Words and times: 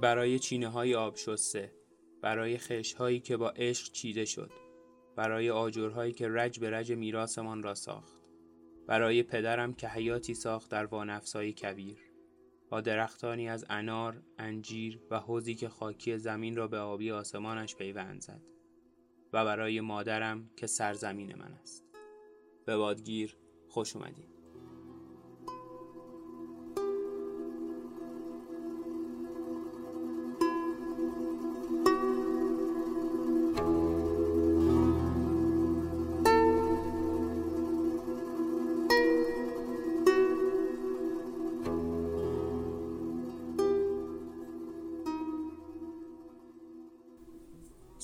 برای 0.00 0.38
چینه 0.38 0.68
های 0.68 0.94
آب 0.94 1.16
شسته 1.16 1.72
برای 2.22 2.58
خش 2.58 2.92
هایی 2.92 3.20
که 3.20 3.36
با 3.36 3.50
عشق 3.50 3.92
چیده 3.92 4.24
شد 4.24 4.50
برای 5.16 5.50
آجرهایی 5.50 6.12
که 6.12 6.28
رج 6.28 6.60
به 6.60 6.70
رج 6.70 6.92
میراسمان 6.92 7.62
را 7.62 7.74
ساخت 7.74 8.18
برای 8.86 9.22
پدرم 9.22 9.74
که 9.74 9.88
حیاتی 9.88 10.34
ساخت 10.34 10.70
در 10.70 10.86
وانفسایی 10.86 11.52
کبیر. 11.52 11.98
با 12.70 12.80
درختانی 12.80 13.48
از 13.48 13.64
انار، 13.70 14.22
انجیر 14.38 15.00
و 15.10 15.20
حوزی 15.20 15.54
که 15.54 15.68
خاکی 15.68 16.18
زمین 16.18 16.56
را 16.56 16.68
به 16.68 16.78
آبی 16.78 17.10
آسمانش 17.10 17.76
پیوند 17.76 18.20
زد 18.20 18.42
و 19.32 19.44
برای 19.44 19.80
مادرم 19.80 20.50
که 20.56 20.66
سرزمین 20.66 21.34
من 21.34 21.52
است. 21.52 21.84
به 22.64 22.76
بادگیر 22.76 23.36
خوش 23.68 23.96
اومدید. 23.96 24.37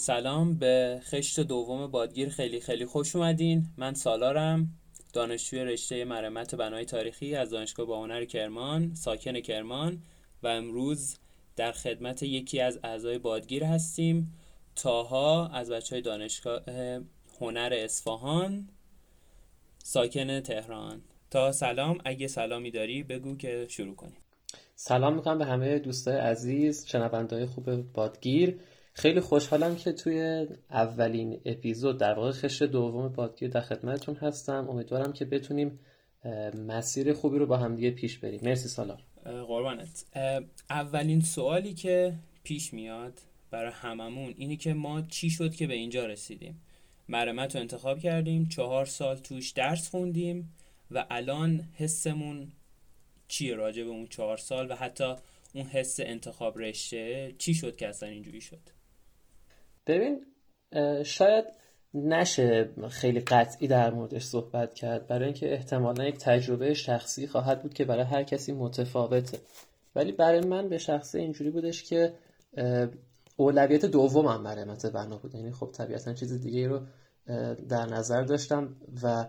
سلام 0.05 0.55
به 0.55 1.01
خشت 1.05 1.41
دوم 1.41 1.87
بادگیر. 1.87 2.29
خیلی 2.29 2.61
خیلی 2.61 2.87
خوش 2.87 3.17
اومدین. 3.17 3.67
من 3.77 3.95
سالارم. 3.95 4.69
دانشجوی 5.13 5.65
رشته 5.65 6.05
مرمت 6.05 6.55
بنای 6.55 6.85
تاریخی 6.85 7.35
از 7.35 7.51
دانشگاه 7.51 7.87
با 7.87 8.03
هنر 8.03 8.25
کرمان 8.25 8.95
ساکن 8.95 9.41
کرمان 9.41 10.03
و 10.43 10.47
امروز 10.47 11.17
در 11.57 11.73
خدمت 11.73 12.23
یکی 12.23 12.61
از 12.61 12.79
اعضای 12.85 13.19
بادگیر 13.19 13.65
هستیم. 13.65 14.35
تاها 14.77 15.49
از 15.49 15.71
بچه 15.71 15.95
های 15.95 16.03
دانشگاه 16.03 16.63
هنر 17.41 17.73
اصفهان 17.77 18.69
ساکن 19.85 20.41
تهران. 20.41 21.03
تا 21.31 21.53
سلام. 21.53 21.99
اگه 22.05 22.29
سلامی 22.29 22.71
داری 22.71 23.03
بگو 23.03 23.37
که 23.37 23.67
شروع 23.69 23.95
کنیم. 23.95 24.17
سلام 24.77 25.15
می‌کنم 25.15 25.39
به 25.39 25.45
همه 25.45 25.79
دوستای 25.79 26.17
عزیز 26.17 26.87
شنوندهای 26.87 27.47
خوب 27.47 27.93
بادگیر. 27.93 28.61
خیلی 28.97 29.21
خوشحالم 29.21 29.77
که 29.77 29.93
توی 29.93 30.47
اولین 30.71 31.41
اپیزود 31.45 31.99
در 31.99 32.15
واقع 32.15 32.33
خشت 32.33 32.63
دوم 32.63 33.13
پادکست 33.13 33.53
در 33.53 33.61
خدمتتون 33.61 34.15
هستم. 34.15 34.69
امیدوارم 34.69 35.13
که 35.13 35.25
بتونیم 35.25 35.79
مسیر 36.67 37.13
خوبی 37.13 37.39
رو 37.39 37.47
با 37.47 37.57
همدیگه 37.57 37.91
پیش 37.91 38.19
بریم. 38.19 38.41
مرسی 38.43 38.69
سالار 38.69 39.03
قربانت. 39.25 40.05
اولین 40.71 41.21
سوالی 41.21 41.75
که 41.75 42.15
پیش 42.45 42.75
میاد 42.75 43.21
برای 43.51 43.73
هممون 43.73 44.35
اینه 44.37 44.57
که 44.57 44.75
ما 44.75 45.03
چی 45.03 45.31
شد 45.31 45.55
که 45.55 45.67
به 45.67 45.75
اینجا 45.75 46.07
رسیدیم؟ 46.07 46.63
مرمت 47.09 47.55
رو 47.55 47.61
انتخاب 47.61 47.99
کردیم 47.99 48.49
چهار 48.49 48.87
سال 48.87 49.17
توش 49.17 49.51
درس 49.51 49.89
خوندیم 49.89 50.55
و 50.91 51.07
الان 51.11 51.69
حسمون 51.75 52.53
چیه 53.29 53.55
راجع 53.55 53.83
به 53.83 53.91
اون 53.91 54.07
چهار 54.07 54.37
سال 54.37 54.71
و 54.71 54.75
حتی 54.75 55.15
اون 55.55 55.65
حس 55.65 56.01
انتخاب 56.01 56.59
رشته 56.59 57.35
چی 57.39 57.55
شد 57.55 57.77
که 57.77 57.89
اصلا 57.89 58.09
اینجوری 58.09 58.41
شد؟ 58.41 58.61
ببین 59.87 60.27
شاید 61.05 61.45
نشه 61.95 62.71
خیلی 62.89 63.21
قطعی 63.21 63.69
در 63.69 63.91
موردش 63.91 64.25
صحبت 64.25 64.75
کرد. 64.75 65.07
برای 65.07 65.25
اینکه 65.25 65.53
احتمالا 65.53 66.05
یک 66.05 66.19
تجربه 66.19 66.75
شخصی 66.75 67.27
خواهد 67.27 67.63
بود 67.63 67.75
که 67.75 67.85
برای 67.85 68.05
هر 68.05 68.23
کسی 68.23 68.53
متفاوته. 68.53 69.39
ولی 69.97 70.13
برای 70.13 70.41
من 70.41 70.69
به 70.69 70.79
شخصه 70.79 71.19
اینجوری 71.19 71.51
بودش 71.51 71.83
که 71.83 72.13
اولویت 73.37 73.85
دومم 73.85 74.43
مرمت 74.43 74.87
بنا 74.87 75.19
بود. 75.19 75.35
یعنی 75.35 75.53
خب 75.53 75.71
طبیعتا 75.73 76.15
چیز 76.15 76.41
دیگه 76.41 76.69
رو 76.69 76.81
در 77.69 77.87
نظر 77.87 78.23
داشتم 78.23 78.77
و 79.03 79.27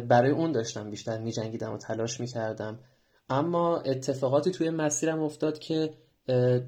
برای 0.00 0.30
اون 0.30 0.52
داشتم 0.52 0.90
بیشتر 0.90 1.18
می 1.18 1.32
جنگیدم 1.32 1.72
و 1.72 1.78
تلاش 1.78 2.20
می 2.20 2.26
کردم 2.26 2.78
اما 3.28 3.80
اتفاقاتی 3.80 4.50
توی 4.50 4.70
مسیرم 4.70 5.22
افتاد 5.22 5.58
که 5.58 5.94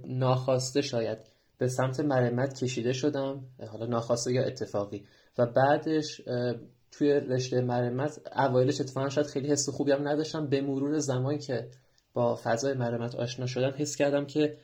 ناخواسته 0.04 0.82
شاید 0.82 1.18
به 1.62 1.68
سمت 1.68 2.00
مرمت 2.00 2.64
کشیده 2.64 2.92
شدم 2.92 3.44
حالا 3.70 3.86
ناخواسته 3.86 4.32
یا 4.32 4.44
اتفاقی. 4.44 5.04
و 5.38 5.46
بعدش 5.46 6.22
توی 6.90 7.12
رشته 7.12 7.60
مرمت 7.60 8.20
اوایلش 8.36 8.80
اتفاقا 8.80 9.08
شاید 9.08 9.26
خیلی 9.26 9.48
حس 9.48 9.68
خوبی 9.68 9.92
هم 9.92 10.08
نداشتم. 10.08 10.46
به 10.46 10.60
مرور 10.60 10.98
زمانی 10.98 11.38
که 11.38 11.68
با 12.14 12.38
فضای 12.44 12.74
مرمت 12.74 13.14
آشنا 13.14 13.46
شدم 13.46 13.74
حس 13.76 13.96
کردم 13.96 14.26
که 14.26 14.56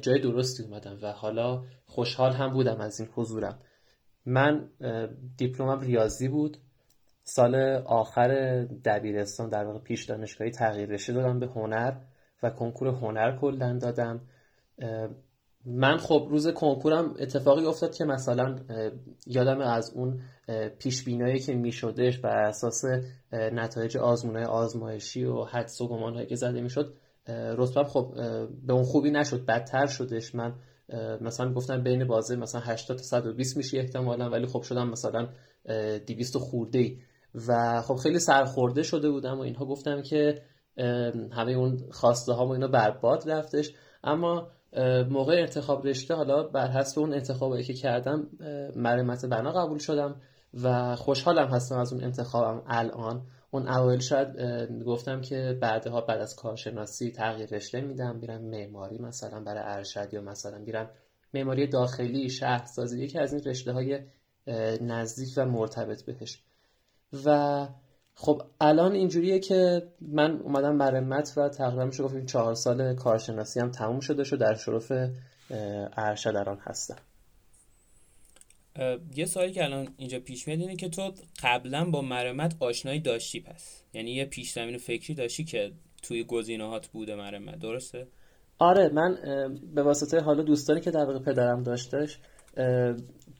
جای 0.00 0.20
درستی 0.20 0.62
اومدم 0.62 0.98
و 1.02 1.12
حالا 1.12 1.62
خوشحال 1.86 2.32
هم 2.32 2.52
بودم 2.52 2.80
از 2.80 3.00
این 3.00 3.08
حضورم. 3.14 3.58
من 4.26 4.68
دیپلمم 5.36 5.80
ریاضی 5.80 6.28
بود. 6.28 6.56
سال 7.24 7.54
آخر 7.86 8.62
دبیرستان 8.84 9.48
در 9.48 9.64
واقع 9.64 9.78
پیش 9.78 10.04
دانشگاهی 10.04 10.50
تغییر 10.50 10.88
رشته 10.88 11.12
دادم 11.12 11.40
به 11.40 11.46
هنر 11.46 11.92
و 12.42 12.50
کنکور 12.50 12.88
هنر 12.88 13.38
کلا 13.40 13.78
دادم. 13.78 14.20
من 15.64 15.96
خب 15.96 16.26
روز 16.30 16.48
کنکورم 16.48 17.14
اتفاقی 17.18 17.64
افتاد 17.64 17.94
که 17.94 18.04
مثلا 18.04 18.56
یادم 19.26 19.60
از 19.60 19.92
اون 19.94 20.20
پیش 20.78 21.04
بینایی 21.04 21.38
که 21.38 21.54
میشدش 21.54 22.18
بر 22.18 22.36
اساس 22.36 22.84
نتایج 23.32 23.96
آزمونهای 23.96 24.44
آزمایشی 24.44 25.24
و 25.24 25.44
حدس 25.44 25.80
و 25.80 25.88
گمانهایی 25.88 26.26
که 26.26 26.36
زده 26.36 26.60
می‌شد 26.60 26.94
رتبم 27.28 27.84
خب 27.84 28.14
به 28.66 28.72
اون 28.72 28.82
خوبی 28.82 29.10
نشد 29.10 29.46
بدتر 29.46 29.86
شدش. 29.86 30.34
من 30.34 30.54
مثلا 31.20 31.52
گفتم 31.52 31.82
بین 31.82 32.04
بازه 32.04 32.36
مثلا 32.36 32.60
80 32.60 32.96
تا 32.96 33.02
120 33.02 33.56
میشه 33.56 33.78
احتمالا 33.78 34.30
ولی 34.30 34.46
خب 34.46 34.62
شدم 34.62 34.88
مثلا 34.88 35.28
200 36.06 36.38
خورده 36.38 36.78
ای 36.78 36.98
و 37.48 37.82
خب 37.82 37.94
خیلی 37.94 38.18
سرخورده 38.18 38.82
شده 38.82 39.10
بودم 39.10 39.38
و 39.38 39.40
اینها 39.40 39.64
گفتم 39.64 40.02
که 40.02 40.42
همه 41.32 41.52
اون 41.52 41.78
خواسته 41.90 42.32
ها 42.32 42.46
و 42.46 42.50
اینا 42.50 42.68
برباد 42.68 43.30
رفتش. 43.30 43.74
اما 44.04 44.48
موقع 45.10 45.34
انتخاب 45.40 45.86
رشته 45.86 46.14
حالا 46.14 46.42
بر 46.42 46.70
حسب 46.70 46.98
اون 46.98 47.14
انتخابی 47.14 47.62
که 47.62 47.74
کردم 47.74 48.28
مرمت 48.76 49.26
بنا 49.26 49.52
قبول 49.52 49.78
شدم 49.78 50.20
و 50.62 50.96
خوشحالم 50.96 51.48
هستم 51.48 51.78
از 51.78 51.92
اون 51.92 52.04
انتخابم 52.04 52.62
الان. 52.66 53.26
اون 53.50 53.68
اول 53.68 53.98
شاید 53.98 54.28
گفتم 54.86 55.20
که 55.20 55.58
بعدها 55.60 56.00
بعد 56.00 56.20
از 56.20 56.36
کارشناسی 56.36 57.10
تغییر 57.10 57.48
رشته 57.48 57.80
میدم 57.80 58.16
میرم 58.16 58.42
معماری 58.42 58.98
مثلا 58.98 59.40
برای 59.40 59.62
ارشد 59.66 60.14
یا 60.14 60.20
مثلا 60.20 60.58
میرم 60.58 60.90
معماری 61.34 61.66
داخلی 61.66 62.30
شهرسازی 62.30 63.04
یکی 63.04 63.18
از 63.18 63.32
این 63.32 63.42
رشته 63.44 63.72
های 63.72 64.00
نزدیک 64.80 65.28
و 65.36 65.44
مرتبط 65.44 66.04
بهش. 66.04 66.42
و 67.24 67.68
خب 68.14 68.42
الان 68.60 68.92
اینجوریه 68.92 69.38
که 69.38 69.82
من 70.00 70.40
اومدم 70.40 70.76
مرمت 70.76 71.32
و 71.36 71.48
تقریبا 71.48 71.84
میشه 71.84 72.02
گفتیم 72.02 72.26
چهار 72.26 72.54
سال 72.54 72.94
کارشناسی 72.94 73.60
هم 73.60 73.70
تموم 73.70 74.00
شده 74.00 74.24
شد 74.24 74.38
در 74.38 74.54
شرف 74.54 74.92
ارشد 75.96 76.36
الان 76.36 76.58
هستم. 76.60 76.96
یه 79.14 79.26
سوالی 79.26 79.52
که 79.52 79.64
الان 79.64 79.88
اینجا 79.96 80.20
پیش 80.20 80.48
میاد 80.48 80.60
اینه 80.60 80.76
که 80.76 80.88
تو 80.88 81.12
قبلا 81.42 81.90
با 81.90 82.00
مرمت 82.02 82.54
آشنایی 82.60 83.00
داشتی 83.00 83.40
پس؟ 83.40 83.82
یعنی 83.92 84.10
یه 84.10 84.24
پیش 84.24 84.52
زمین 84.52 84.78
فکری 84.78 85.14
داشتی 85.14 85.44
که 85.44 85.72
توی 86.02 86.24
گزینه‌هات 86.24 86.86
بوده 86.86 87.14
مرمت 87.14 87.58
درسته؟ 87.58 88.06
آره 88.58 88.88
من 88.88 89.18
به 89.74 89.82
واسطه 89.82 90.20
حالا 90.20 90.42
دوستانی 90.42 90.80
که 90.80 90.90
در 90.90 91.04
واقع 91.04 91.18
پدرم 91.18 91.62
داشتش 91.62 92.18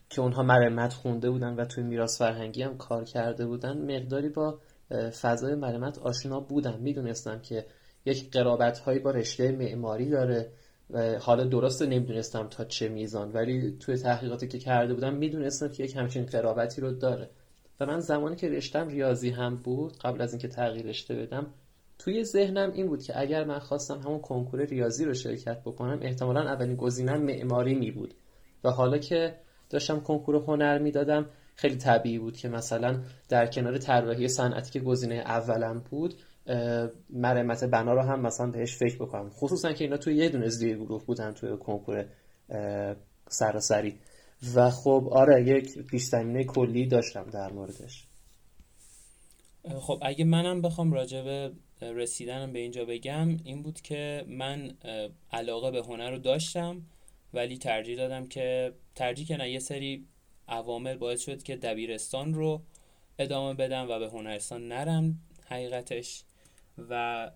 که 0.09 0.21
اونها 0.21 0.43
مرمت 0.43 0.93
خونده 0.93 1.29
بودن 1.29 1.55
و 1.55 1.65
توی 1.65 1.83
میراث 1.83 2.17
فرهنگی 2.17 2.61
هم 2.61 2.77
کار 2.77 3.03
کرده 3.03 3.45
بودن 3.45 3.95
مقداری 3.95 4.29
با 4.29 4.59
فضای 5.21 5.55
مرمت 5.55 5.97
آشنا 5.97 6.39
بودم 6.39 6.79
می‌دونستم 6.79 7.39
که 7.39 7.65
یک 8.05 8.31
قرابت 8.31 8.79
هایی 8.79 8.99
با 8.99 9.11
رشته 9.11 9.51
معماری 9.51 10.09
داره 10.09 10.51
و 10.89 11.19
حالا 11.19 11.43
درست 11.43 11.81
نمی‌دونستم 11.81 12.47
تا 12.47 12.63
چه 12.65 12.89
میزان 12.89 13.31
ولی 13.31 13.77
توی 13.79 13.97
تحقیقاتی 13.97 14.47
که 14.47 14.59
کرده 14.59 14.93
بودم 14.93 15.13
می‌دونستم 15.13 15.67
که 15.67 15.83
یک 15.83 15.95
همچین 15.95 16.25
قرابتی 16.25 16.81
رو 16.81 16.91
داره. 16.91 17.29
و 17.79 17.85
من 17.85 17.99
زمانی 17.99 18.35
که 18.35 18.49
رشتم 18.49 18.87
ریاضی 18.87 19.29
هم 19.29 19.55
بود 19.55 19.97
قبل 19.97 20.21
از 20.21 20.33
اینکه 20.33 20.47
تغییر 20.47 20.85
رشته 20.85 21.15
بدم 21.15 21.47
توی 21.99 22.23
ذهنم 22.23 22.71
این 22.71 22.87
بود 22.87 23.03
که 23.03 23.19
اگر 23.19 23.43
من 23.43 23.59
خواستم 23.59 23.99
همون 23.99 24.19
کنکور 24.19 24.65
ریاضی 24.65 25.05
رو 25.05 25.13
شرکت 25.13 25.61
بکنم 25.61 25.99
احتمالا 26.01 26.41
اولین 26.41 26.75
گزینم 26.75 27.21
معماری 27.21 27.75
می 27.75 27.91
بود. 27.91 28.13
و 28.63 28.69
حالا 28.69 28.97
که 28.97 29.35
داشتم 29.69 29.99
کنکور 29.99 30.35
هنر 30.35 30.77
می‌دادم 30.77 31.29
خیلی 31.55 31.75
طبیعی 31.75 32.19
بود 32.19 32.37
که 32.37 32.49
مثلا 32.49 33.03
در 33.29 33.47
کنار 33.47 33.77
طراحی 33.77 34.27
صنعتی 34.27 34.71
که 34.71 34.79
گزینه 34.79 35.15
اولم 35.15 35.83
بود 35.89 36.13
مرمت 37.09 37.63
بنا 37.63 37.93
رو 37.93 38.01
هم 38.01 38.21
مثلا 38.21 38.47
بهش 38.47 38.75
فکر 38.75 38.95
بکنم. 38.95 39.29
خصوصا 39.29 39.73
که 39.73 39.83
اینا 39.83 39.97
توی 39.97 40.15
یه 40.15 40.29
دونه 40.29 40.49
زیر 40.49 40.77
گروه 40.77 41.05
بودن 41.05 41.31
توی 41.31 41.57
کنکور 41.57 42.05
سراسری. 43.29 43.97
و 44.55 44.69
خب 44.69 45.07
آره 45.11 45.47
یک 45.47 45.77
پیش 45.77 46.11
کلی 46.47 46.87
داشتم 46.87 47.23
در 47.23 47.51
موردش. 47.51 48.07
خب 49.79 49.99
اگه 50.01 50.25
منم 50.25 50.61
بخوام 50.61 50.93
راجع 50.93 51.49
رسیدنم 51.81 52.53
به 52.53 52.59
اینجا 52.59 52.85
بگم 52.85 53.37
این 53.43 53.61
بود 53.61 53.81
که 53.81 54.25
من 54.27 54.71
علاقه 55.31 55.71
به 55.71 55.81
هنر 55.81 56.11
رو 56.11 56.17
داشتم. 56.17 56.81
ولی 57.33 57.57
ترجیح 57.57 57.97
دادم 57.97 58.27
که 58.27 58.73
ترجیح 58.95 59.27
که 59.27 59.43
یه 59.43 59.59
سری 59.59 60.05
عوامل 60.47 60.97
باعث 60.97 61.25
شد 61.25 61.43
که 61.43 61.55
دبیرستان 61.55 62.33
رو 62.33 62.61
ادامه 63.19 63.53
بدم 63.53 63.89
و 63.89 63.99
به 63.99 64.09
هنرستان 64.09 64.67
نرم 64.67 65.19
حقیقتش 65.45 66.23
و 66.89 67.31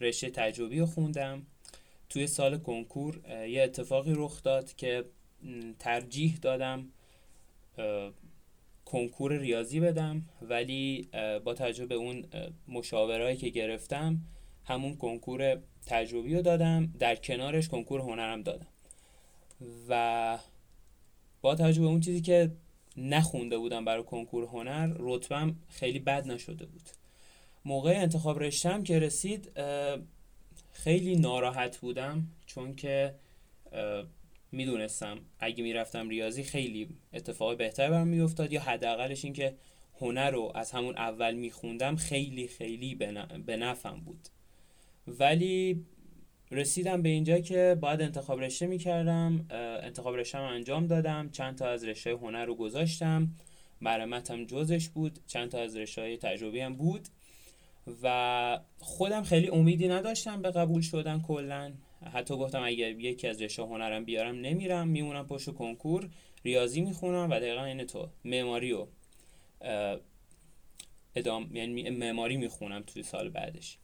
رشته 0.00 0.30
تجربی 0.30 0.78
رو 0.78 0.86
خوندم. 0.86 1.46
توی 2.08 2.26
سال 2.26 2.58
کنکور 2.58 3.20
یه 3.48 3.62
اتفاقی 3.62 4.12
رخ 4.16 4.42
داد 4.42 4.74
که 4.76 5.04
ترجیح 5.78 6.38
دادم 6.42 6.88
کنکور 8.84 9.38
ریاضی 9.38 9.80
بدم. 9.80 10.22
ولی 10.42 11.08
با 11.44 11.54
توجه 11.54 11.86
به 11.86 11.94
اون 11.94 12.24
مشاورهایی 12.68 13.36
که 13.36 13.48
گرفتم 13.48 14.20
همون 14.64 14.96
کنکور 14.96 15.58
تجربی 15.86 16.34
رو 16.34 16.42
دادم. 16.42 16.92
در 16.98 17.16
کنارش 17.16 17.68
کنکور 17.68 18.00
هنرم 18.00 18.42
دادم. 18.42 18.66
و 19.88 20.38
با 21.40 21.54
توجه 21.54 21.80
به 21.80 21.86
اون 21.86 22.00
چیزی 22.00 22.20
که 22.20 22.50
نخونده 22.96 23.58
بودم 23.58 23.84
برای 23.84 24.02
کنکور 24.02 24.44
هنر 24.44 24.94
رتبم 24.98 25.56
خیلی 25.68 25.98
بد 25.98 26.26
نشده 26.26 26.66
بود. 26.66 26.82
موقع 27.64 27.90
انتخاب 27.96 28.42
رشتم 28.42 28.82
که 28.82 28.98
رسید 28.98 29.50
خیلی 30.72 31.16
ناراحت 31.16 31.78
بودم 31.78 32.26
چون 32.46 32.74
که 32.74 33.14
می‌دونستم 34.52 35.18
اگه 35.38 35.62
می‌رفتم 35.62 36.08
ریاضی 36.08 36.42
خیلی 36.42 36.88
اتفاق 37.12 37.56
بهتر 37.56 37.90
برام 37.90 38.08
میافتاد 38.08 38.52
یا 38.52 38.60
حداقلش 38.60 39.24
این 39.24 39.34
که 39.34 39.54
هنر 40.00 40.30
رو 40.30 40.52
از 40.54 40.70
همون 40.70 40.96
اول 40.96 41.34
میخوندم 41.34 41.96
خیلی 41.96 42.48
خیلی 42.48 42.94
به 43.46 43.56
نفعم 43.56 44.00
بود. 44.00 44.28
ولی 45.06 45.84
رسیدم 46.50 47.02
به 47.02 47.08
اینجا 47.08 47.38
که 47.38 47.78
باید 47.80 48.02
انتخاب 48.02 48.40
رشته 48.40 48.66
می‌کردم 48.66 49.46
انتخاب 49.82 50.16
رشته 50.16 50.38
انجام 50.38 50.86
دادم. 50.86 51.30
چند 51.30 51.58
تا 51.58 51.68
از 51.68 51.84
رشته 51.84 52.10
هنر 52.10 52.44
رو 52.44 52.54
گذاشتم. 52.54 53.28
مرمتم 53.80 54.44
جزش 54.44 54.88
بود. 54.88 55.18
چند 55.26 55.50
تا 55.50 55.60
از 55.60 55.76
رشته 55.76 56.02
های 56.02 56.16
تجربی 56.16 56.60
هم 56.60 56.76
بود. 56.76 57.08
و 58.02 58.60
خودم 58.78 59.22
خیلی 59.22 59.48
امیدی 59.48 59.88
نداشتم 59.88 60.42
به 60.42 60.50
قبول 60.50 60.82
شدن 60.82 61.20
کلا. 61.20 61.72
حتی 62.12 62.36
گفتم 62.36 62.62
اگر 62.62 62.90
یکی 62.90 63.26
از 63.26 63.42
رشته 63.42 63.62
هنرم 63.62 64.04
بیارم 64.04 64.34
نمیرم. 64.34 64.88
میمونم 64.88 65.26
پشت 65.26 65.50
کنکور. 65.50 66.08
ریاضی 66.44 66.80
می‌خونم 66.80 67.30
و 67.30 67.40
دقیقا 67.40 67.64
این 67.64 67.84
تو. 67.84 68.08
معماری 68.24 68.72
و 68.72 68.86
ادام 71.16 71.56
یعنی 71.56 71.90
معماری 71.90 72.36
می‌خونم 72.36 72.82
توی 72.82 73.02
سال 73.02 73.30
بعدش. 73.30 73.78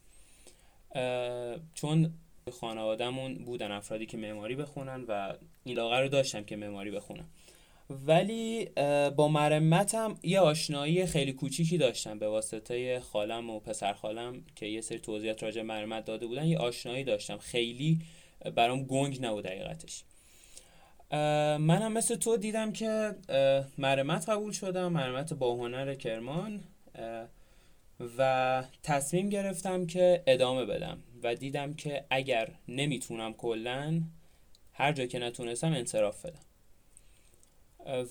چون 1.73 2.13
خانوادهمون 2.51 3.35
بودن 3.35 3.71
افرادی 3.71 4.05
که 4.05 4.17
معماری 4.17 4.55
بخونن 4.55 5.03
و 5.07 5.33
علاقه 5.65 5.99
رو 5.99 6.07
داشتم 6.07 6.43
که 6.43 6.55
معماری 6.55 6.91
بخونم 6.91 7.25
ولی 7.89 8.65
با 9.15 9.27
مرمتم 9.27 10.17
یه 10.23 10.39
آشنایی 10.39 11.05
خیلی 11.05 11.33
کوچیکی 11.33 11.77
داشتم 11.77 12.19
به 12.19 12.27
واسطه 12.27 12.99
خالم 12.99 13.49
و 13.49 13.59
پسر 13.59 13.93
خالم 13.93 14.43
که 14.55 14.65
یه 14.65 14.81
سری 14.81 14.99
توضیحات 14.99 15.43
راجع 15.43 15.61
مرمت 15.61 16.05
داده 16.05 16.27
بودن. 16.27 16.45
یه 16.45 16.57
آشنایی 16.57 17.03
داشتم. 17.03 17.37
خیلی 17.37 17.99
برام 18.55 18.83
گنگ 18.83 19.25
نبود 19.25 19.45
حقیقتش. 19.45 20.03
منم 21.59 21.93
مثل 21.93 22.15
تو 22.15 22.37
دیدم 22.37 22.71
که 22.71 23.15
مرمت 23.77 24.29
قبول 24.29 24.51
شدم. 24.51 24.87
مرمت 24.87 25.33
با 25.33 25.55
هنر 25.55 25.95
کرمان. 25.95 26.63
و 28.17 28.63
تصمیم 28.83 29.29
گرفتم 29.29 29.85
که 29.85 30.23
ادامه 30.27 30.65
بدم 30.65 31.03
و 31.23 31.35
دیدم 31.35 31.73
که 31.73 32.05
اگر 32.09 32.49
نمی‌تونم 32.67 33.33
کلا 33.33 34.01
هر 34.73 34.91
جا 34.91 35.05
که 35.05 35.19
نتونستم 35.19 35.73
انصراف 35.73 36.25
بدم. 36.25 36.39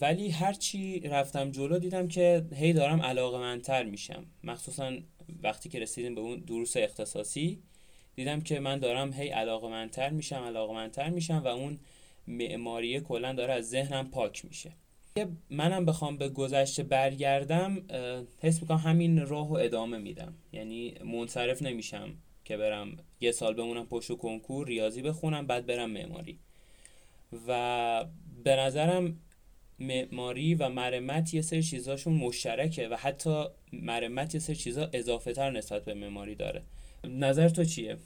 ولی 0.01 0.31
هرچی 0.31 1.01
رفتم 1.01 1.51
جلو 1.51 1.79
دیدم 1.79 2.09
که 2.09 2.47
هی 2.55 2.73
دارم 2.73 3.03
علاقه 3.03 3.39
منتر 3.39 3.83
میشم. 3.83 4.27
مخصوصا 4.45 4.93
وقتی 5.43 5.69
که 5.69 5.79
رسیدیم 5.79 6.15
به 6.15 6.21
اون 6.21 6.41
دروس 6.41 6.77
اختصاصی 6.77 7.63
دیدم 8.15 8.41
که 8.41 8.61
من 8.61 8.79
دارم 8.79 9.13
هی 9.13 9.29
علاقه 9.29 9.69
منتر 9.69 10.11
میشم 10.11 10.45
علاقه 10.45 10.75
منتر 10.75 11.11
میشم 11.11 11.43
و 11.45 11.49
اون 11.49 11.79
معماری 12.27 13.01
کلا 13.01 13.33
داره 13.33 13.53
از 13.53 13.71
ذهنم 13.71 14.11
پاک 14.11 14.45
میشه. 14.45 14.73
منم 15.51 15.85
بخوام 15.85 16.17
به 16.17 16.29
گذشته 16.29 16.83
برگردم 16.83 17.83
حس 18.41 18.63
می‌کنم 18.63 18.79
همین 18.79 19.27
راه 19.27 19.49
و 19.49 19.53
ادامه 19.53 19.99
میدم. 19.99 20.35
یعنی 20.53 20.95
منصرف 21.05 21.63
نمیشم 21.63 22.15
که 22.45 22.57
برم 22.57 22.97
یه 23.21 23.33
سال 23.33 23.55
بمونم 23.55 23.87
پشت 23.87 24.11
و 24.11 24.17
کنکور 24.17 24.67
ریاضی 24.67 25.03
بخونم 25.03 25.47
بعد 25.47 25.67
برم 25.67 25.91
معماری. 25.91 26.39
و 27.49 28.05
به 28.45 28.57
نظرم 28.57 29.21
معماری 29.79 30.55
و 30.55 30.69
مرمت 30.69 31.35
یه 31.35 31.43
سری 31.43 31.63
چیزاشون 31.63 32.13
مشترکه 32.13 32.89
و 32.89 32.97
حتی 32.97 33.45
مرمت 33.73 34.35
یه 34.35 34.41
سری 34.41 34.57
چیزا 34.57 34.91
اضافه 34.93 35.33
تر 35.33 35.51
نسبت 35.51 35.85
به 35.85 35.95
معماری 35.95 36.35
داره. 36.35 36.63
نظر 37.05 37.49
تو 37.49 37.65
چیه؟ 37.65 37.97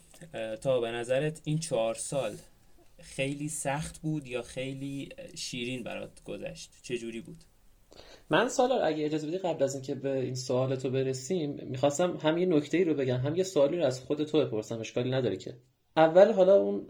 تا 0.60 0.80
به 0.80 0.90
نظرت 0.90 1.40
این 1.44 1.58
چهار 1.58 1.94
سال 1.94 2.36
خیلی 3.00 3.48
سخت 3.48 3.98
بود 3.98 4.26
یا 4.26 4.42
خیلی 4.42 5.08
شیرین 5.34 5.82
برات 5.82 6.22
گذشت؟ 6.24 6.70
چجوری 6.82 7.20
بود؟ 7.20 7.44
من 8.30 8.48
سالار 8.48 8.82
اگه 8.82 9.04
اجازه 9.04 9.26
بدی 9.26 9.38
قبل 9.38 9.62
از 9.62 9.74
اینکه 9.74 9.94
به 9.94 10.20
این 10.20 10.34
سوال 10.34 10.76
تو 10.76 10.90
برسیم 10.90 11.60
می‌خواستم 11.62 12.16
هم 12.16 12.38
یه 12.38 12.46
نکته 12.46 12.78
ای 12.78 12.84
رو 12.84 12.94
بگم 12.94 13.16
هم 13.16 13.36
یه 13.36 13.42
سوالی 13.42 13.76
رو 13.76 13.84
از 13.84 14.00
خود 14.00 14.24
تو 14.24 14.38
بپرسم 14.38 14.80
اشکالی 14.80 15.10
نداره 15.10 15.36
که. 15.36 15.56
اول 15.96 16.32
حالا 16.32 16.56
اون 16.56 16.86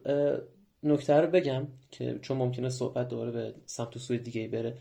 نکته 0.82 1.14
رو 1.14 1.31
بگم 1.31 1.69
که 1.90 2.19
چون 2.22 2.37
ممکنه 2.37 2.69
صحبت 2.69 3.08
دوباره 3.08 3.31
به 3.31 3.55
سمت 3.66 3.96
و 3.96 3.99
سوی 3.99 4.19
دیگه 4.19 4.49
بره. 4.49 4.78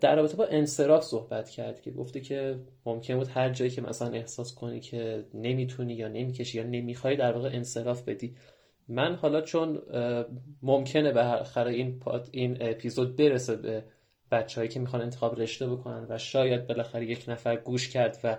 در 0.00 0.16
رابطه 0.16 0.36
با 0.36 0.46
انصراف 0.46 1.04
صحبت 1.04 1.50
کرد 1.50 1.80
که 1.80 1.90
گفته 1.90 2.20
که 2.20 2.60
ممکن 2.86 3.16
بود 3.16 3.28
هر 3.28 3.50
جایی 3.50 3.70
که 3.70 3.80
مثلا 3.80 4.08
احساس 4.08 4.54
کنی 4.54 4.80
که 4.80 5.24
نمی‌تونی 5.34 5.94
یا 5.94 6.08
نمی‌کشی 6.08 6.58
یا 6.58 6.64
نمی‌خوای 6.64 7.16
در 7.16 7.32
واقع 7.32 7.50
انصراف 7.52 8.02
بدی. 8.02 8.36
من 8.88 9.14
حالا 9.14 9.40
چون 9.40 9.82
ممکنه 10.62 11.12
به 11.12 11.20
آخر 11.20 11.66
این 11.66 12.02
این 12.32 12.56
اپیزود 12.60 13.16
برسه 13.16 13.56
به 13.56 13.84
بچههایی 14.30 14.68
که 14.68 14.80
می‌خوان 14.80 15.02
انتخاب 15.02 15.40
رشته 15.40 15.66
بکنن 15.66 16.06
و 16.08 16.18
شاید 16.18 16.66
بالاخره 16.66 17.06
یک 17.06 17.24
نفر 17.28 17.56
گوش 17.56 17.88
کرد 17.88 18.18
و 18.24 18.38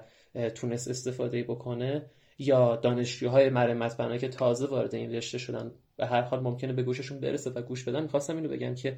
تونست 0.50 0.88
استفاده 0.88 1.44
بکنه 1.44 2.06
یا 2.38 2.76
دانشجوهای 2.76 3.50
مرمت 3.50 3.98
بنایی 3.98 4.20
که 4.20 4.28
تازه 4.28 4.66
وارد 4.68 4.96
این 4.96 5.12
رشته 5.12 5.38
شدن 5.38 5.72
به 5.98 6.06
هر 6.06 6.22
حال 6.22 6.40
ممکنه 6.40 6.74
به 6.74 6.84
گوششون 6.84 7.20
برسه 7.20 7.50
و 7.50 7.62
گوش 7.62 7.84
بدن. 7.84 8.02
می‌خواستم 8.04 8.36
اینو 8.36 8.50
بگم 8.50 8.76
که 8.76 8.98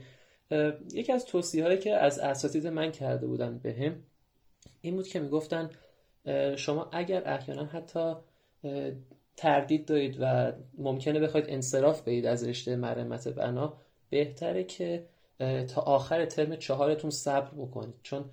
یکی 0.93 1.12
از 1.12 1.25
توصیه 1.25 1.63
هایی 1.63 1.77
که 1.77 1.93
از 1.93 2.20
اساتید 2.20 2.67
من 2.67 2.91
کرده 2.91 3.27
بودن 3.27 3.60
به 3.60 3.74
هم 3.74 4.03
این 4.81 4.96
بود 4.96 5.08
که 5.08 5.20
می‌گفتن 5.20 5.70
شما 6.55 6.89
اگر 6.91 7.24
احیانا 7.25 7.65
حتی 7.65 8.13
تردید 9.41 9.86
دارید 9.86 10.17
و 10.19 10.53
ممکنه 10.77 11.19
بخواید 11.19 11.45
انصراف 11.50 12.01
بدید 12.01 12.25
از 12.25 12.48
رشته 12.48 12.75
مرمت 12.75 13.27
بنا 13.27 13.77
بهتره 14.10 14.63
که 14.63 15.05
تا 15.67 15.81
آخر 15.81 16.25
ترم 16.25 16.55
چهارتون 16.55 17.10
صبر 17.10 17.51
بکنید. 17.57 17.95
چون 18.03 18.25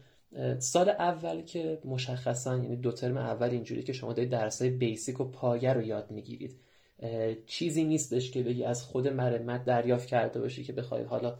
سال 0.59 0.88
اول 0.88 1.43
که 1.43 1.79
مشخصا 1.85 2.57
یعنی 2.57 2.77
دو 2.77 2.93
ترم 2.93 3.17
اول 3.17 3.50
اینجوری 3.50 3.83
که 3.83 3.93
شما 3.93 4.12
دارید 4.12 4.31
درسای 4.31 4.71
بیسیک 4.71 5.21
و 5.21 5.25
پایه 5.25 5.73
رو 5.73 5.83
یاد 5.83 6.11
می‌گیرید. 6.11 6.61
چیزی 7.47 7.85
نیستش 7.85 8.31
که 8.31 8.43
بگی 8.43 8.65
از 8.65 8.83
خود 8.83 9.09
مرمت 9.09 9.65
دریافت 9.65 10.09
کرده 10.09 10.41
باشی 10.41 10.65
که 10.65 10.73
بخواید 10.73 11.07
حالا 11.07 11.38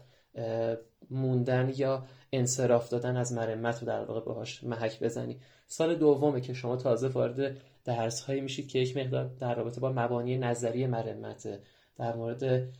موندن 1.09 1.73
یا 1.77 2.05
انصراف 2.33 2.89
دادن 2.89 3.17
از 3.17 3.33
مرمت 3.33 3.79
رو 3.79 3.87
در 3.87 4.03
واقع 4.03 4.19
باهاش 4.19 4.63
محک 4.63 5.03
بزنی. 5.03 5.39
سال 5.67 5.95
دومه 5.95 6.41
که 6.41 6.53
شما 6.53 6.75
تازه 6.75 7.07
وارد 7.07 7.57
درس 7.89 8.21
هایی 8.21 8.41
میشید 8.41 8.67
که 8.67 8.79
یک 8.79 8.97
مقدار 8.97 9.25
در 9.39 9.55
رابطه 9.55 9.81
با 9.81 9.91
مبانی 9.91 10.37
نظری 10.37 10.87
مرمت 10.87 11.59
در 11.97 12.15
مورد 12.15 12.73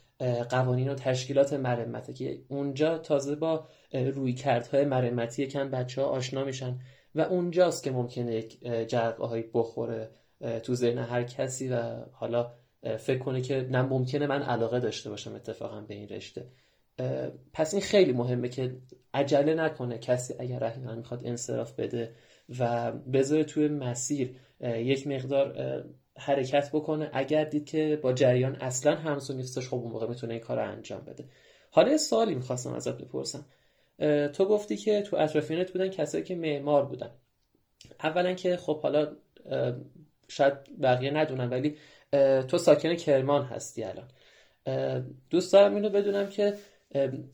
قوانین 0.49 0.89
و 0.89 0.95
تشکیلات 0.95 1.53
مرمته 1.53 2.13
که 2.13 2.41
اونجا 2.47 2.97
تازه 2.97 3.35
با 3.35 3.67
روی 3.91 4.33
کردهای 4.33 4.85
مرمتی 4.85 5.43
یکم 5.43 5.71
بچه 5.71 6.01
ها 6.01 6.07
آشنا 6.07 6.43
میشن 6.43 6.79
و 7.15 7.21
اونجاست 7.21 7.83
که 7.83 7.91
ممکنه 7.91 8.35
یک 8.35 8.63
جرقه 8.87 9.25
هایی 9.25 9.43
بخوره 9.53 10.11
تو 10.63 10.75
ذهن 10.75 10.97
هر 10.97 11.23
کسی 11.23 11.69
و 11.69 12.05
حالا 12.11 12.53
فکر 12.99 13.19
کنه 13.19 13.41
که 13.41 13.67
نه 13.71 13.81
ممکنه 13.81 14.27
من 14.27 14.41
علاقه 14.41 14.79
داشته 14.79 15.09
باشم 15.09 15.35
اتفاقا 15.35 15.81
به 15.81 15.93
این 15.93 16.07
رشته. 16.09 16.47
پس 17.53 17.73
این 17.73 17.83
خیلی 17.83 18.11
مهمه 18.11 18.49
که 18.49 18.75
عجله 19.13 19.53
نکنه 19.53 19.97
کسی 19.97 20.33
اگر 20.39 20.63
احیانا 20.63 20.95
می‌خواد 20.95 21.21
انصراف 21.25 21.73
بده 21.73 22.15
و 22.59 22.91
بذاره 22.91 23.43
توی 23.43 23.67
مسیر. 23.67 24.35
یک 24.61 25.07
مقدار 25.07 25.55
حرکت 26.17 26.69
بکنه. 26.73 27.09
اگر 27.13 27.43
دید 27.43 27.65
که 27.65 27.99
با 28.01 28.13
جریان 28.13 28.55
اصلا 28.55 28.95
همسو 28.95 29.33
نیستش 29.33 29.67
خب 29.67 29.77
اون 29.77 29.91
موقع 29.91 30.07
می‌تونه 30.07 30.33
این 30.33 30.41
کار 30.41 30.57
رو 30.57 30.71
انجام 30.71 31.01
بده. 31.01 31.25
حالا 31.71 31.91
یه 31.91 31.97
سوالی 31.97 32.35
می‌خواستم 32.35 32.73
ازت 32.73 32.97
بپرسم. 32.97 33.45
تو 34.33 34.45
گفتی 34.45 34.77
که 34.77 35.01
تو 35.01 35.15
اطرافیانت 35.15 35.71
بودن 35.71 35.87
کسایی 35.87 36.23
که 36.23 36.35
معمار 36.35 36.85
بودن. 36.85 37.09
اولا 38.03 38.33
که 38.33 38.57
خب 38.57 38.79
حالا 38.81 39.07
شاید 40.27 40.53
بقیه 40.81 41.11
ندونم 41.11 41.51
ولی 41.51 41.77
تو 42.47 42.57
ساکن 42.57 42.95
کرمان 42.95 43.43
هستی 43.43 43.83
الان. 43.83 44.07
دوست 45.29 45.53
دارم 45.53 45.75
اینو 45.75 45.89
بدونم 45.89 46.29
که 46.29 46.53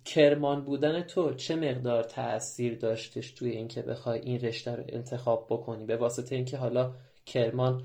کرمان 0.05 0.65
بودن 0.65 1.01
تو 1.01 1.33
چه 1.33 1.55
مقدار 1.55 2.03
تاثیر 2.03 2.77
داشتش 2.77 3.31
توی 3.31 3.49
اینکه 3.49 3.81
بخوای 3.81 4.19
این 4.19 4.39
رشته 4.39 4.75
رو 4.75 4.83
انتخاب 4.89 5.47
بکنی؟ 5.49 5.85
به 5.85 5.97
واسطه 5.97 6.35
اینکه 6.35 6.57
حالا 6.57 6.93
کرمان 7.25 7.83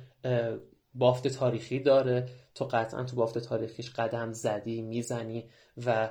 بافت 0.95 1.29
تاریخی 1.29 1.81
داره. 1.81 2.29
تو 2.55 2.65
قطعا 2.65 3.05
تو 3.05 3.17
بافت 3.17 3.39
تاریخیش 3.39 3.91
قدم 3.91 4.33
زدی 4.33 4.83
می‌زنی 4.83 5.49
و 5.87 6.11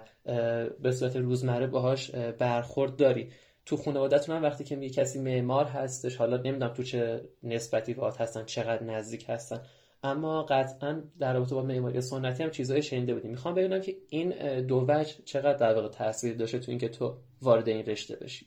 به 0.80 0.92
صورت 0.92 1.16
روزمره 1.16 1.68
باهاش 1.68 2.12
برخورد 2.12 2.96
داری. 2.96 3.32
تو 3.66 3.78
خانوادتون 3.78 4.36
هم 4.36 4.44
وقتی 4.44 4.64
که 4.64 4.78
یه 4.78 4.90
کسی 4.90 5.20
معمار 5.20 5.66
هستش 5.66 6.16
حالا 6.16 6.38
نمی‌دونم 6.38 6.74
تو 6.74 6.84
چه 6.84 7.30
نسبتی 7.44 7.94
باهات 7.94 8.22
هستن 8.22 8.46
چقدر 8.46 8.84
نزدیک 8.84 9.26
هستن 9.30 9.62
اما 10.04 10.44
قطعا 10.44 11.04
در 11.20 11.34
رابطه 11.34 11.56
با 11.56 11.62
معماری 11.62 12.02
سنتی 12.02 12.44
هم 12.44 12.52
چیزهای 12.52 12.84
شنیده 12.84 13.14
بودیم. 13.14 13.32
می‌خوام 13.32 13.56
ببینم 13.56 13.82
که 13.82 13.96
این 14.10 14.62
دو 14.62 14.86
وجه 14.88 15.14
چقدر 15.26 15.58
در 15.58 15.74
واقع 15.74 15.88
تاثیر 15.88 16.36
داشته 16.36 16.60
تو 16.60 16.72
اینکه 16.72 16.90
تو 16.90 17.18
وارد 17.42 17.70
این 17.70 17.86
رشته 17.86 18.16
بشی. 18.16 18.46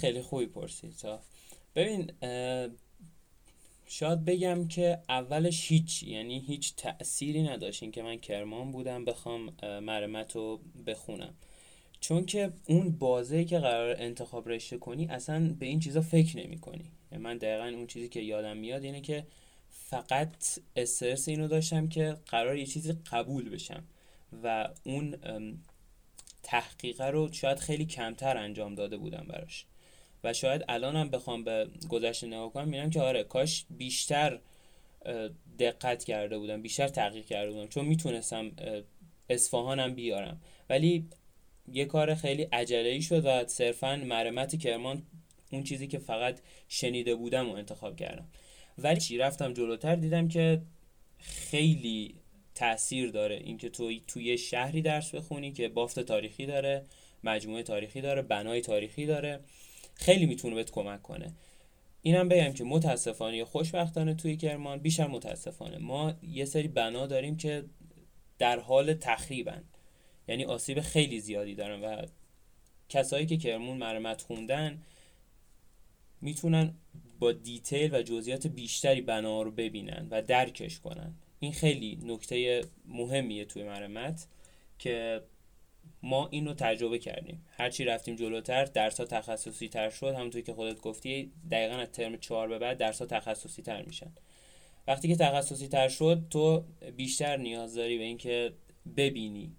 خیلی 0.00 0.22
خوبی 0.22 0.46
پرسید 0.46 0.94
ببین 1.74 2.12
شاید 3.86 4.24
بگم 4.24 4.68
که 4.68 4.98
اولش 5.08 5.70
هیچ 5.70 6.02
یعنی 6.02 6.40
هیچ 6.40 6.76
تأثیری 6.76 7.42
نداشت 7.42 7.92
که 7.92 8.02
من 8.02 8.16
کرمان 8.16 8.70
بودم 8.70 9.04
بخوام 9.04 9.52
مرمت 9.62 10.36
رو 10.36 10.60
بخونم. 10.86 11.34
چون 12.00 12.26
که 12.26 12.52
اون 12.68 12.90
بازه 12.90 13.44
که 13.44 13.58
قرار 13.58 13.96
انتخاب 13.98 14.48
رشته 14.48 14.78
کنی 14.78 15.06
اصلا 15.06 15.54
به 15.58 15.66
این 15.66 15.80
چیزا 15.80 16.00
فکر 16.00 16.36
نمی 16.36 16.58
کنی. 16.58 16.90
یعنی 17.12 17.24
من 17.24 17.38
دقیقا 17.38 17.76
اون 17.76 17.86
چیزی 17.86 18.08
که 18.08 18.20
یادم 18.20 18.56
میاد 18.56 18.84
اینه 18.84 19.00
که 19.00 19.26
فقط 19.70 20.58
استرس 20.76 21.28
اینو 21.28 21.48
داشتم 21.48 21.88
که 21.88 22.16
قرار 22.26 22.56
یه 22.56 22.66
چیزی 22.66 22.92
قبول 22.92 23.48
بشم 23.48 23.84
و 24.42 24.68
اون 24.84 25.16
تحقیقه 26.42 27.04
رو 27.04 27.32
شاید 27.32 27.58
خیلی 27.58 27.84
کمتر 27.84 28.36
انجام 28.36 28.74
داده 28.74 28.96
بودم 28.96 29.26
براش. 29.28 29.66
و 30.26 30.32
شاید 30.32 30.64
الانم 30.68 31.10
بخوام 31.10 31.44
به 31.44 31.66
گذشته 31.88 32.26
نگاه 32.26 32.52
کنم 32.52 32.64
می‌بینم 32.64 32.90
که 32.90 33.00
آره 33.00 33.24
کاش 33.24 33.64
بیشتر 33.70 34.38
دقت 35.58 36.04
کرده 36.04 36.38
بودم 36.38 36.62
بیشتر 36.62 36.88
تحقیق 36.88 37.24
کرده 37.24 37.50
بودم 37.50 37.66
چون 37.66 37.84
می‌تونستم 37.84 38.52
اصفهانم 39.30 39.94
بیارم. 39.94 40.40
ولی 40.70 41.08
یه 41.72 41.84
کار 41.84 42.14
خیلی 42.14 42.42
عجله 42.42 42.88
ای 42.88 43.02
شد 43.02 43.26
و 43.26 43.46
صرفا 43.46 43.96
مرمت 43.96 44.58
کرمان 44.58 45.02
اون 45.52 45.62
چیزی 45.62 45.86
که 45.86 45.98
فقط 45.98 46.40
شنیده 46.68 47.14
بودم 47.14 47.50
و 47.50 47.52
انتخاب 47.52 47.96
کردم. 47.96 48.28
ولی 48.78 49.00
چی؟ 49.00 49.18
رفتم 49.18 49.52
جلوتر 49.52 49.94
دیدم 49.94 50.28
که 50.28 50.62
خیلی 51.18 52.14
تاثیر 52.54 53.10
داره 53.10 53.36
اینکه 53.36 53.68
تو 53.68 53.92
توی 54.06 54.38
شهری 54.38 54.82
درس 54.82 55.14
بخونی 55.14 55.52
که 55.52 55.68
بافت 55.68 56.00
تاریخی 56.00 56.46
داره 56.46 56.84
مجموعه 57.24 57.62
تاریخی 57.62 58.00
داره 58.00 58.22
بنای 58.22 58.60
تاریخی 58.60 59.06
داره. 59.06 59.40
خیلی 59.96 60.26
می‌تونه 60.26 60.54
بهت 60.54 60.70
کمک 60.70 61.02
کنه. 61.02 61.32
اینم 62.02 62.28
بگم 62.28 62.52
که 62.52 62.64
متاسفانه 62.64 63.36
یا 63.36 63.44
خوشبختانه 63.44 64.14
توی 64.14 64.36
کرمان 64.36 64.78
بیشتر 64.78 65.06
متاسفانه. 65.06 65.78
ما 65.78 66.14
یه 66.22 66.44
سری 66.44 66.68
بنا 66.68 67.06
داریم 67.06 67.36
که 67.36 67.64
در 68.38 68.58
حال 68.58 68.94
تخریبن. 68.94 69.64
یعنی 70.28 70.44
آسیب 70.44 70.80
خیلی 70.80 71.20
زیادی 71.20 71.54
دارن 71.54 71.80
و 71.80 72.06
کسایی 72.88 73.26
که 73.26 73.36
کرمون 73.36 73.76
مرمت 73.76 74.22
خوندن 74.22 74.82
می‌تونن 76.20 76.74
با 77.18 77.32
دیتیل 77.32 77.94
و 77.94 78.02
جزئیات 78.02 78.46
بیشتری 78.46 79.00
بنا 79.00 79.42
رو 79.42 79.50
ببینن 79.50 80.08
و 80.10 80.22
درکش 80.22 80.80
کنن. 80.80 81.14
این 81.40 81.52
خیلی 81.52 81.98
نکته 82.02 82.64
مهمیه 82.84 83.44
توی 83.44 83.64
مرمت 83.64 84.26
که 84.78 85.22
ما 86.02 86.28
اینو 86.30 86.54
تجربه 86.54 86.98
کردیم. 86.98 87.46
هرچی 87.50 87.84
رفتیم 87.84 88.16
جلوتر 88.16 88.64
درس 88.64 89.00
ها 89.00 89.06
تخصصی 89.06 89.68
تر 89.68 89.90
شد. 89.90 90.14
همونطور 90.14 90.40
که 90.40 90.52
خودت 90.52 90.80
گفتی 90.80 91.32
دقیقا 91.50 91.74
از 91.74 91.92
ترم 91.92 92.18
چهار 92.18 92.48
به 92.48 92.58
بعد 92.58 92.78
درس 92.78 92.98
ها 93.00 93.06
تخصصی 93.06 93.62
تر 93.62 93.82
میشن. 93.82 94.12
وقتی 94.86 95.08
که 95.08 95.16
تخصصی 95.16 95.68
تر 95.68 95.88
شد 95.88 96.22
تو 96.30 96.64
بیشتر 96.96 97.36
نیاز 97.36 97.74
داری 97.74 97.98
به 97.98 98.04
اینکه 98.04 98.52
ببینی 98.96 99.56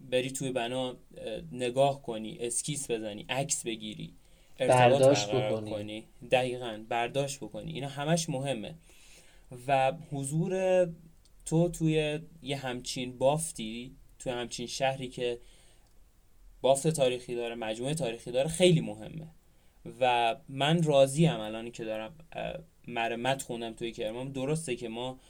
بری 0.00 0.30
توی 0.30 0.52
بنا 0.52 0.96
نگاه 1.52 2.02
کنی 2.02 2.36
اسکیس 2.40 2.90
بزنی 2.90 3.26
عکس 3.28 3.66
بگیری 3.66 4.14
برداشت 4.58 5.30
بکنی. 5.30 5.70
کنی. 5.70 6.04
دقیقا 6.30 6.84
برداشت 6.88 7.40
بکنی. 7.40 7.72
اینا 7.72 7.88
همش 7.88 8.28
مهمه. 8.28 8.74
و 9.66 9.92
حضور 10.10 10.84
تو 11.46 11.68
توی 11.68 12.18
یه 12.42 12.56
همچین 12.56 13.18
بافتی 13.18 13.96
توی 14.18 14.32
همچین 14.32 14.66
شهری 14.66 15.08
که 15.08 15.38
بافت 16.60 16.88
تاریخی 16.88 17.34
داره 17.34 17.54
مجموعه 17.54 17.94
تاریخی 17.94 18.30
داره 18.30 18.48
خیلی 18.48 18.80
مهمه. 18.80 19.26
و 20.00 20.36
من 20.48 20.82
راضی 20.82 21.26
ام 21.26 21.40
الان 21.40 21.70
که 21.70 21.84
دارم 21.84 22.14
مرمت 22.88 23.42
خوندم 23.42 23.72
توی 23.72 23.92
کرمان 23.92 24.32
درسته 24.32 24.76
که 24.76 24.88
ما 24.88 25.20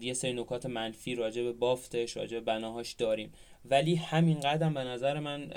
یه 0.00 0.14
سری 0.14 0.32
نکات 0.32 0.66
منفی 0.66 1.14
راجع 1.14 1.42
به 1.42 1.52
بافتش 1.52 2.16
راجع 2.16 2.38
به 2.38 2.44
بناهاش 2.44 2.92
داریم. 2.92 3.32
ولی 3.64 3.94
همین 3.94 4.40
قدم 4.40 4.74
به 4.74 4.84
نظر 4.84 5.18
من 5.18 5.52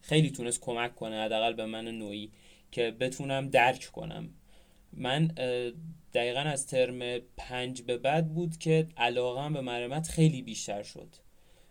خیلی 0.00 0.30
تونست 0.30 0.60
کمک 0.60 0.94
کنه 0.94 1.24
حداقل 1.24 1.52
به 1.52 1.66
من 1.66 1.88
نوعی 1.88 2.32
که 2.70 2.90
بتونم 2.90 3.48
درک 3.48 3.84
کنم. 3.84 4.30
من 4.92 5.26
دقیقا 6.14 6.40
از 6.40 6.66
ترم 6.66 7.18
پنج 7.36 7.82
به 7.82 7.96
بعد 7.96 8.34
بود 8.34 8.58
که 8.58 8.86
علاقم 8.96 9.52
به 9.52 9.60
مرمت 9.60 10.08
خیلی 10.08 10.42
بیشتر 10.42 10.82
شد. 10.82 11.08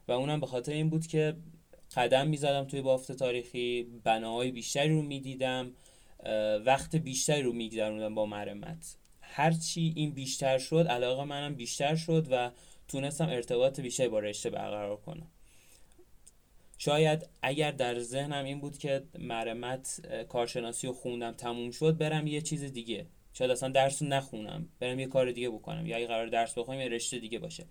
و 0.07 0.11
اونم 0.11 0.39
به 0.39 0.47
خاطر 0.47 0.71
این 0.71 0.89
بود 0.89 1.07
که 1.07 1.35
قدم 1.95 2.27
می‌زدم 2.27 2.65
توی 2.65 2.81
بافت 2.81 3.11
تاریخی 3.11 3.83
بناهای 4.03 4.51
بیشتری 4.51 4.89
رو 4.89 5.01
می‌دیدم 5.01 5.71
وقت 6.65 6.95
بیشتری 6.95 7.41
رو 7.41 7.53
میگذروندم 7.53 8.15
با 8.15 8.25
مرمت. 8.25 8.97
هرچی 9.21 9.93
این 9.95 10.11
بیشتر 10.11 10.57
شد 10.57 10.87
علاقه 10.87 11.23
منم 11.23 11.55
بیشتر 11.55 11.95
شد 11.95 12.27
و 12.31 12.51
تونستم 12.87 13.29
ارتباط 13.29 13.79
بیشتری 13.79 14.07
با 14.07 14.19
رشته 14.19 14.49
برقرار 14.49 14.97
کنم. 14.97 15.27
شاید 16.77 17.29
اگر 17.41 17.71
در 17.71 17.99
ذهنم 17.99 18.45
این 18.45 18.59
بود 18.59 18.77
که 18.77 19.03
مرمت 19.19 20.01
کارشناسی 20.29 20.87
رو 20.87 20.93
خوندم 20.93 21.31
تموم 21.31 21.71
شد 21.71 21.97
برم 21.97 22.27
یه 22.27 22.41
چیز 22.41 22.63
دیگه. 22.63 23.05
شاید 23.33 23.51
اصلا 23.51 23.69
درس 23.69 24.01
رو 24.01 24.07
نخونم 24.07 24.69
برم 24.79 24.99
یه 24.99 25.07
کار 25.07 25.31
دیگه 25.31 25.49
بکنم. 25.49 25.87
یا 25.87 25.97
اگه 25.97 26.07
قرار 26.07 26.27
درس 26.27 26.57
بخونم 26.57 26.79
یه 26.79 26.87
رشته 26.87 27.19
دیگه 27.19 27.39
باشه. 27.39 27.65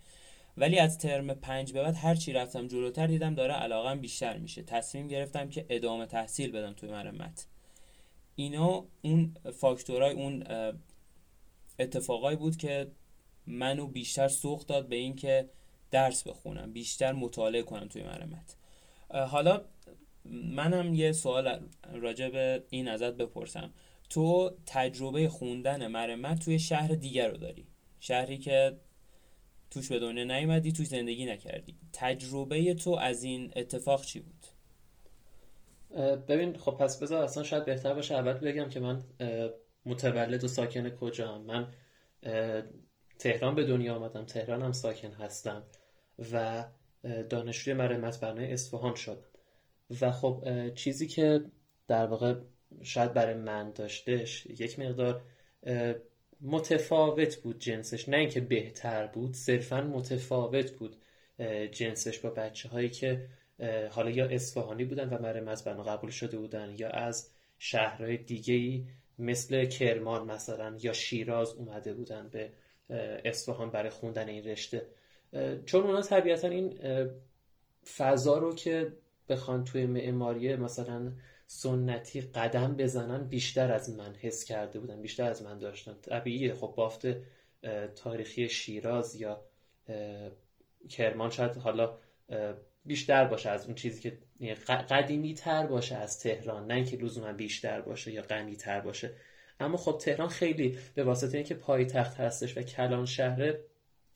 ولی 0.56 0.78
از 0.78 0.98
ترم 0.98 1.34
پنج 1.34 1.72
به 1.72 1.82
بعد 1.82 1.96
هر 1.96 2.14
چی 2.14 2.32
رفتم 2.32 2.66
جلوتر 2.66 3.06
دیدم 3.06 3.34
داره 3.34 3.54
علاقم 3.54 4.00
بیشتر 4.00 4.38
میشه. 4.38 4.62
تصمیم 4.62 5.08
گرفتم 5.08 5.48
که 5.48 5.66
ادامه 5.68 6.06
تحصیل 6.06 6.52
بدم 6.52 6.72
توی 6.72 6.90
مرمت. 6.90 7.46
اینا 8.34 8.84
اون 9.02 9.36
فاکتورای 9.52 10.12
اون 10.12 10.44
اتفاقایی 11.78 12.36
بود 12.36 12.56
که 12.56 12.90
منو 13.46 13.86
بیشتر 13.86 14.28
سوخت 14.28 14.66
داد 14.66 14.88
به 14.88 14.96
اینکه 14.96 15.48
درس 15.90 16.22
بخونم 16.28 16.72
بیشتر 16.72 17.12
مطالعه 17.12 17.62
کنم 17.62 17.88
توی 17.88 18.02
مرمت. 18.02 18.56
حالا 19.10 19.64
منم 20.24 20.94
یه 20.94 21.12
سوال 21.12 21.68
راجع 21.92 22.28
به 22.28 22.64
این 22.70 22.88
ازت 22.88 23.12
بپرسم. 23.16 23.72
تو 24.10 24.50
تجربه 24.66 25.28
خوندن 25.28 25.86
مرمت 25.86 26.44
توی 26.44 26.58
شهر 26.58 26.88
دیگر 26.88 27.28
رو 27.28 27.36
داری؟ 27.36 27.66
شهری 28.00 28.38
که 28.38 28.76
توش 29.70 29.88
به 29.88 29.98
دنیا 29.98 30.24
نیومدی 30.24 30.72
توش 30.72 30.86
زندگی 30.86 31.26
نکردی. 31.26 31.76
تجربه 31.92 32.74
تو 32.74 32.90
از 32.90 33.22
این 33.22 33.52
اتفاق 33.56 34.04
چی 34.04 34.20
بود؟ 34.20 34.46
ببین 36.28 36.58
خب 36.58 36.70
پس 36.70 37.02
بذار 37.02 37.22
اصلا 37.22 37.42
شاید 37.42 37.64
بهتر 37.64 37.94
باشه 37.94 38.14
اول 38.14 38.32
بگم 38.32 38.68
که 38.68 38.80
من 38.80 39.02
متولد 39.86 40.44
و 40.44 40.48
ساکن 40.48 40.90
کجا 40.90 41.34
هم 41.34 41.40
من 41.40 41.68
تهران 43.18 43.54
به 43.54 43.64
دنیا 43.64 43.96
آمدم 43.96 44.24
تهران 44.24 44.62
هم 44.62 44.72
ساکن 44.72 45.12
هستم 45.12 45.62
و 46.32 46.64
دانشجوی 47.30 47.74
مرمت 47.74 48.20
برنای 48.20 48.52
اصفهان 48.52 48.94
شدم. 48.94 49.24
و 50.00 50.12
خب 50.12 50.44
چیزی 50.74 51.06
که 51.06 51.40
در 51.88 52.06
واقع 52.06 52.34
شاید 52.82 53.14
برای 53.14 53.34
من 53.34 53.70
داشتش 53.70 54.46
یک 54.46 54.78
مقدار 54.78 55.22
متفاوت 56.40 57.36
بود 57.36 57.58
جنسش. 57.58 58.08
نه 58.08 58.16
اینکه 58.16 58.40
بهتر 58.40 59.06
بود 59.06 59.34
صرفا 59.34 59.80
متفاوت 59.80 60.70
بود 60.70 60.96
جنسش 61.72 62.18
با 62.18 62.30
بچه 62.30 62.68
هایی 62.68 62.88
که 62.88 63.26
حالا 63.90 64.10
یا 64.10 64.26
اصفهانی 64.26 64.84
بودن 64.84 65.08
و 65.08 65.22
مرمت 65.22 65.64
بنا 65.64 65.82
قبول 65.82 66.10
شده 66.10 66.38
بودن 66.38 66.74
یا 66.78 66.88
از 66.88 67.30
شهرهای 67.58 68.16
دیگه 68.16 68.84
مثل 69.18 69.64
کرمان 69.64 70.30
مثلا 70.30 70.76
یا 70.80 70.92
شیراز 70.92 71.54
اومده 71.54 71.94
بودن 71.94 72.28
به 72.28 72.50
اصفهان 73.24 73.70
برای 73.70 73.90
خوندن 73.90 74.28
این 74.28 74.44
رشته. 74.44 74.86
چون 75.66 75.82
اونا 75.82 76.02
طبیعتا 76.02 76.48
این 76.48 76.78
فضا 77.96 78.38
رو 78.38 78.54
که 78.54 78.92
بخوان 79.28 79.64
توی 79.64 79.86
معماری 79.86 80.56
مثلا 80.56 81.12
سنتی 81.52 82.20
قدم 82.20 82.76
بزنن 82.76 83.28
بیشتر 83.28 83.72
از 83.72 83.90
من 83.90 84.14
حس 84.14 84.44
کرده 84.44 84.80
بودن 84.80 85.02
بیشتر 85.02 85.30
از 85.30 85.42
من 85.42 85.58
داشتن. 85.58 85.94
طبیعیه. 86.02 86.54
خب 86.54 86.74
بافت 86.76 87.06
تاریخی 87.96 88.48
شیراز 88.48 89.14
یا 89.14 89.44
کرمان 90.88 91.30
شاید 91.30 91.56
حالا 91.56 91.98
بیشتر 92.84 93.24
باشه 93.24 93.50
از 93.50 93.66
اون 93.66 93.74
چیزی 93.74 94.00
که 94.00 94.18
یعنی 94.40 94.54
قدیمی 94.64 95.34
تر 95.34 95.66
باشه 95.66 95.96
از 95.96 96.20
تهران. 96.20 96.66
نه 96.66 96.74
اینکه 96.74 96.96
لزوما 96.96 97.32
بیشتر 97.32 97.80
باشه 97.80 98.12
یا 98.12 98.22
غنی 98.22 98.56
تر 98.56 98.80
باشه. 98.80 99.12
اما 99.60 99.76
خب 99.76 99.98
تهران 100.00 100.28
خیلی 100.28 100.78
به 100.94 101.04
واسطه 101.04 101.38
اینکه 101.38 101.54
پایتخت 101.54 102.16
هستش 102.16 102.56
و 102.56 102.62
کلان 102.62 103.06
شهر 103.06 103.54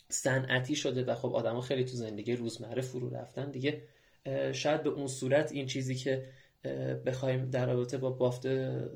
صنعتی 0.08 0.76
شده 0.76 1.04
و 1.04 1.14
خب 1.14 1.34
آدما 1.34 1.60
خیلی 1.60 1.84
تو 1.84 1.96
زندگی 1.96 2.36
روزمره 2.36 2.82
فرو 2.82 3.10
رفتن 3.10 3.50
دیگه 3.50 3.82
شاید 4.52 4.82
به 4.82 4.90
اون 4.90 5.06
صورت 5.06 5.52
این 5.52 5.66
چیزی 5.66 5.94
که 5.94 6.26
بخوایم 7.06 7.50
در 7.50 7.66
رابطه 7.66 7.98
با 7.98 8.10
بافت 8.10 8.46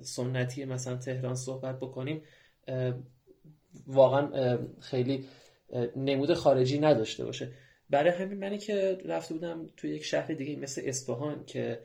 سنتی 0.03 0.65
مثلا 0.65 0.97
تهران 0.97 1.35
صحبت 1.35 1.79
بکنیم 1.79 2.23
واقعا 3.87 4.59
خیلی 4.81 5.25
نمود 5.97 6.35
خارجی 6.35 6.79
نداشته 6.79 7.25
باشه. 7.25 7.53
برای 7.91 8.11
همین 8.11 8.39
منی 8.39 8.59
که 8.59 8.99
رفته 9.05 9.35
بودم 9.35 9.67
توی 9.77 9.91
یک 9.91 10.05
شهر 10.05 10.35
دیگه 10.35 10.57
مثل 10.57 10.83
اصفهان 10.85 11.45
که 11.45 11.81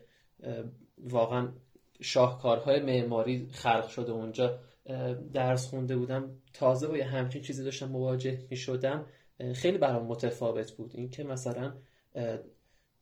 واقعا 0.98 1.52
شاهکارهای 2.00 2.80
معماری 2.80 3.48
خلق 3.52 3.88
شده 3.88 4.12
اونجا 4.12 4.58
درس 5.32 5.68
خونده 5.68 5.96
بودم. 5.96 6.30
تازه 6.52 6.86
با 6.88 6.96
یه 6.96 7.04
همچین 7.04 7.42
چیزی 7.42 7.64
داشتم 7.64 7.88
مواجه 7.88 8.38
می 8.50 8.56
شدم 8.56 9.06
خیلی 9.54 9.78
برام 9.78 10.06
متفاوت 10.06 10.72
بود. 10.72 10.92
اینکه 10.94 11.24
مثلا 11.24 11.74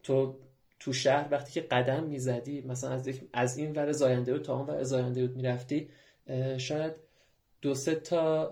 تو 0.03 0.39
تو 0.85 0.93
شهر 0.93 1.29
وقتی 1.31 1.53
که 1.53 1.61
قدم 1.61 2.05
می‌زدی 2.05 2.61
مثلا 2.61 2.91
از, 2.91 3.09
از 3.33 3.57
این 3.57 3.73
ور 3.73 3.93
زاینده 3.93 4.39
تا 4.39 4.59
اون 4.59 4.67
ور 4.67 4.83
زاینده 4.83 5.27
می‌رفتی 5.27 5.89
شاید 6.59 6.93
دو 7.61 7.75
سه 7.75 7.95
تا 7.95 8.47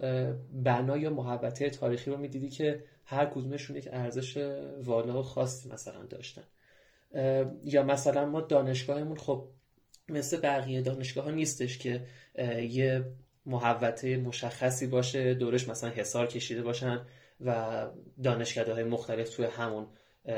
بنا 0.53 0.97
یا 0.97 1.11
محبته 1.11 1.71
تاریخی 1.71 2.11
رو 2.11 2.17
می‌دیدی 2.17 2.49
که 2.49 2.85
هر 3.05 3.27
کدومشون 3.27 3.77
یک 3.77 3.89
ارزش 3.93 4.37
والا 4.85 5.21
و 5.21 5.23
خاصی 5.23 5.69
مثلا 5.69 6.05
داشتن. 6.05 6.45
یا 7.65 7.83
مثلا 7.83 8.27
ما 8.27 8.41
دانشگاهمون 8.41 9.17
خب 9.17 9.49
مثل 10.09 10.41
بقیه 10.41 10.83
دانشگاه 10.83 11.25
ها 11.25 11.31
نیستش 11.31 11.79
که 11.79 12.07
یه 12.69 13.05
محوطه 13.47 14.17
مشخصی 14.17 14.87
باشه 14.87 15.35
دورش 15.35 15.69
مثلا 15.69 15.91
حسار 15.91 16.27
کشیده 16.27 16.63
باشن 16.63 17.07
و 17.41 17.87
دانشکده 18.23 18.75
های 18.75 18.85
مختلف 18.85 19.37
توی 19.37 19.47
همون 19.47 19.87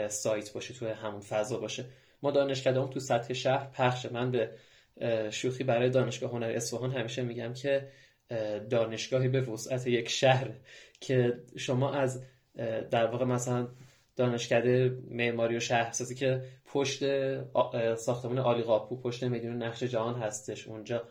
سایت 0.09 0.53
باشه 0.53 0.75
توی 0.75 0.89
همون 0.89 1.21
فضا 1.21 1.59
باشه. 1.59 1.85
ما 2.23 2.31
دانشکده 2.31 2.81
هم 2.81 2.91
تو 2.91 3.01
سطح 3.01 3.35
شهر 3.35 3.71
پخشه. 3.71 4.13
من 4.13 4.31
به 4.31 4.51
شوخی 5.31 5.65
برای 5.65 5.91
دانشگاه 5.91 6.31
هنر 6.31 6.47
اصفهان 6.47 6.91
همیشه 6.91 7.23
میگم 7.23 7.55
که 7.55 7.89
دانشگاهی 8.71 9.29
به 9.29 9.41
وسعت 9.41 9.87
یک 9.87 10.09
شهر 10.09 10.51
که 11.01 11.41
شما 11.57 11.93
از 11.93 12.23
در 12.91 13.07
واقع 13.07 13.25
مثلا 13.25 13.69
دانشکده 14.17 14.99
معماری 15.11 15.57
و 15.57 15.61
شهرسازی 15.61 16.15
که 16.15 16.43
پشت 16.67 17.05
ساختمان 17.95 18.39
آلی 18.39 18.63
قاپو 18.63 18.97
پشت 18.97 19.25
میدون 19.25 19.63
نقش 19.63 19.83
جهان 19.83 20.15
هستش 20.15 20.69
اونجا 20.69 21.09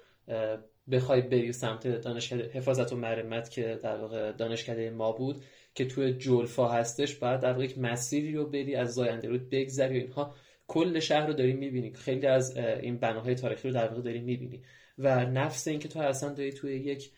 بخوای 0.92 1.22
بری 1.22 1.54
سمت 1.54 1.88
دانشکده 1.88 2.51
حفاظت 2.54 2.94
و 2.94 2.96
مرمت 2.96 3.50
که 3.50 3.80
در 3.84 3.98
واقع 3.98 4.32
دانشکده 4.32 4.90
ما 4.90 5.12
بود 5.12 5.44
که 5.75 5.86
توی 5.86 6.13
جولفا 6.13 6.68
هستش 6.68 7.16
بعد 7.16 7.40
در 7.40 7.63
یک 7.63 7.78
مسیری 7.78 8.34
رو 8.34 8.46
بری 8.46 8.75
از 8.75 8.94
زاینده 8.94 9.28
رود 9.28 9.50
بگذری 9.50 10.00
و 10.00 10.01
اینها. 10.01 10.36
کل 10.68 11.00
شهر 11.00 11.28
رو 11.28 11.34
داری 11.34 11.54
می‌بینی. 11.54 11.94
خیلی 11.94 12.28
از 12.28 12.58
این 12.58 12.98
بناهای 12.98 13.36
تاریخی 13.36 13.68
رو 13.68 13.74
در 13.74 13.88
واقع 13.88 14.01
داری 14.01 14.20
می‌بینی. 14.20 14.63
و 14.98 15.25
نفس 15.25 15.68
اینکه 15.68 15.88
تو 15.88 16.00
اصلا 16.00 16.34
داری 16.34 16.51
توی 16.51 16.75
یک 16.75 17.12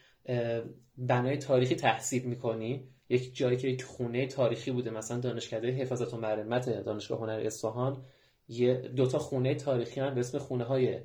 بنای 0.97 1.37
تاریخی 1.37 1.75
تحصیل 1.75 2.23
می‌کنی 2.23 2.87
یک 3.09 3.35
جایی 3.35 3.57
که 3.57 3.67
یک 3.67 3.83
خونه 3.83 4.27
تاریخی 4.27 4.71
بوده 4.71 4.89
مثلا 4.89 5.19
دانشکده 5.19 5.71
حفاظت 5.71 6.13
و 6.13 6.17
مرمت 6.17 6.83
دانشگاه 6.83 7.19
هنر 7.19 7.41
اصفهان 7.45 8.05
یه 8.47 8.73
دوتا 8.73 9.19
خونه 9.19 9.55
تاریخی 9.55 9.99
هم 9.99 10.13
به 10.13 10.19
اسم 10.19 10.37
خونه 10.37 10.63
های 10.63 10.99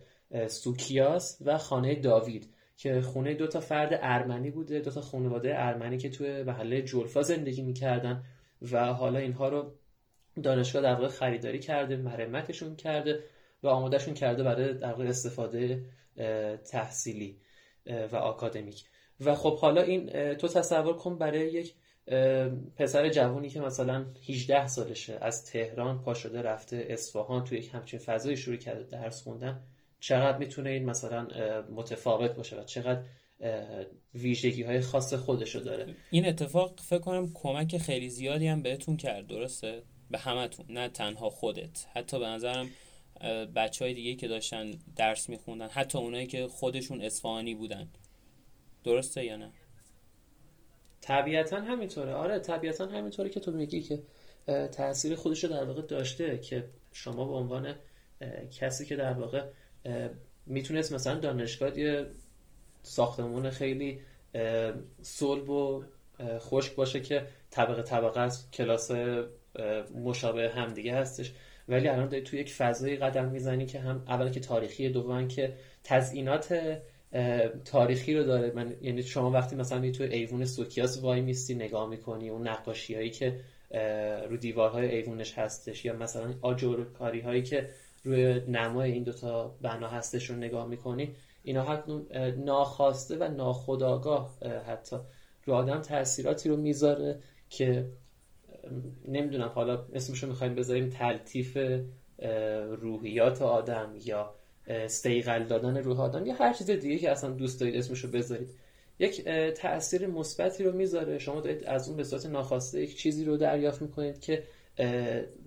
سوکیاس 0.48 1.38
و 1.44 1.58
خانه 1.58 1.94
داوید. 1.94 2.54
که 2.78 3.00
خونه 3.00 3.34
دو 3.34 3.46
تا 3.46 3.60
فرد 3.60 3.98
ارمنی 4.02 4.50
بوده 4.50 4.80
دو 4.80 4.90
تا 4.90 5.00
خانواده 5.00 5.52
ارمنی 5.56 5.98
که 5.98 6.10
توی 6.10 6.42
محله 6.42 6.82
جولفا 6.82 7.22
زندگی 7.22 7.62
می‌کردن 7.62 8.24
و 8.72 8.92
حالا 8.92 9.18
اینها 9.18 9.48
رو 9.48 9.74
دانشگاه 10.42 10.82
در 10.82 10.94
واقع 10.94 11.08
خریداری 11.08 11.58
کرده 11.58 11.96
مرمتشون 11.96 12.76
کرده 12.76 13.24
و 13.62 13.68
آمادهشون 13.68 14.14
کرده 14.14 14.42
برای 14.42 14.74
در 14.74 14.90
واقع 14.90 15.04
استفاده 15.04 15.84
تحصیلی 16.70 17.40
و 18.12 18.16
آکادمیک. 18.16 18.84
و 19.20 19.34
خب 19.34 19.58
حالا 19.58 19.82
این 19.82 20.34
تو 20.34 20.48
تصور 20.48 20.96
کن 20.96 21.18
برای 21.18 21.52
یک 21.52 21.74
پسر 22.76 23.08
جوونی 23.08 23.48
که 23.50 23.60
مثلا 23.60 24.06
18 24.28 24.66
سالشه 24.66 25.18
از 25.20 25.44
تهران 25.44 26.02
پا 26.02 26.14
شده 26.14 26.42
رفته 26.42 26.86
اصفهان 26.88 27.44
توی 27.44 27.58
یک 27.58 27.74
همچین 27.74 28.00
فضای 28.00 28.36
شروع 28.36 28.56
کرده 28.56 28.82
درس 28.82 29.22
خوندن. 29.22 29.60
چقدر 30.00 30.38
می‌تونه 30.38 30.70
این 30.70 30.84
مثلا 30.84 31.28
متفاوت 31.70 32.30
باشه 32.30 32.60
و 32.60 32.64
چقدر 32.64 33.02
ویژگی 34.14 34.62
های 34.62 34.80
خاص 34.80 35.14
خودشو 35.14 35.58
داره. 35.58 35.94
این 36.10 36.26
اتفاق 36.26 36.80
فکر 36.80 36.98
کنم 36.98 37.30
کمک 37.34 37.78
خیلی 37.78 38.08
زیادی 38.08 38.46
هم 38.46 38.62
بهتون 38.62 38.96
کرد 38.96 39.26
درسته؟ 39.26 39.82
به 40.10 40.18
همتون 40.18 40.66
نه 40.68 40.88
تنها 40.88 41.30
خودت. 41.30 41.86
حتی 41.94 42.18
به 42.18 42.26
نظرم 42.26 42.70
بچه 43.56 43.84
های 43.84 43.94
دیگه 43.94 44.14
که 44.14 44.28
داشتن 44.28 44.70
درس 44.96 45.28
میخوندن 45.28 45.68
حتی 45.68 45.98
اونایی 45.98 46.26
که 46.26 46.48
خودشون 46.48 47.00
اصفهانی 47.00 47.54
بودن. 47.54 47.88
درسته 48.84 49.24
یا 49.24 49.36
نه؟ 49.36 49.50
طبیعتا 51.00 51.60
همینطوره. 51.60 52.14
آره 52.14 52.38
طبیعتا 52.38 52.86
همینطوره 52.86 53.28
که 53.28 53.40
تو 53.40 53.52
میگی 53.52 53.82
که 53.82 54.02
تاثیر 54.72 55.14
خودش 55.14 55.44
رو 55.44 55.50
در 55.50 55.64
واقع 55.64 55.82
داشته 55.82 56.38
که 56.38 56.64
شما 56.92 57.24
به 57.24 57.34
عنوان 57.34 57.74
کسی 58.58 58.86
که 58.86 58.96
در 58.96 59.12
واقع 59.12 59.46
می‌تونست 60.46 60.92
مثلا 60.92 61.18
دانشگاه 61.18 61.78
یه 61.78 62.06
ساختمون 62.82 63.50
خیلی 63.50 64.00
صلب 65.02 65.50
و 65.50 65.84
خشک 66.38 66.74
باشه 66.74 67.00
که 67.00 67.26
طبقه 67.50 67.82
طبقه 67.82 68.20
از 68.20 68.50
کلاس 68.50 68.90
مشابه 69.94 70.50
همدیگه 70.50 70.94
هستش. 70.94 71.32
ولی 71.68 71.88
الان 71.88 72.08
داری 72.08 72.22
توی 72.22 72.40
یک 72.40 72.52
فضایی 72.52 72.96
قدم 72.96 73.28
می‌زنی 73.28 73.66
که 73.66 73.80
هم 73.80 74.04
اول 74.08 74.30
که 74.30 74.40
تاریخی 74.40 74.88
دوم 74.88 75.28
که 75.28 75.54
تزئینات 75.84 76.78
تاریخی 77.64 78.14
رو 78.14 78.24
داره. 78.24 78.52
من 78.54 78.76
یعنی 78.82 79.02
شما 79.02 79.30
وقتی 79.30 79.56
مثلا 79.56 79.78
می 79.78 79.92
تو 79.92 80.04
ایوون 80.04 80.44
سوکیاس 80.44 81.02
وای 81.02 81.20
میستی 81.20 81.54
نگاه 81.54 81.88
می‌کنی 81.88 82.28
اون 82.30 82.48
نقاشی 82.48 82.94
هایی 82.94 83.10
که 83.10 83.40
رو 84.28 84.36
دیوارهای 84.36 84.96
ایوونش 84.96 85.38
هستش 85.38 85.84
یا 85.84 85.96
مثلا 85.96 86.34
آجر 86.42 86.84
کاری 86.84 87.20
هایی 87.20 87.42
که 87.42 87.68
روی 88.08 88.40
نمای 88.48 88.92
این 88.92 89.02
دوتا 89.02 89.56
بنا 89.62 89.88
هستش 89.88 90.30
رو 90.30 90.36
نگاه 90.36 90.66
می‌کنی 90.66 91.14
اینا 91.42 91.64
حتی 91.64 91.92
ناخواسته 92.36 93.16
و 93.16 93.28
ناخداگاه 93.28 94.38
حتی 94.66 94.96
رو 95.44 95.54
آدم 95.54 95.82
تاثیراتی 95.82 96.48
رو 96.48 96.56
می‌ذاره 96.56 97.18
که 97.50 97.88
نمی‌دونم 99.08 99.48
حالا 99.48 99.84
اسمشو 99.92 100.26
می‌خوایم 100.26 100.54
بذاریم 100.54 100.88
تلطیف 100.88 101.58
روحیات 102.80 103.42
آدم 103.42 103.94
یا 104.04 104.34
استیقل 104.66 105.44
دادن 105.44 105.76
روح 105.76 106.00
آدم 106.00 106.26
یا 106.26 106.34
هر 106.34 106.52
چیز 106.52 106.70
دیگه 106.70 106.98
که 106.98 107.10
اصلا 107.10 107.30
دوست 107.30 107.60
دارید 107.60 107.76
اسمشو 107.76 108.10
بذارید. 108.10 108.50
یک 108.98 109.28
تاثیر 109.56 110.06
مثبتی 110.06 110.64
رو 110.64 110.72
می‌ذاره. 110.72 111.18
شما 111.18 111.40
دارید 111.40 111.64
از 111.64 111.88
اون 111.88 111.96
به 111.96 112.04
صورت 112.04 112.26
ناخواسته 112.26 112.82
یک 112.82 112.96
چیزی 112.96 113.24
رو 113.24 113.36
دریافت 113.36 113.82
می‌کنید 113.82 114.20
که 114.20 114.42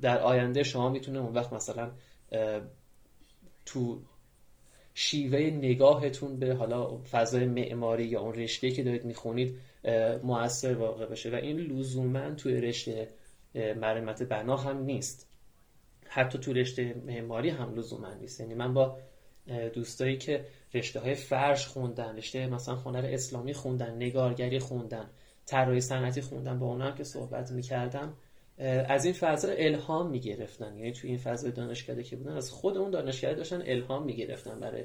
در 0.02 0.20
آینده 0.20 0.64
شما 0.64 0.90
می‌تونه 0.90 1.20
اون 1.20 1.34
وقت 1.34 1.54
مثلا 1.54 1.92
تو 3.66 4.02
شیوه 4.94 5.40
نگاهتون 5.40 6.40
به 6.40 6.54
حالا 6.54 6.98
فضای 6.98 7.46
معماری 7.46 8.06
یا 8.06 8.22
اون 8.22 8.34
رشته 8.34 8.72
که 8.72 8.84
دارید 8.84 9.06
می‌خونید 9.06 9.58
موثر 10.24 10.74
واقع 10.74 11.06
بشه. 11.06 11.30
و 11.30 11.36
این 11.36 11.58
لزوما 11.60 12.32
توی 12.32 12.62
رشته 12.62 13.10
مرمت 13.56 14.24
بنا 14.24 14.58
هم 14.58 14.84
نیست. 14.84 15.28
حتی 16.06 16.40
تو 16.40 16.54
رشته 16.54 16.94
معماری 17.06 17.50
هم 17.50 17.76
لزوما 17.76 18.14
نیست. 18.14 18.40
یعنی 18.40 18.54
من 18.54 18.74
با 18.74 18.98
دوستایی 19.74 20.18
که 20.18 20.46
رشته 20.74 21.00
های 21.00 21.16
فرش 21.16 21.68
خوندن 21.68 22.18
رشته 22.18 22.48
مثلا 22.48 22.76
هنر 22.76 23.06
اسلامی 23.06 23.54
خوندن 23.54 23.96
نگارگری 23.96 24.60
خوندن 24.60 25.10
طراحی 25.46 25.82
صنعتی 25.82 26.22
خوندن 26.22 26.60
با 26.60 26.66
اونها 26.66 26.92
که 26.92 27.04
صحبت 27.04 27.52
می‌کردم 27.52 28.14
از 28.88 29.06
این 29.06 29.14
فضا 29.14 29.52
الهام 29.52 30.10
می‌گرفتن. 30.10 30.78
یعنی 30.78 30.92
تو 30.92 31.08
این 31.08 31.18
فضای 31.18 31.52
دانشکده 31.52 32.04
که 32.04 32.16
بودن 32.16 32.38
از 32.38 32.52
خود 32.52 32.78
اون 32.78 32.92
دانشکده 32.92 33.34
داشتن 33.34 33.62
الهام 33.66 34.04
می‌گرفتن 34.04 34.60
برای 34.60 34.84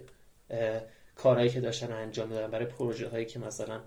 کارهایی 1.15 1.51
که 1.51 1.61
داشتن 1.61 1.93
انجام 1.93 2.29
می‌دادن 2.29 2.51
برای 2.51 2.67
پروژه 2.67 3.09
هایی 3.09 3.25
که 3.25 3.39
مثلا 3.39 3.81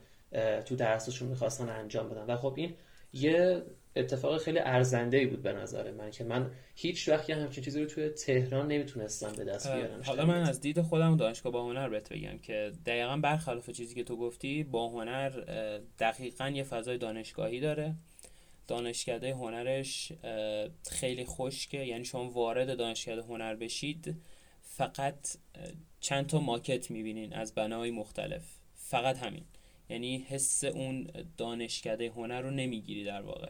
تو 0.65 0.75
درسشون 0.75 1.27
می‌خواستن 1.27 1.69
انجام 1.69 2.09
بدن. 2.09 2.25
و 2.25 2.37
خب 2.37 2.53
این 2.57 2.73
یه 3.13 3.61
اتفاق 3.95 4.41
خیلی 4.41 4.59
ارزنده 4.59 5.17
ای 5.17 5.25
بود 5.25 5.41
به 5.41 5.53
نظر 5.53 5.91
من 5.91 6.11
که 6.11 6.23
من 6.23 6.51
هیچ 6.75 7.09
وقت 7.09 7.29
همچین 7.29 7.63
چیزی 7.63 7.79
رو 7.79 7.85
توی 7.85 8.09
تهران 8.09 8.67
نمی‌تونستم 8.67 9.31
به 9.37 9.43
دست 9.43 9.73
بیارم 9.73 10.01
حالا 10.03 10.25
من 10.25 10.41
از 10.41 10.61
دید 10.61 10.81
خودم 10.81 11.17
دانشگاه 11.17 11.51
با 11.51 11.63
هنر 11.63 11.89
بهت 11.89 12.13
بگم 12.13 12.37
که 12.37 12.71
دقیقا 12.85 13.17
برخلاف 13.17 13.69
چیزی 13.69 13.95
که 13.95 14.03
تو 14.03 14.17
گفتی 14.17 14.63
با 14.63 14.89
هنر 14.89 15.29
دقیقا 15.99 16.49
یه 16.49 16.63
فضای 16.63 16.97
دانشگاهی 16.97 17.59
داره. 17.59 17.95
دانشکده 18.69 19.33
هنرش 19.33 20.11
خیلی 20.89 21.25
خشکه. 21.25 21.85
یعنی 21.85 22.05
شما 22.05 22.31
وارد 22.31 22.77
دانشکده 22.77 23.21
هنر 23.21 23.55
بشید 23.55 24.21
فقط 24.61 25.27
چند 25.99 26.27
تا 26.27 26.39
ماکت 26.39 26.91
می‌بینین 26.91 27.33
از 27.33 27.55
بناهای 27.55 27.91
مختلف. 27.91 28.43
فقط 28.75 29.17
همین. 29.17 29.43
یعنی 29.89 30.17
حس 30.17 30.63
اون 30.63 31.07
دانشکده 31.37 32.09
هنر 32.09 32.41
رو 32.41 32.51
نمی‌گیری 32.51 33.03
در 33.03 33.21
واقع. 33.21 33.49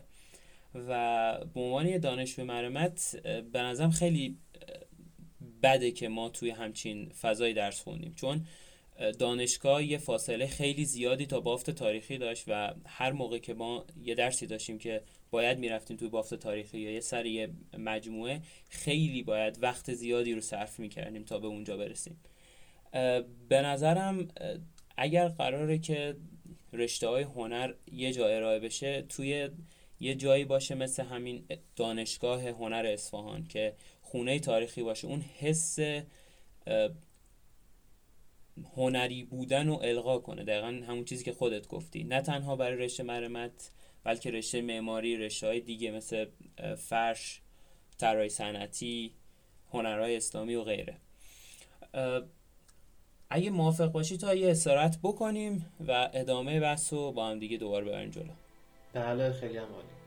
و 0.75 1.45
به 1.53 1.59
عنوان 1.59 1.97
دانشجو 1.97 2.45
مرمت 2.45 3.19
به 3.51 3.61
نظرم 3.61 3.91
خیلی 3.91 4.37
بده 5.63 5.91
که 5.91 6.09
ما 6.09 6.29
توی 6.29 6.49
همچین 6.49 7.09
فضای 7.09 7.53
درس 7.53 7.81
خوندیم. 7.81 8.13
چون 8.15 8.45
دانشگاه 9.19 9.83
یه 9.83 9.97
فاصله 9.97 10.47
خیلی 10.47 10.85
زیادی 10.85 11.25
تا 11.25 11.39
بافت 11.39 11.69
تاریخی 11.69 12.17
داشت 12.17 12.43
و 12.47 12.73
هر 12.85 13.11
موقع 13.11 13.37
که 13.37 13.53
ما 13.53 13.85
یه 14.03 14.15
درسی 14.15 14.47
داشتیم 14.47 14.77
که 14.77 15.01
باید 15.31 15.59
می‌رفتیم 15.59 15.97
توی 15.97 16.07
بافت 16.07 16.33
تاریخی 16.33 16.79
یا 16.79 16.91
یه 16.91 16.99
سر 16.99 17.25
یه 17.25 17.49
مجموعه 17.77 18.41
خیلی 18.69 19.23
باید 19.23 19.63
وقت 19.63 19.93
زیادی 19.93 20.33
رو 20.33 20.41
صرف 20.41 20.79
می‌کردیم 20.79 21.23
تا 21.23 21.39
به 21.39 21.47
اونجا 21.47 21.77
برسیم. 21.77 22.19
به 23.49 23.61
نظرم 23.61 24.27
اگر 24.97 25.27
قراره 25.27 25.77
که 25.77 26.15
رشته 26.73 27.07
های 27.07 27.23
هنر 27.23 27.73
یه 27.91 28.13
جا 28.13 28.27
ارائه 28.27 28.59
بشه 28.59 29.01
توی 29.01 29.49
یه 29.99 30.15
جایی 30.15 30.45
باشه 30.45 30.75
مثل 30.75 31.03
همین 31.03 31.45
دانشگاه 31.75 32.47
هنر 32.47 32.85
اصفهان 32.93 33.47
که 33.47 33.73
خونه 34.01 34.39
تاریخی 34.39 34.83
باشه 34.83 35.07
اون 35.07 35.21
حس 35.21 35.79
هنری 38.75 39.23
بودن 39.23 39.69
و 39.69 39.79
القا 39.81 40.19
کنه. 40.19 40.43
دقیقا 40.43 40.67
همون 40.87 41.05
چیزی 41.05 41.23
که 41.23 41.33
خودت 41.33 41.67
گفتی. 41.67 42.03
نه 42.03 42.21
تنها 42.21 42.55
برای 42.55 42.77
رشته 42.77 43.03
مرمت 43.03 43.71
بلکه 44.03 44.31
رشته 44.31 44.61
معماری 44.61 45.17
رشته 45.17 45.47
های 45.47 45.59
دیگه 45.59 45.91
مثل 45.91 46.25
فرش 46.77 47.41
طراحی 47.97 48.29
صنعتی 48.29 49.13
هنرهای 49.71 50.17
اسلامی 50.17 50.55
و 50.55 50.63
غیره. 50.63 50.97
اگه 53.29 53.49
موافق 53.49 53.91
باشی 53.91 54.17
تا 54.17 54.35
یه 54.35 54.51
استراحت 54.51 54.99
بکنیم 55.03 55.71
و 55.87 56.09
ادامه 56.13 56.59
بحث 56.59 56.93
رو 56.93 57.11
با 57.11 57.27
هم 57.27 57.39
دیگه 57.39 57.57
دوباره 57.57 57.85
ببریم 57.85 58.09
جلو. 58.09 58.33
بله 58.93 59.31
خیلی 59.31 59.57
هم 59.57 59.63
عالی. 59.63 59.98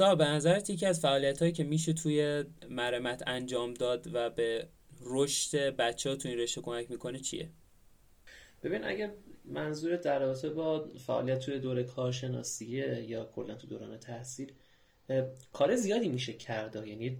تا 0.00 0.14
به 0.14 0.24
نظرت 0.24 0.70
یکی 0.70 0.86
از 0.86 1.00
فعالیت 1.00 1.38
هایی 1.38 1.52
که 1.52 1.64
میشه 1.64 1.92
توی 1.92 2.44
مرمت 2.70 3.22
انجام 3.26 3.74
داد 3.74 4.14
و 4.14 4.30
به 4.30 4.68
رشد 5.00 5.56
بچه 5.56 6.10
ها 6.10 6.16
توی 6.16 6.30
این 6.30 6.40
رشته 6.40 6.60
کمک 6.60 6.90
می‌کنه 6.90 7.18
چیه؟ 7.18 7.48
ببین 8.62 8.84
اگر 8.84 9.10
منظور 9.44 9.96
در 9.96 10.18
رابطه 10.18 10.50
با 10.50 10.88
فعالیت 11.06 11.38
توی 11.38 11.58
دوره 11.58 11.84
کارشناسیه 11.84 13.04
یا 13.08 13.24
کلا 13.24 13.54
تو 13.54 13.66
دوران 13.66 13.98
تحصیل 13.98 14.52
کار 15.52 15.76
زیادی 15.76 16.08
میشه 16.08 16.32
کرد 16.32 16.86
یعنی 16.86 17.18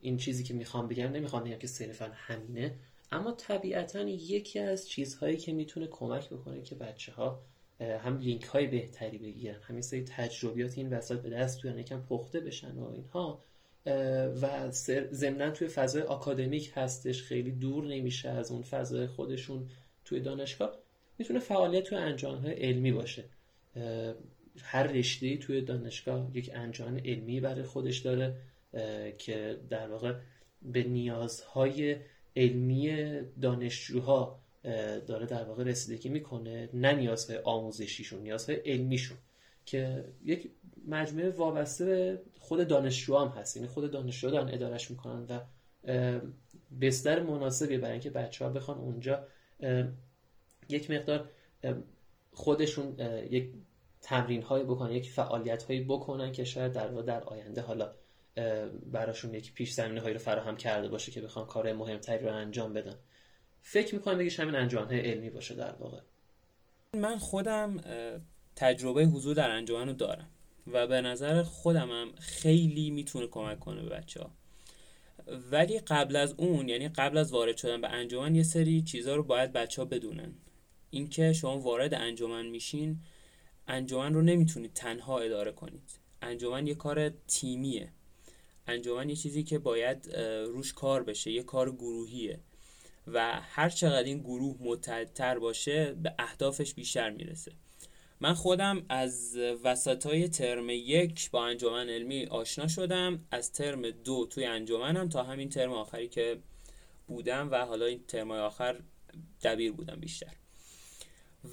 این 0.00 0.16
چیزی 0.16 0.44
که 0.44 0.54
می‌خوام 0.54 0.88
بگم 0.88 1.10
نمی‌خوام 1.10 1.44
بگم 1.44 1.58
که 1.58 1.66
صرفا 1.66 2.10
همینه 2.14 2.74
اما 3.12 3.32
طبیعتا 3.32 4.00
یکی 4.00 4.58
از 4.58 4.88
چیزهایی 4.88 5.36
که 5.36 5.52
می‌تونه 5.52 5.86
کمک 5.86 6.28
بکنه 6.30 6.62
که 6.62 6.74
بچه 6.74 7.12
ها 7.12 7.42
هم 7.80 8.18
لینک 8.18 8.44
های 8.44 8.66
بهتری 8.66 9.18
بگیرن 9.18 9.60
همین 9.62 9.82
سری 9.82 10.04
تجربیات 10.04 10.78
این 10.78 10.92
وسط 10.92 11.20
به 11.20 11.30
دست 11.30 11.62
بیان 11.62 11.78
یکم 11.78 12.00
پخته 12.00 12.40
بشن 12.40 12.78
و 12.78 12.90
اینها. 12.90 13.42
و 14.42 14.70
ضمنا 15.10 15.50
توی 15.50 15.68
فضای 15.68 16.02
آکادمیک 16.02 16.72
هستش 16.74 17.22
خیلی 17.22 17.50
دور 17.50 17.84
نمیشه 17.84 18.28
از 18.28 18.52
اون 18.52 18.62
فضای 18.62 19.06
خودشون 19.06 19.68
توی 20.04 20.20
دانشگاه. 20.20 20.78
می‌تونه 21.18 21.38
فعالیت 21.38 21.84
توی 21.84 21.98
انجامهای 21.98 22.52
علمی 22.52 22.92
باشه. 22.92 23.24
هر 24.62 24.82
رشته 24.82 25.36
توی 25.36 25.60
دانشگاه 25.60 26.30
یک 26.34 26.50
انجام 26.54 26.96
علمی 26.96 27.40
برای 27.40 27.62
خودش 27.62 27.98
داره 27.98 28.34
که 29.18 29.60
در 29.70 29.90
واقع 29.90 30.14
به 30.62 30.82
نیازهای 30.82 31.96
علمی 32.36 33.10
دانشجوها 33.40 34.40
داره 35.06 35.26
در 35.26 35.44
واقع 35.44 35.64
رسیدگی 35.64 36.08
می‌کنه 36.08 36.68
نه 36.74 36.92
نیازهای 36.92 37.38
آموزشیشون 37.38 38.22
نیازهای 38.22 38.56
علمیشون. 38.56 39.16
که 39.66 40.04
یک 40.24 40.50
مجموعه 40.88 41.30
وابسته 41.30 41.84
به 41.84 42.20
خود 42.38 42.68
دانشجو 42.68 43.16
هم 43.16 43.28
هست. 43.28 43.56
یعنی 43.56 43.68
خود 43.68 43.90
دانشجو 43.90 44.30
دارن 44.30 44.54
ادارش 44.54 44.90
می‌کنن 44.90 45.26
و 45.28 45.40
بستر 46.80 47.22
مناسبی 47.22 47.78
برای 47.78 47.92
اینکه 47.92 48.10
بچه 48.10 48.44
ها 48.44 48.50
بخوان 48.50 48.78
اونجا 48.78 49.26
یک 50.68 50.90
مقدار 50.90 51.28
خودشون 52.32 52.98
یک 53.30 53.50
تمرین 54.02 54.42
هایی 54.42 54.64
بکنن 54.64 54.92
یک 54.92 55.10
فعالیت 55.10 55.62
هایی 55.62 55.84
بکنن 55.84 56.32
که 56.32 56.44
شاید 56.44 56.72
در 56.72 56.88
در 56.88 57.24
آینده 57.24 57.60
حالا 57.60 57.92
براشون 58.92 59.34
یک 59.34 59.54
پیش 59.54 59.72
زمینه 59.72 60.00
هایی 60.00 60.14
رو 60.14 60.20
فراهم 60.20 60.56
کرده 60.56 60.88
باشه 60.88 61.12
که 61.12 61.20
بخوان 61.20 61.46
کار 61.46 61.72
مهمتری 61.72 62.24
رو 62.24 62.34
انجام 62.34 62.72
بدن. 62.72 62.94
فکر 63.62 63.94
می‌کنم 63.94 64.18
بگیش 64.18 64.40
همین 64.40 64.54
انجامهای 64.54 65.00
علمی 65.00 65.30
باشه 65.30 65.54
در 65.54 65.72
واقع. 65.72 65.98
من 66.94 67.18
خودم 67.18 67.80
تجربه 68.56 69.04
حضور 69.04 69.34
در 69.34 69.50
انجمن 69.50 69.88
رو 69.88 69.92
دارم 69.92 70.28
و 70.66 70.86
به 70.86 71.00
نظر 71.00 71.42
خودم 71.42 71.90
هم 71.90 72.12
خیلی 72.18 72.90
می‌تونه 72.90 73.26
کمک 73.26 73.60
کنه 73.60 73.82
به 73.82 73.88
بچه 73.88 74.20
ها 74.20 74.30
ولی 75.50 75.78
قبل 75.78 76.16
از 76.16 76.34
اون 76.36 76.68
یعنی 76.68 76.88
قبل 76.88 77.18
از 77.18 77.32
وارد 77.32 77.56
شدن 77.56 77.80
به 77.80 77.88
انجمن 77.88 78.34
یه 78.34 78.42
سری 78.42 78.82
چیزها 78.82 79.14
رو 79.14 79.22
باید 79.22 79.52
بچه 79.52 79.82
ها 79.82 79.86
بدونن. 79.86 80.34
اینکه 80.90 81.32
شما 81.32 81.58
وارد 81.58 81.94
انجمن 81.94 82.46
میشین 82.46 82.98
انجمن 83.68 84.14
رو 84.14 84.22
نمی‌تونید 84.22 84.72
تنها 84.72 85.18
اداره 85.18 85.52
کنید. 85.52 85.98
انجمن 86.22 86.66
یه 86.66 86.74
کار 86.74 87.08
تیمیه. 87.08 87.92
انجمن 88.66 89.08
یه 89.08 89.16
چیزی 89.16 89.42
که 89.42 89.58
باید 89.58 90.16
روش 90.46 90.72
کار 90.72 91.02
بشه 91.02 91.30
یه 91.30 91.42
کار 91.42 91.72
گروهیه. 91.72 92.40
و 93.12 93.40
هر 93.42 93.68
چقدر 93.68 94.04
این 94.04 94.18
گروه 94.18 94.56
متحدتر 94.60 95.38
باشه 95.38 95.92
به 95.92 96.14
اهدافش 96.18 96.74
بیشتر 96.74 97.10
می‌رسه. 97.10 97.52
من 98.20 98.34
خودم 98.34 98.86
از 98.88 99.36
وسط 99.36 100.06
های 100.06 100.28
ترم 100.28 100.70
یک 100.70 101.30
با 101.30 101.46
انجمن 101.46 101.88
علمی 101.88 102.26
آشنا 102.26 102.68
شدم. 102.68 103.24
از 103.30 103.52
ترم 103.52 103.90
دو 103.90 104.26
توی 104.30 104.44
انجمنم 104.44 105.08
تا 105.08 105.22
همین 105.22 105.48
ترم 105.48 105.72
آخری 105.72 106.08
که 106.08 106.38
بودم 107.06 107.50
و 107.50 107.66
حالا 107.66 107.86
این 107.86 108.04
ترم 108.08 108.30
آخر 108.30 108.80
دبیر 109.42 109.72
بودم 109.72 110.00
بیشتر. 110.00 110.32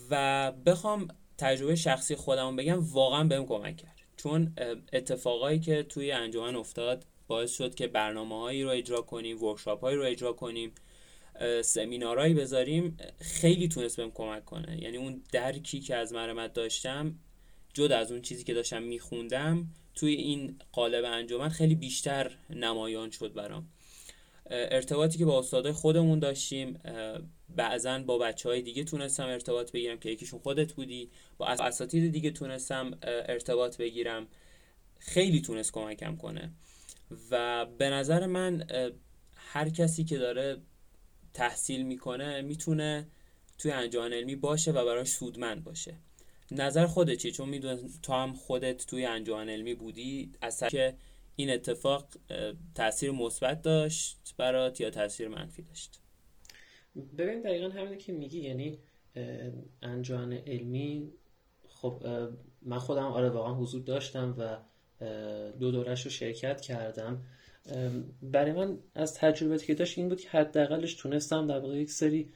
و 0.09 0.51
بخوام 0.51 1.07
تجربه 1.37 1.75
شخصی 1.75 2.15
خودم 2.15 2.55
بگم 2.55 2.79
واقعا 2.79 3.23
بهم 3.23 3.45
کمک 3.45 3.77
کرد. 3.77 3.95
چون 4.17 4.53
اتفاقایی 4.93 5.59
که 5.59 5.83
توی 5.83 6.11
انجمن 6.11 6.55
افتاد 6.55 7.05
باعث 7.27 7.55
شد 7.55 7.75
که 7.75 7.87
برنامه 7.87 8.39
هایی 8.39 8.63
رو 8.63 8.69
اجرا 8.69 9.01
کنیم 9.01 9.43
ورکشاپ 9.43 9.81
هایی 9.81 9.97
رو 9.97 10.03
اجرا 10.03 10.33
کنیم. 10.33 10.71
سمینارهایی 11.63 12.33
بذاریم 12.33 12.97
خیلی 13.19 13.67
تونست 13.67 13.97
بهم 13.97 14.11
کمک 14.11 14.45
کنه. 14.45 14.83
یعنی 14.83 14.97
اون 14.97 15.23
درکی 15.31 15.79
که 15.79 15.95
از 15.95 16.13
مرمت 16.13 16.53
داشتم 16.53 17.15
جدا 17.73 17.97
از 17.97 18.11
اون 18.11 18.21
چیزی 18.21 18.43
که 18.43 18.53
داشتم 18.53 18.83
میخوندم 18.83 19.67
توی 19.95 20.13
این 20.13 20.57
قالب 20.71 21.05
انجمن 21.05 21.49
خیلی 21.49 21.75
بیشتر 21.75 22.37
نمایان 22.49 23.09
شد 23.09 23.33
برام. 23.33 23.67
ارتباطی 24.49 25.17
که 25.17 25.25
با 25.25 25.39
استادای 25.39 25.71
خودمون 25.71 26.19
داشتیم 26.19 26.79
بعضا 27.49 27.99
با 27.99 28.17
بچه 28.17 28.49
های 28.49 28.61
دیگه 28.61 28.83
تونستم 28.83 29.25
ارتباط 29.25 29.71
بگیرم 29.71 29.99
که 29.99 30.09
یکیشون 30.09 30.39
خودت 30.39 30.73
بودی 30.73 31.09
با 31.37 31.47
اساتید 31.47 32.11
دیگه 32.11 32.31
تونستم 32.31 32.97
ارتباط 33.03 33.77
بگیرم. 33.77 34.27
خیلی 34.99 35.41
تونست 35.41 35.71
کمکم 35.71 36.15
کنه. 36.15 36.51
و 37.31 37.65
به 37.65 37.89
نظر 37.89 38.25
من 38.25 38.67
هر 39.35 39.69
کسی 39.69 40.03
که 40.03 40.17
داره 40.17 40.57
تحصیل 41.35 41.85
می‌کنه 41.85 42.41
می‌تونه 42.41 43.07
توی 43.57 43.71
انجام 43.71 44.13
علمی 44.13 44.35
باشه 44.35 44.71
و 44.71 44.85
براش 44.85 45.07
سودمند 45.07 45.63
باشه. 45.63 45.95
نظر 46.51 46.85
خودت 46.85 47.17
چیه؟ 47.17 47.31
چون 47.31 47.49
می‌دونم 47.49 47.89
تو 48.01 48.13
هم 48.13 48.33
خودت 48.33 48.85
توی 48.85 49.05
انجام 49.05 49.49
علمی 49.49 49.73
بودی 49.73 50.31
از 50.41 50.63
که 50.63 50.95
این 51.35 51.49
اتفاق 51.49 52.07
تاثیر 52.75 53.11
مثبت 53.11 53.61
داشت 53.61 54.33
برات 54.37 54.81
یا 54.81 54.89
تاثیر 54.89 55.27
منفی 55.27 55.61
داشت؟ 55.61 55.99
ببین 57.17 57.41
دقیقا 57.41 57.69
همینه 57.69 57.97
که 57.97 58.13
میگی 58.13 58.39
یعنی 58.39 58.79
انجام 59.81 60.33
علمی 60.33 61.11
خب 61.67 62.03
من 62.61 62.79
خودم 62.79 63.05
آره 63.05 63.29
واقعا 63.29 63.53
حضور 63.53 63.81
داشتم 63.81 64.35
و 64.37 64.57
دو 65.59 65.71
دورش 65.71 66.05
رو 66.05 66.11
شرکت 66.11 66.61
کردم. 66.61 67.23
برای 68.21 68.51
من 68.51 68.77
از 68.95 69.13
تجربه 69.13 69.57
که 69.57 69.73
داشت 69.73 69.97
این 69.97 70.09
بود 70.09 70.21
که 70.21 70.29
حداقلش 70.29 70.93
تونستم 70.93 71.47
در 71.47 71.59
واقع 71.59 71.77
یک 71.77 71.91
سری 71.91 72.29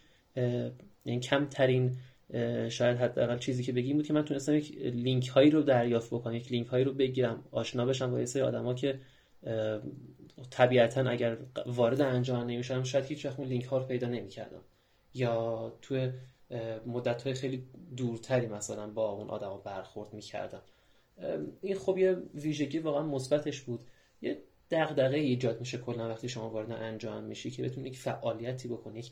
یعنی 1.05 1.19
کمترین 1.19 1.97
شاید 2.69 2.97
حداقل 2.97 3.37
چیزی 3.37 3.63
که 3.63 3.71
بگیم 3.71 3.95
بود 3.97 4.07
که 4.07 4.13
من 4.13 4.25
تونستم 4.25 4.55
یک 4.55 4.77
لینک 4.77 5.27
هایی 5.27 5.49
رو 5.49 5.61
دریافت 5.61 6.13
بکنم 6.13 6.35
یک 6.35 6.51
لینک 6.51 6.67
هایی 6.67 6.83
رو 6.83 6.93
بگیرم 6.93 7.43
آشنا 7.51 7.85
بشم 7.85 8.11
با 8.11 8.19
یه 8.19 8.25
سری 8.25 8.41
آدما 8.41 8.73
که 8.73 8.99
طبیعتا 10.49 11.01
اگر 11.01 11.37
وارد 11.65 12.01
انجام 12.01 12.49
نمیشم 12.49 12.83
شاید 12.83 13.05
هیچ 13.05 13.25
وقت 13.25 13.39
اون 13.39 13.47
لینک 13.47 13.65
ها 13.65 13.77
رو 13.77 13.83
پیدا 13.83 14.07
نمی‌کردم. 14.07 14.61
یا 15.13 15.73
توی 15.81 16.11
مدت 16.85 17.21
های 17.21 17.33
خیلی 17.33 17.63
دورتری 17.97 18.47
مثلا 18.47 18.87
با 18.87 19.11
اون 19.11 19.29
آدما 19.29 19.57
برخورد 19.57 20.13
می‌کردم. 20.13 20.61
این 21.61 21.75
خب 21.75 21.97
یه 21.97 22.17
ویژگی 22.33 22.79
واقعا 22.79 23.03
مثبتش 23.03 23.61
بود. 23.61 23.79
یه 24.21 24.37
دغدغه 24.71 25.17
ایجاد 25.17 25.60
میشه 25.60 25.77
کلا 25.77 26.10
وقتی 26.10 26.29
شما 26.29 26.49
وارد 26.49 26.71
انجام 26.71 27.23
میشی 27.23 27.51
که 27.51 27.63
بتونی 27.63 27.88
یک 27.88 27.97
فعالیتی 27.97 28.67
بکنی 28.67 29.03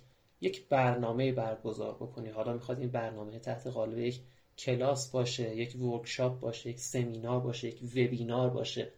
یک 0.42 0.68
برنامه 0.68 1.32
برگزار 1.32 1.96
بکنی. 1.96 2.30
حالا 2.30 2.54
می‌خواد 2.54 2.80
این 2.80 2.90
برنامه 2.90 3.40
تحت 3.40 3.68
قالب 3.68 3.98
یک 3.98 4.20
کلاس 4.58 5.12
باشه 5.12 5.56
یک 5.56 5.82
ورکشاپ 5.82 6.40
باشه 6.40 6.70
یک 6.70 6.80
سمینار 6.80 7.40
باشه 7.40 7.68
یک 7.68 7.84
وبینار 7.84 8.50
باشه. 8.50 8.92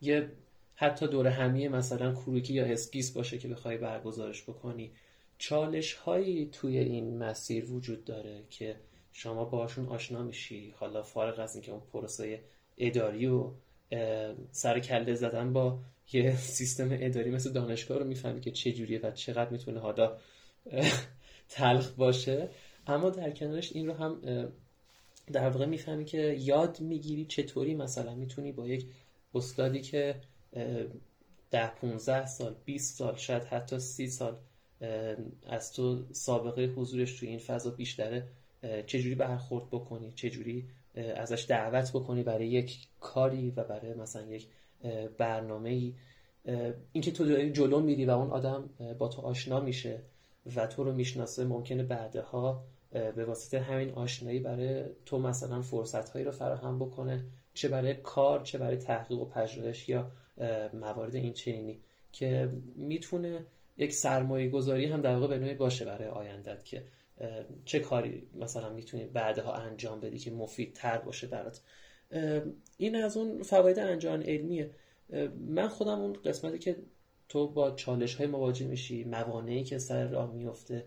یه 0.00 0.30
حتی 0.74 1.08
دور 1.08 1.26
همیه 1.26 1.68
مثلا 1.68 2.14
کروکی 2.14 2.54
یا 2.54 2.64
اسکیس 2.64 3.10
باشه 3.10 3.38
که 3.38 3.48
بخوای 3.48 3.76
برگزارش 3.76 4.42
بکنی. 4.42 4.90
چالش 5.38 5.94
هایی 5.94 6.48
توی 6.52 6.78
این 6.78 7.18
مسیر 7.18 7.72
وجود 7.72 8.04
داره 8.04 8.42
که 8.50 8.76
شما 9.12 9.44
باشون 9.44 9.86
آشنا 9.86 10.22
میشی. 10.22 10.74
حالا 10.76 11.02
فارغ 11.02 11.38
از 11.38 11.54
اینکه 11.54 11.72
اون 11.72 11.82
پروسه 11.92 12.40
اداری 12.78 13.26
و 13.26 13.50
سر 14.50 14.80
کله 14.80 15.14
زدن 15.14 15.52
با 15.52 15.78
یه 16.12 16.36
سیستم 16.36 16.88
اداری 16.92 17.30
مثل 17.30 17.52
دانشگاه 17.52 17.98
رو 17.98 18.04
می‌فهمی 18.04 18.40
که 18.40 18.50
چه 18.50 18.72
جوریه 18.72 19.00
و 19.00 19.10
چقدر 19.10 19.50
می‌تونه 19.50 19.80
حالا 19.80 20.18
تلخ 21.48 21.90
باشه. 21.90 22.48
اما 22.86 23.10
در 23.10 23.30
کنارش 23.30 23.72
این 23.72 23.86
رو 23.86 23.94
هم 23.94 24.20
در 25.32 25.48
واقع 25.48 25.66
می‌فهمی 25.66 26.04
که 26.04 26.36
یاد 26.40 26.80
می‌گیری 26.80 27.24
چطوری 27.24 27.74
مثلا 27.74 28.14
می‌تونی 28.14 28.52
با 28.52 28.66
یک 28.66 28.86
استادی 29.34 29.80
که 29.80 30.14
ده 31.50 31.74
15 31.74 32.26
سال 32.26 32.56
20 32.64 32.98
سال 32.98 33.16
شاید 33.16 33.44
حتی 33.44 33.78
سی 33.78 34.08
سال 34.08 34.38
از 35.46 35.72
تو 35.72 36.04
سابقه 36.12 36.64
حضورش 36.66 37.18
توی 37.18 37.28
این 37.28 37.38
فضا 37.38 37.70
بیشتره 37.70 38.28
چجوری 38.86 39.14
برخورد 39.14 39.70
بکنی؟ 39.70 40.12
چجوری 40.12 40.68
ازش 40.98 41.46
دعوت 41.48 41.90
بکنی 41.90 42.22
برای 42.22 42.48
یک 42.48 42.78
کاری 43.00 43.50
و 43.50 43.64
برای 43.64 43.94
مثلا 43.94 44.22
یک 44.22 44.46
برنامه 45.18 45.70
ای 45.70 45.94
اینکه 46.92 47.10
تو 47.10 47.24
جلو 47.52 47.80
میری 47.80 48.06
و 48.06 48.10
اون 48.10 48.30
آدم 48.30 48.70
با 48.98 49.08
تو 49.08 49.22
آشنا 49.22 49.60
میشه 49.60 50.02
و 50.56 50.66
تو 50.66 50.84
رو 50.84 50.92
می‌شناسه 50.92 51.44
ممکنه 51.44 51.82
بعدها 51.82 52.64
به 52.90 53.24
واسطه 53.24 53.60
همین 53.60 53.90
آشنایی 53.90 54.38
برای 54.38 54.84
تو 55.06 55.18
مثلا 55.18 55.62
فرصت 55.62 56.08
هایی 56.08 56.24
رو 56.24 56.30
فراهم 56.30 56.78
بکنه 56.78 57.24
چه 57.54 57.68
برای 57.68 57.94
کار 57.94 58.40
چه 58.40 58.58
برای 58.58 58.76
تحقیق 58.76 59.18
و 59.18 59.24
پژوهش 59.24 59.88
یا 59.88 60.10
موارد 60.72 61.14
این 61.14 61.32
چنینی 61.32 61.80
که 62.12 62.52
می‌تونه 62.76 63.44
یک 63.78 63.92
سرمایه 63.92 64.48
گذاری 64.48 64.86
هم 64.86 65.00
در 65.00 65.16
واقع 65.16 65.38
به 65.38 65.54
باشه 65.54 65.84
برای 65.84 66.08
آیندت 66.08 66.64
که 66.64 66.82
چه 67.64 67.80
کاری 67.80 68.26
مثلا 68.34 68.72
می‌تونی 68.72 69.04
بعدها 69.04 69.52
انجام 69.52 70.00
بدی 70.00 70.18
که 70.18 70.30
مفید 70.30 70.72
تر 70.72 70.98
باشه 70.98 71.26
برات؟ 71.26 71.60
این 72.76 72.96
از 72.96 73.16
اون 73.16 73.42
فواید 73.42 73.78
انجام 73.78 74.20
علمیه. 74.20 74.70
من 75.48 75.68
خودم 75.68 76.00
اون 76.00 76.12
قسمتی 76.12 76.58
که 76.58 76.76
تو 77.28 77.48
با 77.48 77.70
چالش 77.70 78.14
های 78.14 78.26
مواجه 78.26 78.66
میشی 78.66 79.04
موانعی 79.04 79.64
که 79.64 79.78
سر 79.78 80.08
راه 80.08 80.32
میفته 80.32 80.84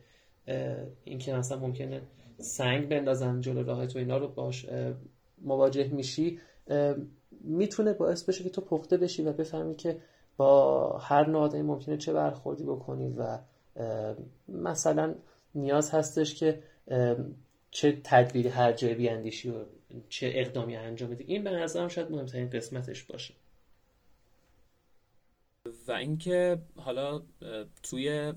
این 1.04 1.20
که 1.20 1.34
مثلا 1.34 1.60
ممکنه 1.60 2.02
سنگ 2.38 2.90
بندازن 2.90 3.42
جلو 3.42 3.64
راه 3.64 3.88
تو 3.88 4.00
اینا 4.00 4.18
رو 4.18 4.28
باش 4.28 4.66
مواجه 5.42 5.88
میشی 5.88 6.40
می‌تونه 7.44 7.94
باعث 7.94 8.24
بشه 8.24 8.44
که 8.44 8.50
تو 8.50 8.62
پخته 8.62 8.98
بشی 8.98 9.24
و 9.24 9.34
بفهمی 9.34 9.76
که 9.76 9.98
با 10.38 10.98
هر 10.98 11.30
نوع 11.30 11.62
ممکنه 11.62 11.98
چه 11.98 12.14
برخوردی 12.14 12.64
بکنی 12.64 13.14
و 13.18 13.38
مثلا 14.48 15.16
نیاز 15.56 15.92
هستش 15.92 16.36
که 16.36 16.64
چه 17.72 18.02
تدبیری 18.04 18.50
هر 18.50 18.74
جای 18.74 18.96
بیاندیشی 18.96 19.50
و 19.50 19.66
چه 20.10 20.32
اقدامی 20.36 20.76
انجام 20.76 21.10
بدی. 21.10 21.24
این 21.24 21.44
به 21.44 21.52
نظرم 21.52 21.88
شاید 21.88 22.12
مهمترین 22.12 22.50
قسمتش 22.50 23.04
باشه. 23.04 23.34
و 25.88 25.92
اینکه 25.92 26.58
حالا 26.76 27.24
توی 27.84 28.34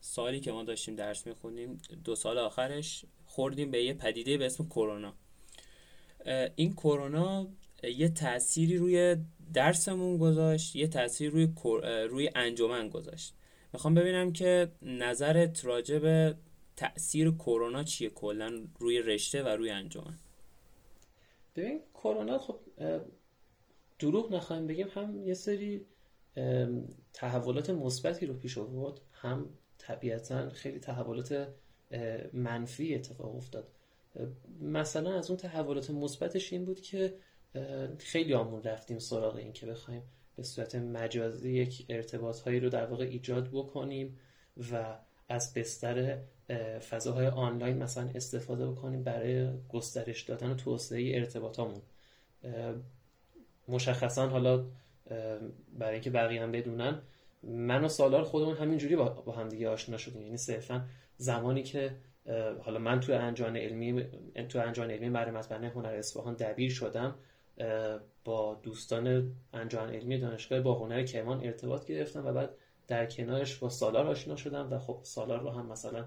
سالی 0.00 0.40
که 0.40 0.52
ما 0.52 0.64
داشتیم 0.64 0.96
درس 0.96 1.26
می‌خونیم 1.26 1.80
دو 2.04 2.14
سال 2.14 2.38
آخرش 2.38 3.04
خوردیم 3.24 3.70
به 3.70 3.84
یه 3.84 3.94
پدیده 3.94 4.38
به 4.38 4.46
اسم 4.46 4.66
کرونا. 4.68 5.14
این 6.56 6.72
کرونا 6.72 7.48
یه 7.82 8.08
تأثیری 8.08 8.76
روی 8.76 9.16
درسمون 9.54 10.18
گذاشت 10.18 10.76
یه 10.76 10.88
تأثیر 10.88 11.30
روی 11.30 11.48
روی 12.10 12.30
انجمن 12.34 12.88
گذاشت. 12.88 13.34
می‌خوام 13.72 13.94
ببینم 13.94 14.32
که 14.32 14.72
نظرت 14.82 15.64
راجع 15.64 15.98
به 15.98 16.36
تأثیر 16.76 17.30
کرونا 17.30 17.82
چیه 17.84 18.10
کلا 18.10 18.64
روی 18.78 19.02
رشته 19.02 19.42
و 19.42 19.48
روی 19.48 19.70
انجمن. 19.70 20.18
ببین 21.56 21.80
کرونا 21.94 22.38
خب 22.38 22.60
دروغ 23.98 24.34
نخواهیم 24.34 24.66
بگیم 24.66 24.88
هم 24.88 25.22
یه 25.26 25.34
سری 25.34 25.86
تحولات 27.12 27.70
مثبتی 27.70 28.26
رو 28.26 28.34
پیش 28.34 28.58
آورد 28.58 29.00
هم 29.12 29.48
طبیعتا 29.78 30.50
خیلی 30.50 30.78
تحولات 30.78 31.48
منفی 32.32 32.94
اتفاق 32.94 33.36
افتاد. 33.36 33.68
مثلا 34.60 35.18
از 35.18 35.30
اون 35.30 35.36
تحولات 35.36 35.90
مثبتش 35.90 36.52
این 36.52 36.64
بود 36.64 36.80
که 36.80 37.14
خیلی 37.98 38.34
آمون 38.34 38.62
رفتیم 38.62 38.98
سراغ 38.98 39.36
این 39.36 39.52
که 39.52 39.66
بخوایم 39.66 40.02
به 40.36 40.42
صورت 40.42 40.74
مجازی 40.74 41.52
یک 41.52 41.86
ارتباط 41.88 42.40
هایی 42.40 42.60
رو 42.60 42.68
در 42.68 42.86
واقع 42.86 43.04
ایجاد 43.04 43.48
بکنیم 43.52 44.18
و 44.72 44.96
از 45.28 45.54
بستر 45.54 46.18
فضاهای 46.90 47.26
آنلاین 47.26 47.82
مثلا 47.82 48.10
استفاده 48.14 48.70
بکنیم 48.70 49.02
برای 49.02 49.48
گسترش 49.68 50.22
دادن 50.22 50.50
و 50.50 50.54
توسعه 50.54 51.18
ارتباطامون. 51.18 51.82
مشخصا 53.68 54.28
حالا 54.28 54.64
برای 55.78 55.92
اینکه 55.92 56.10
بقیه 56.10 56.42
هم 56.42 56.52
بدونن 56.52 57.02
من 57.42 57.84
و 57.84 57.88
سالار 57.88 58.24
خودمون 58.24 58.56
همینجوری 58.56 58.96
با 58.96 59.32
هم 59.38 59.48
دیگه 59.48 59.68
آشنا 59.68 59.96
شدیم. 59.96 60.22
یعنی 60.22 60.36
صرفا 60.36 60.84
زمانی 61.16 61.62
که 61.62 61.96
حالا 62.60 62.78
من 62.78 63.00
تو 63.00 63.12
انجام 63.12 63.56
علمی 63.56 64.04
تو 64.48 64.58
انجام 64.58 64.90
علمی 64.90 65.08
مرمت 65.08 65.52
هنر 65.52 65.88
اصفهان 65.88 66.34
دبیر 66.34 66.70
شدم 66.70 67.14
با 68.24 68.60
دوستان 68.62 69.32
انجام 69.52 69.88
علمی 69.88 70.18
دانشگاه 70.18 70.60
با 70.60 70.74
هنر 70.74 71.02
کرمان 71.02 71.44
ارتباط 71.44 71.86
گرفتم 71.86 72.26
و 72.26 72.32
بعد 72.32 72.50
در 72.86 73.06
کنارش 73.06 73.56
با 73.56 73.68
سالار 73.68 74.06
آشنا 74.06 74.36
شدم 74.36 74.72
و 74.72 74.78
خب 74.78 75.00
سالار 75.02 75.40
رو 75.40 75.50
هم 75.50 75.66
مثلا 75.66 76.06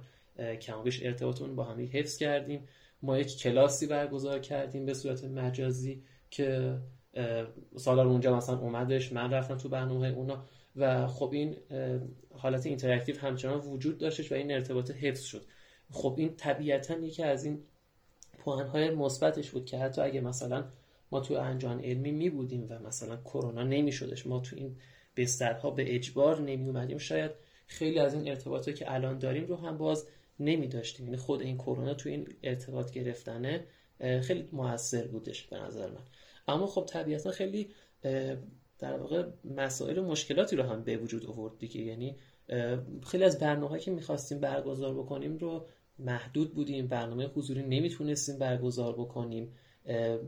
کمابیش 0.56 1.06
ارتباطمون 1.06 1.56
با 1.56 1.64
هم 1.64 1.90
حفظ 1.94 2.18
کردیم. 2.18 2.68
ما 3.02 3.18
یک 3.18 3.38
کلاسی 3.38 3.88
برگزار 3.88 4.40
کردیم 4.40 4.86
به 4.86 4.94
صورت 4.94 5.24
مجازی 5.24 6.04
که 6.30 6.78
سالار 7.76 8.08
اونجا 8.08 8.38
مثلا 8.38 8.60
اومدش 8.60 9.14
من 9.14 9.32
رفتم 9.32 9.58
تو 9.58 9.70
برنامه 9.70 10.08
اونا 10.08 10.46
و 10.76 11.08
خب 11.08 11.30
این 11.34 11.58
حالت 12.36 12.66
interactive 12.66 13.20
همچنان 13.20 13.60
وجود 13.60 13.98
داشتش 13.98 14.32
و 14.32 14.36
این 14.36 14.52
ارتباط 14.52 14.92
حفظ 14.92 15.24
شد. 15.24 15.46
خب 15.92 16.16
این 16.18 16.36
طبیعتا 16.36 16.94
یکی 16.94 17.24
از 17.24 17.46
این 17.46 17.64
های 18.46 18.90
مثبتش 18.90 19.52
بود 19.52 19.66
که 19.66 19.78
حتی 19.78 20.02
اگه 20.02 20.22
مثلا 20.22 20.66
ما 21.12 21.20
تو 21.20 21.34
انجام 21.34 21.80
علمی 21.80 22.12
می 22.12 22.30
بودیم 22.30 22.68
و 22.70 22.80
مثلا 22.80 23.18
کرونا 23.18 23.64
نمی 23.64 23.92
شدش 23.92 24.28
ما 24.28 24.40
تو 24.40 24.56
این 24.56 24.76
بسترها 25.18 25.72
به 25.72 25.96
اجبار 25.96 26.42
نمی 26.42 26.68
اومدیم 26.68 26.98
شاید 26.98 27.32
خیلی 27.68 28.00
از 28.00 28.14
این 28.14 28.30
ارتباطات 28.30 28.76
که 28.76 28.94
الان 28.94 29.20
داریم 29.20 29.46
رو 29.46 29.56
هم 29.56 29.78
باز 29.78 30.08
نمی 30.40 30.68
داشتیم 30.68 31.06
یعنی 31.06 31.18
خود 31.18 31.42
این 31.42 31.58
کرونا 31.58 31.94
تو 31.94 32.10
این 32.10 32.28
ارتباط 32.44 32.92
گرفتنه 32.92 33.66
خیلی 34.22 34.50
موثر 34.52 35.08
بودش 35.08 35.44
به 35.44 35.58
نظر 35.58 35.90
من. 35.90 36.04
اما 36.48 36.68
خب 36.68 36.86
طبیعتا 36.86 37.32
خیلی 37.32 37.70
در 38.80 38.98
واقع 38.98 39.24
مسائل 39.46 39.98
و 39.98 40.04
مشکلاتی 40.04 40.56
رو 40.56 40.64
هم 40.64 40.84
به 40.84 40.98
وجود 40.98 41.26
آورد 41.26 41.58
دیگه. 41.58 41.82
یعنی 41.82 42.16
خیلی 43.04 43.24
از 43.24 43.40
برنامه 43.40 43.80
که 43.80 43.92
می‌خواستیم 43.92 44.40
برگزار 44.40 44.94
بکنیم 44.94 45.38
رو 45.38 45.66
محدود 46.00 46.54
بودیم. 46.54 46.88
برنامه 46.88 47.28
حضوری 47.28 47.64
نمی‌تونستیم 47.64 48.38
برگزار 48.38 48.94
بکنیم. 48.94 49.54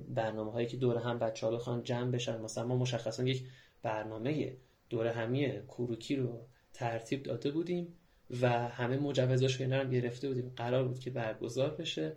برنامه 0.08 0.52
هایی 0.52 0.68
که 0.68 0.78
دور 0.78 0.98
هم 0.98 1.20
بچه 1.20 1.48
ها 1.48 1.54
بخوان 1.54 1.84
جمع 1.84 2.12
بشن. 2.12 2.42
مثلا 2.42 2.66
ما 2.66 2.76
مشخصا 2.76 3.24
یک 3.24 3.44
برنامه 3.84 4.54
دور 4.90 5.08
همی 5.08 5.52
کوروکی 5.52 6.16
رو 6.16 6.46
ترتیب 6.74 7.24
داده 7.24 7.52
بودیم 7.52 7.94
و 8.42 8.50
همه 8.50 8.98
مجوزاش 8.98 9.62
رو 9.62 9.74
هم 9.74 9.90
گرفته 9.90 10.28
بودیم. 10.28 10.54
قرار 10.56 10.84
بود 10.84 11.00
که 11.00 11.10
برگزار 11.10 11.70
بشه. 11.70 12.16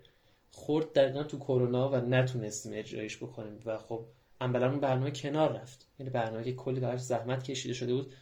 خورد 0.51 0.93
دقیقا 0.93 1.23
تو 1.23 1.39
کرونا 1.39 1.89
و 1.89 1.97
نتونستیم 1.97 2.73
اجرایش 2.75 3.17
بکنیم 3.17 3.61
و 3.65 3.79
خب 3.79 4.05
عملا 4.41 4.71
اون 4.71 4.81
برنامه 4.81 5.11
کنار 5.11 5.53
رفت. 5.53 5.89
یعنی 5.99 6.11
برنامه 6.11 6.45
که 6.45 6.53
کلی 6.53 6.81
براش 6.81 7.01
زحمت 7.01 7.45
کشیده 7.45 7.75
شده 7.75 7.95
بود 7.95 8.13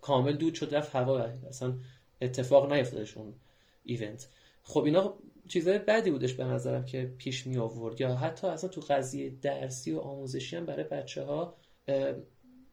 کامل 0.00 0.32
دود 0.32 0.54
شد 0.54 0.74
رفت 0.74 0.96
هوا 0.96 1.20
اصلا 1.48 1.74
اتفاق 2.20 2.72
نیفتادش 2.72 3.16
اون 3.16 3.34
ایونت. 3.84 4.28
خب 4.62 4.84
اینا 4.84 5.14
چیزای 5.48 5.78
بدی 5.78 6.10
بودش 6.10 6.34
به 6.34 6.44
نظرم 6.44 6.84
که 6.84 7.14
پیش 7.18 7.46
می 7.46 7.58
آورد. 7.58 8.00
یا 8.00 8.14
حتی 8.14 8.46
اصلا 8.46 8.70
تو 8.70 8.80
قضیه 8.80 9.30
درسی 9.42 9.92
و 9.92 9.98
آموزشی 9.98 10.56
هم 10.56 10.66
برای 10.66 10.84
بچه 10.84 11.22
ها 11.22 11.56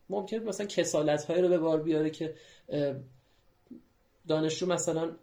ممکن 0.09 0.37
مثلا 0.37 0.65
کسالت 0.65 1.29
رو 1.29 1.49
به 1.49 1.57
بار 1.57 1.83
بیاره 1.83 2.09
که 2.09 2.35
دانشجو 4.27 4.65
مثلا 4.65 5.15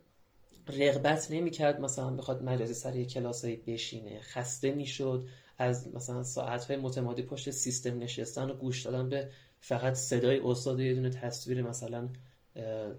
رغبت 0.68 1.30
نمی‌کرد 1.30 1.80
مثلا 1.80 2.10
بخواد 2.10 2.42
مجازی 2.42 2.74
سر 2.74 2.96
یک 2.96 3.12
کلاسایی 3.12 3.56
بشینه. 3.56 4.20
خسته 4.20 4.70
می‌شد. 4.70 5.26
از 5.58 5.94
مثلا 5.94 6.22
ساعت 6.22 6.64
های 6.64 6.76
متمادی 6.76 7.22
پشت 7.22 7.50
سیستم 7.50 7.98
نشستن 7.98 8.50
و 8.50 8.54
گوش 8.54 8.82
دادن 8.82 9.08
به 9.08 9.28
فقط 9.60 9.94
صدای 9.94 10.40
استاد 10.44 10.80
یه 10.80 10.94
دونه 10.94 11.10
تصویر 11.10 11.62
مثلا 11.62 12.08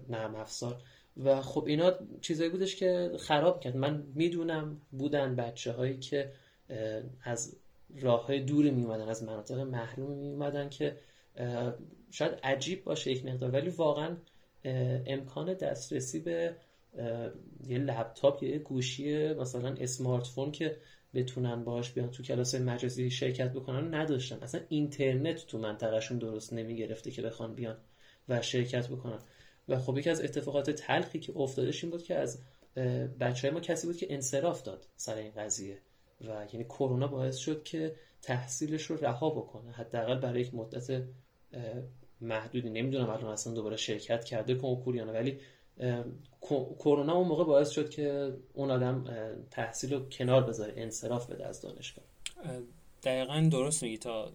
نرم 0.08 0.34
افزار. 0.34 0.82
و 1.16 1.42
خب 1.42 1.64
اینا 1.64 1.92
چیزایی 2.20 2.50
بودش 2.50 2.76
که 2.76 3.10
خراب 3.18 3.60
کرد. 3.60 3.76
من 3.76 4.06
می‌دونم 4.14 4.80
بودن 4.90 5.36
بچه 5.36 5.72
هایی 5.72 5.98
که 5.98 6.32
از 7.22 7.56
راه 8.00 8.26
های 8.26 8.40
دوری 8.40 8.70
می 8.70 8.92
از 8.92 9.22
مناطق 9.22 9.58
محروم 9.58 10.10
می 10.10 10.68
که 10.70 10.96
شاید 12.10 12.32
عجیب 12.42 12.84
باشه 12.84 13.10
یک 13.10 13.26
مقدار 13.26 13.50
ولی 13.50 13.70
واقعا 13.70 14.16
امکان 15.06 15.54
دسترسی 15.54 16.20
به 16.20 16.56
یه 17.66 17.78
لپتاپ 17.78 18.42
یه 18.42 18.58
گوشی 18.58 19.32
مثلا 19.34 19.74
اسمارت 19.80 20.26
فون 20.26 20.52
که 20.52 20.76
بتونن 21.14 21.64
باش 21.64 21.92
بیان 21.92 22.10
تو 22.10 22.22
کلاس 22.22 22.54
مجازی 22.54 23.10
شرکت 23.10 23.52
بکنن 23.52 23.94
نداشتن. 23.94 24.38
اصلا 24.42 24.60
اینترنت 24.68 25.46
تو 25.46 25.58
منطقهشون 25.58 26.18
درست 26.18 26.52
نمی‌گرفته 26.52 27.10
که 27.10 27.22
بخوان 27.22 27.54
بیان 27.54 27.76
و 28.28 28.42
شرکت 28.42 28.88
بکنن. 28.88 29.18
و 29.68 29.78
خب 29.78 29.98
یکی 29.98 30.10
از 30.10 30.20
اتفاقات 30.20 30.70
تلخی 30.70 31.20
که 31.20 31.36
افتادش 31.36 31.84
این 31.84 31.90
بود 31.90 32.02
که 32.02 32.14
از 32.14 32.42
بچه 33.20 33.48
های 33.48 33.54
ما 33.54 33.60
کسی 33.60 33.86
بود 33.86 33.96
که 33.96 34.06
انصراف 34.10 34.62
داد 34.62 34.86
سر 34.96 35.14
این 35.14 35.32
قضیه 35.36 35.78
و 36.20 36.46
یعنی 36.52 36.64
کرونا 36.64 37.06
باعث 37.06 37.36
شد 37.36 37.62
که 37.62 37.96
تحصیلش 38.22 38.82
رو 38.82 38.96
رها 38.96 39.30
بکنه. 39.30 39.72
حداقل 39.72 40.18
برای 40.18 40.40
یک 40.40 40.54
مدت 40.54 41.02
محدودی. 42.20 42.70
نمی‌دونم 42.70 43.10
الان 43.10 43.32
اصلا 43.32 43.52
دوباره 43.52 43.76
شرکت 43.76 44.24
کرده 44.24 44.54
کنکور 44.54 44.96
ولی 44.96 45.38
کرونا 46.78 47.14
اون 47.14 47.28
موقع 47.28 47.44
باعث 47.44 47.70
شد 47.70 47.90
که 47.90 48.36
اون 48.54 48.70
آدم 48.70 49.04
تحصیل 49.50 49.94
رو 49.94 50.08
کنار 50.08 50.44
بذاره 50.44 50.72
انصراف 50.76 51.30
بده 51.30 51.46
از 51.46 51.60
دانشگاه. 51.60 52.04
دقیقا 53.02 53.48
درست 53.52 53.82
میگی 53.82 53.98
تا 53.98 54.32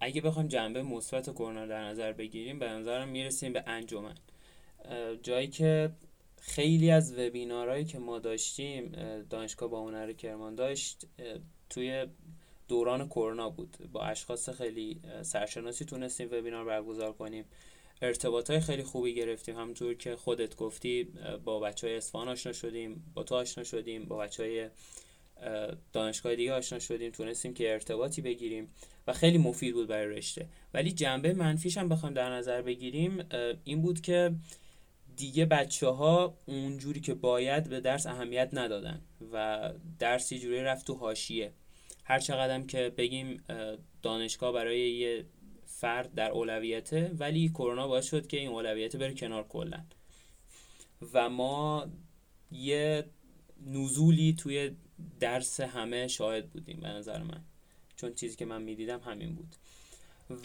اگه 0.00 0.20
بخوایم 0.20 0.48
جنبه 0.48 0.82
مثبت 0.82 1.30
کرونا 1.30 1.66
در 1.66 1.84
نظر 1.84 2.12
بگیریم 2.12 2.58
به 2.58 2.68
نظرم 2.68 3.08
می‌رسیم 3.08 3.52
به 3.52 3.64
انجمن. 3.66 4.14
جایی 5.22 5.48
که 5.48 5.90
خیلی 6.40 6.90
از 6.90 7.18
وبینارهایی 7.18 7.84
که 7.84 7.98
ما 7.98 8.18
داشتیم 8.18 8.92
دانشگاه 9.30 9.70
با 9.70 9.82
هنر 9.82 10.12
کرمان 10.12 10.54
داشت 10.54 11.06
توی 11.70 12.06
دوران 12.68 13.08
کرونا 13.08 13.50
بود. 13.50 13.76
با 13.92 14.02
اشخاص 14.02 14.48
خیلی 14.48 15.00
سرشناسی 15.22 15.84
تونستیم 15.84 16.28
وبینار 16.32 16.64
برگزار 16.64 17.12
کنیم. 17.12 17.44
ارتباط 18.02 18.50
های 18.50 18.60
خیلی 18.60 18.82
خوبی 18.82 19.14
گرفتیم. 19.14 19.56
همونطور 19.56 19.94
که 19.94 20.16
خودت 20.16 20.56
گفتی 20.56 21.08
با 21.44 21.60
بچه 21.60 21.86
های 21.86 21.96
اصفهان 21.96 22.28
آشنا 22.28 22.52
شدیم 22.52 23.12
با 23.14 23.22
تو 23.22 23.34
آشنا 23.34 23.64
شدیم 23.64 24.04
با 24.04 24.16
بچه 24.16 24.42
های 24.42 24.68
دانشگاه 25.92 26.34
دیگه 26.36 26.52
آشنا 26.52 26.78
شدیم. 26.78 27.10
تونستیم 27.10 27.54
که 27.54 27.72
ارتباطی 27.72 28.22
بگیریم 28.22 28.68
و 29.06 29.12
خیلی 29.12 29.38
مفید 29.38 29.74
بود 29.74 29.88
برای 29.88 30.16
رشته. 30.16 30.48
ولی 30.74 30.92
جنبه 30.92 31.32
منفیش 31.32 31.78
هم 31.78 31.88
بخوایم 31.88 32.14
در 32.14 32.30
نظر 32.30 32.62
بگیریم 32.62 33.24
این 33.64 33.82
بود 33.82 34.00
که 34.00 34.34
دیگه 35.16 35.46
بچه 35.46 35.88
ها 35.88 36.38
اونجوری 36.46 37.00
که 37.00 37.14
باید 37.14 37.68
به 37.68 37.80
درس 37.80 38.06
اهمیت 38.06 38.50
ندادن 38.52 39.00
و 39.32 39.72
درس 39.98 40.32
یه 40.32 40.38
جوری 40.38 40.60
رفت 40.60 40.86
تو 40.86 40.94
حاشیه. 40.94 41.52
هر 42.04 42.18
چقدر 42.18 42.60
که 42.60 42.92
بگیم 42.96 43.44
دانشگاه 44.02 44.52
برای 44.52 44.90
یه 44.90 45.24
فرد 45.66 46.14
در 46.14 46.30
اولویته 46.30 47.10
ولی 47.18 47.48
کرونا 47.48 47.88
باعث 47.88 48.06
شد 48.06 48.26
که 48.26 48.36
این 48.36 48.48
اولویت 48.48 48.96
بره 48.96 49.14
کنار 49.14 49.48
کلا. 49.48 49.84
و 51.12 51.30
ما 51.30 51.86
یه 52.52 53.04
نزولی 53.66 54.32
توی 54.38 54.70
درس 55.20 55.60
همه 55.60 56.08
شاهد 56.08 56.50
بودیم 56.50 56.80
به 56.80 56.88
نظر 56.88 57.22
من. 57.22 57.40
چون 57.96 58.14
چیزی 58.14 58.36
که 58.36 58.44
من 58.44 58.62
می‌دیدم 58.62 59.00
همین 59.00 59.34
بود. 59.34 59.56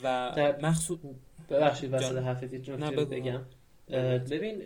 و 0.03 0.35
مخصوص 0.61 0.99
ببخشید 1.49 1.93
وسط 1.93 2.17
حرفت 2.17 2.43
بگم. 2.95 3.41
ببین 4.31 4.63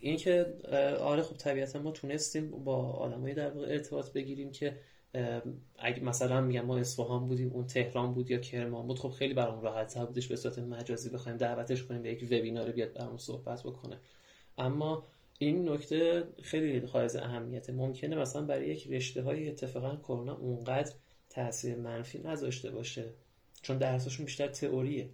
این 0.00 0.16
که 0.16 0.54
آره 1.00 1.22
خب 1.22 1.36
طبیعتا 1.36 1.82
ما 1.82 1.90
تونستیم 1.90 2.50
با 2.50 2.76
آدمایی 2.76 3.34
در 3.34 3.50
واقع 3.50 3.66
ارتباط 3.66 4.12
بگیریم 4.12 4.52
که 4.52 4.76
اگه 5.78 6.02
مثلا 6.02 6.40
میگم 6.40 6.60
ما 6.60 6.78
اصفهان 6.78 7.28
بودیم 7.28 7.50
اون 7.52 7.66
تهران 7.66 8.14
بود 8.14 8.30
یا 8.30 8.38
کرمان 8.38 8.86
بود 8.86 8.98
خب 8.98 9.10
خیلی 9.10 9.34
برام 9.34 9.60
راحت 9.60 9.98
بودش 9.98 10.28
به 10.28 10.36
صورت 10.36 10.58
مجازی 10.58 11.10
بخوایم 11.10 11.38
دعوتش 11.38 11.82
کنیم 11.82 12.02
به 12.02 12.12
یک 12.12 12.22
وبینار 12.22 12.70
بیاد 12.72 12.92
برامون 12.92 13.18
صحبت 13.18 13.62
بکنه. 13.62 13.98
اما 14.58 15.06
این 15.38 15.68
نکته 15.68 16.24
خیلی 16.42 16.86
حائز 16.86 17.16
اهمیته. 17.16 17.72
ممکنه 17.72 18.16
مثلا 18.16 18.42
برای 18.42 18.68
یک 18.68 18.88
رشته 18.90 19.22
های 19.22 19.48
اتفاقا 19.48 19.96
کرونا 19.96 20.36
اونقدر 20.36 20.92
تاثیر 21.30 21.76
منفی 21.76 22.18
نذاشته 22.18 22.70
باشه 22.70 23.04
چون 23.62 23.78
درسشون 23.78 24.26
بیشتر 24.26 24.48
تئوریه. 24.48 25.08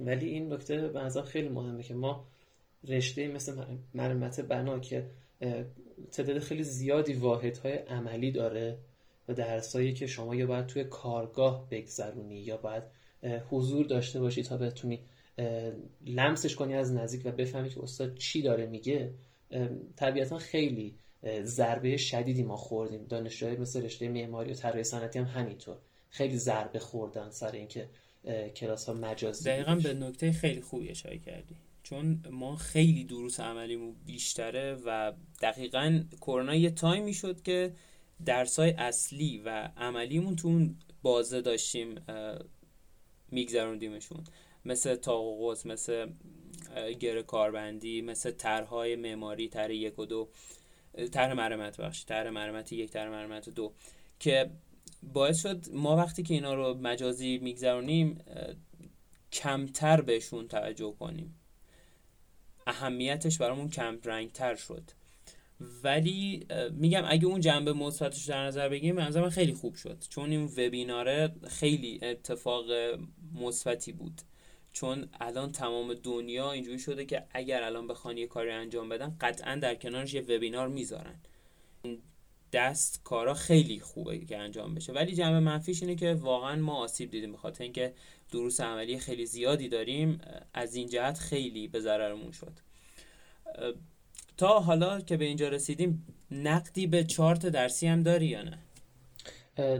ولی 0.00 0.28
این 0.28 0.52
نکته 0.52 0.88
به 0.88 1.22
خیلی 1.22 1.48
مهمه 1.48 1.82
که 1.82 1.94
ما 1.94 2.26
رشته 2.84 3.28
مثل 3.28 3.64
مرمت 3.94 4.40
بنا 4.40 4.78
که 4.78 5.10
تعداد 6.12 6.38
خیلی 6.38 6.62
زیادی 6.62 7.12
واحدهای 7.12 7.72
عملی 7.72 8.30
داره 8.30 8.78
و 9.28 9.34
درسایی 9.34 9.92
که 9.92 10.06
شما 10.06 10.34
یا 10.34 10.46
باید 10.46 10.66
توی 10.66 10.84
کارگاه 10.84 11.68
بگذرونی 11.70 12.40
یا 12.40 12.56
باید 12.56 12.82
حضور 13.50 13.86
داشته 13.86 14.20
باشی 14.20 14.42
تا 14.42 14.56
بتونی 14.56 15.00
لمسش 16.06 16.54
کنی 16.54 16.74
از 16.74 16.92
نزدیک 16.92 17.22
و 17.26 17.32
بفهمی 17.32 17.68
که 17.68 17.82
استاد 17.82 18.14
چی 18.14 18.42
داره 18.42 18.66
میگه 18.66 19.14
طبیعتا 19.96 20.38
خیلی 20.38 20.94
ضربه 21.42 21.96
شدیدی 21.96 22.42
ما 22.42 22.56
خوردیم. 22.56 23.04
دانشجوهای 23.04 23.56
مثل 23.56 23.84
رشته 23.84 24.08
معماری 24.08 24.50
و 24.50 24.54
طراحی 24.54 24.84
صنعتی 24.84 25.18
هم 25.18 25.24
همینطور. 25.24 25.76
خیلی 26.10 26.38
ضربه 26.38 26.78
خوردن 26.78 27.30
سر 27.30 27.52
اینکه 27.52 27.88
کلاس 28.56 28.88
ها 28.88 28.94
مجازی 28.94 29.50
دقیقا 29.50 29.74
به 29.74 29.94
نکته 29.94 30.32
خیلی 30.32 30.60
خوبی 30.60 30.88
اشاره 30.88 31.18
کردی. 31.18 31.56
چون 31.82 32.24
ما 32.30 32.56
خیلی 32.56 33.04
دروس 33.04 33.40
عملیمون 33.40 33.94
بیشتره 34.06 34.78
و 34.86 35.12
دقیقا 35.42 36.04
کرونا 36.20 36.54
یه 36.54 36.70
تایمی 36.70 37.14
شد 37.14 37.42
که 37.42 37.72
درسای 38.24 38.70
اصلی 38.70 39.42
و 39.44 39.70
عملیمون 39.76 40.36
تو 40.36 40.48
اون 40.48 40.76
بازه 41.02 41.40
داشتیم 41.40 41.94
میگذروندیمشون. 43.30 44.24
مثل 44.64 44.94
تاقوقس 44.94 45.66
مثل 45.66 46.10
گره 47.00 47.22
کاربندی 47.22 48.02
مثل 48.02 48.30
طرحهای 48.30 48.96
معماری 48.96 49.48
طرح 49.48 49.72
یک 49.72 49.98
و 49.98 50.06
دو 50.06 50.28
طرح 51.12 51.32
مرمت 51.32 51.80
بخش 51.80 52.04
طرح 52.04 52.30
مرمت 52.30 52.72
یک 52.72 52.90
طرح 52.90 53.10
مرمت 53.10 53.48
دو 53.48 53.72
که 54.18 54.50
باعث 55.02 55.42
شد 55.42 55.64
ما 55.72 55.96
وقتی 55.96 56.22
که 56.22 56.34
اینا 56.34 56.54
رو 56.54 56.74
مجازی 56.74 57.38
میگذرونیم 57.38 58.18
کمتر 59.32 60.00
بهشون 60.00 60.48
توجه 60.48 60.94
کنیم. 60.98 61.37
اهمیتش 62.68 63.38
برامون 63.38 63.70
کم 63.70 63.98
رنگ 64.04 64.32
تر 64.32 64.54
شد. 64.54 64.82
ولی 65.84 66.46
میگم 66.70 67.04
اگه 67.08 67.26
اون 67.26 67.40
جنبه 67.40 67.72
مثبتش 67.72 68.24
در 68.24 68.46
نظر 68.46 68.68
بگیریم 68.68 68.94
من 68.94 69.30
خیلی 69.30 69.54
خوب 69.54 69.74
شد. 69.74 70.04
چون 70.10 70.30
این 70.30 70.44
وبیناره 70.44 71.34
خیلی 71.48 71.98
اتفاق 72.02 72.64
مثبتی 73.34 73.92
بود. 73.92 74.20
چون 74.72 75.08
الان 75.20 75.52
تمام 75.52 75.94
دنیا 75.94 76.52
اینجوری 76.52 76.78
شده 76.78 77.04
که 77.04 77.24
اگر 77.30 77.62
الان 77.62 77.86
بخوان 77.86 78.18
یه 78.18 78.26
کاری 78.26 78.50
انجام 78.50 78.88
بدن 78.88 79.16
قطعا 79.20 79.56
در 79.56 79.74
کنارش 79.74 80.14
یه 80.14 80.20
وبینار 80.20 80.68
می‌ذارن. 80.68 81.20
دست 82.52 83.00
کارا 83.04 83.34
خیلی 83.34 83.80
خوبه 83.80 84.18
که 84.18 84.38
انجام 84.38 84.74
بشه. 84.74 84.92
ولی 84.92 85.14
جنبه 85.14 85.40
منفیش 85.40 85.82
اینه 85.82 85.94
که 85.94 86.14
واقعا 86.14 86.56
ما 86.56 86.74
آسیب 86.74 87.10
دیدیم 87.10 87.32
بخاطر 87.32 87.64
اینکه 87.64 87.92
دروس 88.32 88.60
عملی 88.60 88.98
خیلی 88.98 89.26
زیادی 89.26 89.68
داریم 89.68 90.20
از 90.54 90.74
این 90.74 90.88
جهت 90.88 91.18
خیلی 91.18 91.68
به 91.68 91.80
ضررمون 91.80 92.32
شد. 92.32 92.52
تا 94.36 94.60
حالا 94.60 95.00
که 95.00 95.16
به 95.16 95.24
اینجا 95.24 95.48
رسیدیم 95.48 96.06
نقدی 96.30 96.86
به 96.86 97.04
چارت 97.04 97.46
درسی 97.46 97.86
هم 97.86 98.02
داری 98.02 98.26
یا 98.26 98.42
نه؟ 98.42 98.58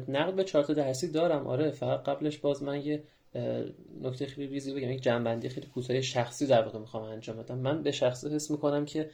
نقد 0.09 0.35
به 0.35 0.45
چارت 0.45 0.71
درسی 0.71 1.09
دارم 1.09 1.47
آره. 1.47 1.71
فقط 1.71 2.03
قبلش 2.03 2.39
باز 2.39 2.63
من 2.63 2.87
یه 2.87 3.03
نکته 4.01 4.27
خیلی 4.27 4.47
ریزی 4.47 4.75
بگم. 4.75 4.91
یک 4.91 5.03
جنبندی 5.03 5.49
خیلی 5.49 5.67
کوتاه 5.67 6.01
شخصی 6.01 6.47
در 6.47 6.63
واقع 6.63 6.79
می‌خوام 6.79 7.03
انجام 7.03 7.37
بدم. 7.37 7.59
من 7.59 7.83
به 7.83 7.93
شخصی 7.93 8.29
حس 8.29 8.51
می‌کنم 8.51 8.85
که 8.85 9.11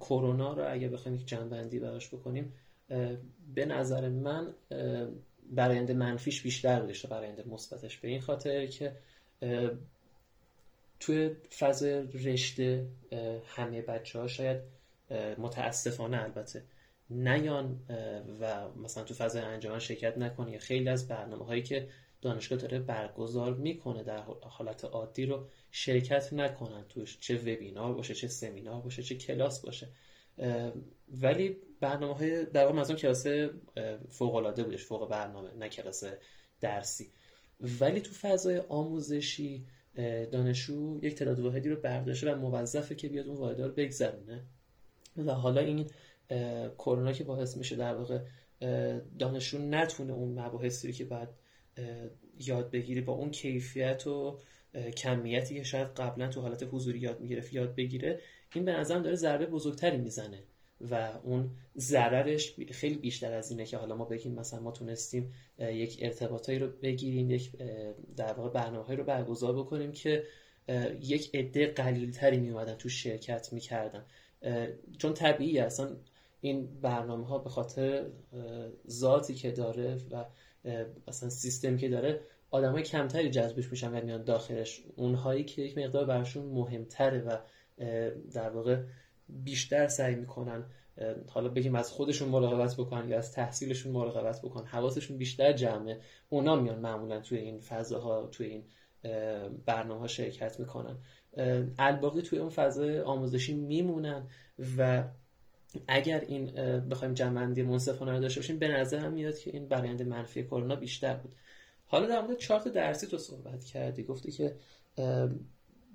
کرونا 0.00 0.52
رو 0.52 0.72
اگه 0.72 0.88
بخوایم 0.88 1.18
یک 1.18 1.26
جنبندی 1.26 1.78
براش 1.78 2.08
بکنیم 2.08 2.52
به 3.54 3.66
نظر 3.66 4.08
من 4.08 4.54
براینده 5.50 5.94
منفیش 5.94 6.42
بیشتر 6.42 6.80
بوده 6.80 6.92
تا 6.92 7.08
براینده 7.08 7.48
مثبتش 7.48 7.98
به 7.98 8.08
این 8.08 8.20
خاطر 8.20 8.66
که 8.66 8.96
توی 11.00 11.30
فاز 11.50 11.82
رشته 12.14 12.86
همه 13.46 13.82
بچه 13.82 14.18
ها 14.18 14.26
شاید 14.26 14.60
متاسفانه 15.38 16.22
البته 16.22 16.62
نیان 17.10 17.80
و 18.40 18.68
مثلا 18.70 19.04
تو 19.04 19.14
فاز 19.14 19.36
انجام 19.36 19.78
شرکت 19.78 20.18
نکنه 20.18 20.52
یا 20.52 20.58
خیلی 20.58 20.88
از 20.88 21.08
برنامه 21.08 21.44
هایی 21.44 21.62
که 21.62 21.88
دانشگاه 22.22 22.58
داره 22.58 22.78
برگزار 22.78 23.54
می‌کنه 23.54 24.02
در 24.02 24.22
حالت 24.42 24.84
عادی 24.84 25.26
رو 25.26 25.48
شرکت 25.70 26.32
نکنن 26.32 26.84
توش 26.88 27.18
چه 27.20 27.36
وبینار 27.36 27.94
باشه 27.94 28.14
چه 28.14 28.28
سمینار 28.28 28.80
باشه 28.80 29.02
چه 29.02 29.14
کلاس 29.14 29.60
باشه 29.60 29.88
ولی 31.22 31.56
برنامه 31.82 32.14
های 32.14 32.44
در 32.44 32.64
واقع 32.64 32.76
منظورم 32.76 32.98
کلاس 32.98 33.26
فوق 34.08 34.34
العاده 34.34 34.64
بودش 34.64 34.84
فوق 34.84 35.10
برنامه 35.10 35.54
نه 35.54 35.68
کلاس 35.68 36.04
درسی. 36.60 37.12
ولی 37.80 38.00
تو 38.00 38.12
فضای 38.12 38.58
آموزشی 38.58 39.66
دانشجو 40.32 40.98
یک 41.02 41.14
تعداد 41.14 41.40
واحدی 41.40 41.68
رو 41.68 41.76
برداشته 41.76 42.32
و 42.32 42.38
موظفه 42.38 42.94
که 42.94 43.08
بیاد 43.08 43.26
اون 43.26 43.36
واحد 43.36 43.60
رو 43.60 43.72
بگذرونه. 43.72 44.44
و 45.16 45.32
حالا 45.32 45.60
این 45.60 45.90
کرونا 46.78 47.12
که 47.12 47.24
باعث 47.24 47.56
میشه 47.56 47.76
در 47.76 47.94
واقع 47.94 48.20
دانشجو 49.18 49.58
نتونه 49.58 50.12
اون 50.12 50.38
مباحثی 50.40 50.92
که 50.92 51.04
بعد 51.04 51.28
یاد 52.38 52.70
بگیری 52.70 53.00
با 53.00 53.12
اون 53.12 53.30
کیفیت 53.30 54.06
و 54.06 54.38
کمیتی 54.96 55.54
که 55.54 55.62
شاید 55.62 55.88
قبلا 55.88 56.28
تو 56.28 56.40
حالت 56.40 56.68
حضوری 56.72 56.98
یاد 56.98 57.20
می‌گرفت 57.20 57.52
یاد 57.52 57.74
بگیره 57.74 58.20
این 58.54 58.64
به 58.64 58.72
نظرم 58.72 59.02
داره 59.02 59.16
ضربه 59.16 59.46
بزرگتری 59.46 59.96
می‌زنه. 59.96 60.42
و 60.90 61.12
اون 61.22 61.50
ضررش 61.76 62.54
خیلی 62.70 62.94
بیشتر 62.94 63.32
از 63.32 63.50
اینه 63.50 63.66
که 63.66 63.76
حالا 63.76 63.96
ما 63.96 64.04
بگیم 64.04 64.34
مثلا 64.34 64.60
ما 64.60 64.70
تونستیم 64.70 65.32
یک 65.58 65.98
ارتباطایی 66.02 66.58
رو 66.58 66.68
بگیریم 66.82 67.30
یک 67.30 67.52
در 68.16 68.32
واقع 68.32 68.48
برنامه 68.48 68.94
رو 68.94 69.04
برگزار 69.04 69.56
بکنیم 69.58 69.92
که 69.92 70.24
یک 71.00 71.30
عده 71.34 71.66
قلیلتری 71.66 72.38
می 72.38 72.50
اومدن 72.50 72.74
تو 72.74 72.88
شرکت 72.88 73.52
می‌کردن. 73.52 74.04
چون 74.98 75.14
طبیعی 75.14 75.58
اصلا 75.58 75.96
این 76.40 76.80
برنامه 76.80 77.26
ها 77.26 77.38
به 77.38 77.50
خاطر 77.50 78.06
ذاتی 78.88 79.34
که 79.34 79.50
داره 79.50 79.96
و 80.10 80.24
مثلا 81.08 81.28
سیستم 81.28 81.76
که 81.76 81.88
داره 81.88 82.20
آدمای 82.50 82.82
کمتری 82.82 83.30
جذبش 83.30 83.70
میشن 83.70 83.94
و 83.94 84.04
میان 84.04 84.24
داخلش. 84.24 84.82
اونهایی 84.96 85.44
که 85.44 85.62
یک 85.62 85.78
مقدار 85.78 86.04
براشون 86.04 86.44
مهمتره 86.44 87.20
و 87.20 87.36
در 88.32 88.50
واقع 88.50 88.82
بیشتر 89.44 89.88
سعی 89.88 90.14
می‌کنن 90.14 90.64
حالا 91.28 91.48
بگیم 91.48 91.74
از 91.74 91.90
خودشون 91.90 92.28
مراقبت 92.28 92.76
بکنن 92.76 93.08
یا 93.08 93.18
از 93.18 93.32
تحصیلشون 93.32 93.92
مراقبت 93.92 94.42
بکنن. 94.42 94.66
حواسشون 94.66 95.18
بیشتر 95.18 95.52
جمعه. 95.52 96.00
اونا 96.28 96.56
میان 96.56 96.78
معمولا 96.78 97.20
توی 97.20 97.38
این 97.38 97.60
فضاها 97.60 98.26
توی 98.26 98.46
این 98.46 98.64
برنامه 99.66 100.00
ها 100.00 100.06
شرکت 100.06 100.60
می‌کنن. 100.60 100.96
الباقی 101.78 102.22
توی 102.22 102.38
اون 102.38 102.50
فضای 102.50 103.00
آموزشی 103.00 103.54
میمونن 103.54 104.26
و 104.78 105.04
اگر 105.88 106.20
این 106.20 106.52
بخوایم 106.88 107.14
جمعندی 107.14 107.62
منصفانه 107.62 108.12
رو 108.12 108.20
داشته 108.20 108.40
باشیم 108.40 108.58
به 108.58 108.68
نظر 108.68 108.98
هم 108.98 109.12
میاد 109.12 109.38
که 109.38 109.50
این 109.50 109.68
براینده 109.68 110.04
منفی 110.04 110.44
کرونا 110.44 110.76
بیشتر 110.76 111.14
بود. 111.14 111.34
حالا 111.86 112.06
در 112.06 112.22
مورد 112.22 112.36
چارت 112.36 112.68
درسی 112.68 113.06
تو 113.06 113.18
صحبت 113.18 113.64
کردی. 113.64 114.02
گفتی 114.02 114.32
که 114.32 114.56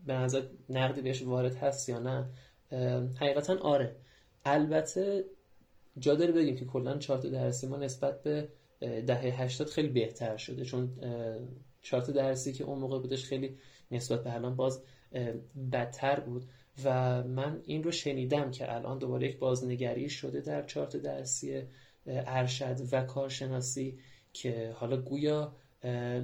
به 0.05 0.13
نظر 0.13 0.41
نقدی 0.69 1.01
بهش 1.01 1.21
وارد 1.21 1.55
هست 1.55 1.89
یا 1.89 1.99
نه. 1.99 2.29
حقیقتا 3.15 3.57
آره. 3.57 3.95
البته 4.45 5.25
جا 5.99 6.15
داره 6.15 6.31
بگیم 6.31 6.55
که 6.55 6.65
کلا 6.65 6.97
چارت 6.97 7.25
درسی 7.25 7.67
ما 7.67 7.77
نسبت 7.77 8.23
به 8.23 8.49
دهه 8.79 9.41
80 9.41 9.67
خیلی 9.67 9.89
بهتر 9.89 10.37
شده 10.37 10.65
چون 10.65 10.89
چارت 11.81 12.11
درسی 12.11 12.53
که 12.53 12.63
اون 12.63 12.79
موقع 12.79 12.99
بودش 12.99 13.25
خیلی 13.25 13.57
نسبت 13.91 14.23
به 14.23 14.33
الان 14.33 14.55
باز 14.55 14.83
بدتر 15.71 16.19
بود. 16.19 16.45
و 16.83 17.23
من 17.23 17.61
این 17.65 17.83
رو 17.83 17.91
شنیدم 17.91 18.51
که 18.51 18.75
الان 18.75 18.97
دوباره 18.97 19.27
یک 19.27 19.39
بازنگری 19.39 20.09
شده 20.09 20.41
در 20.41 20.65
چارت 20.65 20.97
درسی 20.97 21.61
ارشد 22.07 22.77
و 22.91 23.03
کارشناسی 23.03 23.99
که 24.33 24.75
حالا 24.75 24.97
گویا 24.97 25.55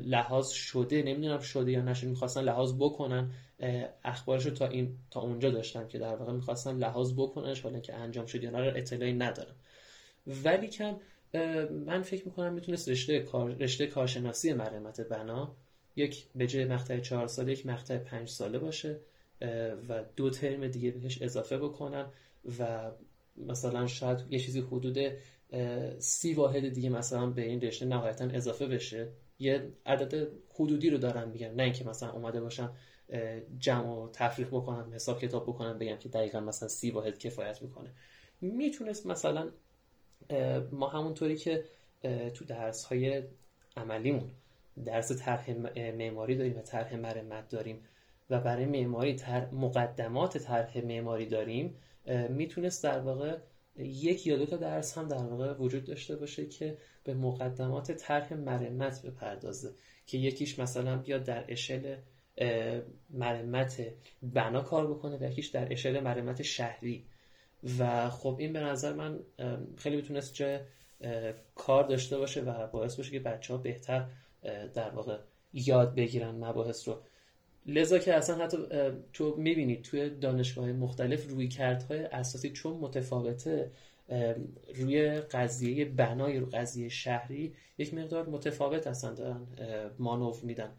لحاظ 0.04 0.50
شده 0.50 1.04
نمی‌دونم 1.04 1.40
شده 1.40 1.72
یا 1.72 1.82
نشده 1.82 2.10
می‌خواستن 2.10 2.42
لحاظ 2.42 2.74
بکنن. 2.80 3.32
اخبارش 4.04 4.46
رو 4.46 4.52
تا 4.52 4.68
این 4.68 4.98
تا 5.12 5.22
اونجا 5.22 5.50
داشتم 5.50 5.88
که 5.88 6.00
در 6.00 6.16
واقع 6.16 6.32
می‌خواستن 6.32 6.78
لحاظ 6.78 7.14
بکننش 7.14 7.62
حالا 7.62 7.80
که 7.80 7.94
انجام 7.94 8.26
شد 8.26 8.44
یا 8.44 8.50
نه 8.50 8.58
اطلاعی 8.76 9.14
ندارم. 9.14 9.56
ولی 10.28 10.68
کم 10.68 10.98
من 11.86 12.02
فکر 12.02 12.26
می‌کنم 12.26 12.54
می‌تونست 12.54 12.90
رشته 12.90 13.20
کار 13.20 13.52
رشته 13.52 13.88
کارشناسی 13.88 14.54
مرمت 14.54 15.02
بنا 15.02 15.56
یک 15.96 16.26
به 16.36 16.48
جای 16.48 16.66
مقطع 16.66 17.00
چهار 17.00 17.28
ساله 17.28 17.52
یک 17.52 17.66
مقطع 17.66 17.98
پنج 17.98 18.30
ساله 18.30 18.60
باشه 18.60 19.00
و 19.90 20.04
دو 20.16 20.30
ترم 20.30 20.68
دیگه 20.68 20.92
بهش 20.92 21.22
اضافه 21.22 21.58
بکنن 21.58 22.06
و 22.60 22.92
مثلا 23.38 23.88
شاید 23.88 24.18
یه 24.30 24.40
چیزی 24.40 24.60
حدود 24.60 24.98
سی 26.00 26.34
واحد 26.34 26.70
دیگه 26.70 26.90
مثلا 26.90 27.26
به 27.26 27.42
این 27.42 27.62
رشته 27.62 27.86
نهایتا 27.86 28.26
اضافه 28.26 28.68
بشه. 28.68 29.10
یه 29.44 29.72
عدد 29.86 30.28
حدودی 30.54 30.90
رو 30.90 30.98
دارن 30.98 31.30
میگن. 31.30 31.54
نه 31.54 31.64
اینکه 31.64 31.86
مثلا 31.86 32.12
اومده 32.12 32.42
باشم 32.42 32.76
جمع 33.60 33.88
و 33.88 34.10
تفریق 34.14 34.48
بکنم 34.48 34.94
حساب 34.94 35.20
کتاب 35.20 35.44
بکنم 35.44 35.80
بگم 35.80 35.98
که 35.98 36.10
دقیقا 36.10 36.40
مثلا 36.40 36.70
سی 36.70 36.92
واحد 36.92 37.18
کفایت 37.18 37.62
می‌کنه. 37.62 37.90
می‌تونست 38.42 39.06
مثلا 39.06 39.52
ما 40.72 40.88
همونطوری 40.88 41.36
که 41.38 41.64
تو 42.34 42.46
درس 42.46 42.86
های 42.86 43.24
عملیمون 43.78 44.32
درس 44.86 45.12
طرح 45.12 45.52
معماری 45.76 46.36
داریم 46.36 46.58
و 46.58 46.62
طرح 46.62 46.96
مرمت 46.96 47.50
داریم 47.50 47.86
و 48.30 48.40
برای 48.40 48.66
معماری 48.66 49.20
مقدمات 49.52 50.38
طرح 50.38 50.86
معماری 50.86 51.26
داریم 51.26 51.76
می‌تونست 52.30 52.84
در 52.84 53.00
واقع 53.00 53.38
یک 53.78 54.28
یا 54.28 54.38
دو 54.38 54.46
تا 54.46 54.58
درس 54.58 54.98
هم 54.98 55.08
در 55.08 55.18
واقع 55.18 55.54
وجود 55.54 55.84
داشته 55.84 56.16
باشه 56.16 56.46
که 56.46 56.78
به 57.04 57.14
مقدمات 57.14 57.92
طرح 57.92 58.34
مرمت 58.34 59.02
بپردازه. 59.06 59.74
که 60.08 60.18
یکیش 60.18 60.60
مثلا 60.60 60.98
بیاد 60.98 61.24
در 61.24 61.46
اشل 61.48 61.96
مرمت 63.10 63.82
بنا 64.24 64.62
کار 64.62 64.94
بکنه 64.94 65.18
و 65.18 65.24
یکیش 65.24 65.48
در 65.48 65.74
اشل 65.74 66.00
مرمت 66.00 66.42
شهری. 66.42 67.06
و 67.80 68.10
خب 68.10 68.36
این 68.40 68.54
به 68.54 68.60
نظر 68.60 68.94
من 68.94 69.20
خیلی 69.78 69.96
می‌تونست 69.96 70.34
جای 70.34 70.60
کار 71.56 71.84
داشته 71.84 72.18
باشه 72.18 72.42
و 72.42 72.68
باعث 72.68 72.96
باشه 72.96 73.12
که 73.12 73.20
بچه 73.20 73.54
ها 73.54 73.60
بهتر 73.60 74.10
در 74.74 74.90
واقع 74.90 75.18
یاد 75.54 75.96
بگیرن 75.96 76.36
مباحث 76.36 76.88
رو. 76.88 77.02
لذا 77.66 77.98
که 77.98 78.14
اصلا 78.14 78.44
حتی 78.44 78.58
تو 79.14 79.36
می‌بینید 79.38 79.82
توی 79.82 80.10
دانشگاه 80.10 80.72
مختلف 80.72 81.30
روی 81.30 81.48
کردهای 81.48 82.00
اساسی 82.00 82.50
چون 82.50 82.78
متفاوته 82.78 83.72
روی 84.76 85.12
قضیه 85.12 85.86
بنای 85.86 86.40
رو 86.40 86.46
قضیه 86.46 86.90
شهری 86.90 87.54
یک 87.78 87.94
مقدار 87.94 88.30
متفاوت 88.30 88.88
اصلا 88.88 89.14
دارن 89.14 89.48
مانو 90.00 90.34
میدن. 90.44 90.72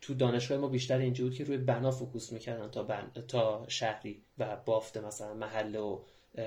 تو 0.00 0.14
دانشگاه 0.14 0.58
ما 0.58 0.68
بیشتر 0.68 0.98
اینجا 0.98 1.24
بود 1.24 1.34
که 1.34 1.44
روی 1.44 1.58
بنا 1.58 1.90
فوکوس 1.90 2.32
می‌کردن 2.32 2.68
تا, 2.68 3.04
تا 3.28 3.64
شهری 3.68 4.22
و 4.38 4.56
بافت 4.56 4.96
مثلا 4.96 5.34
محله 5.34 5.78
و 5.78 5.98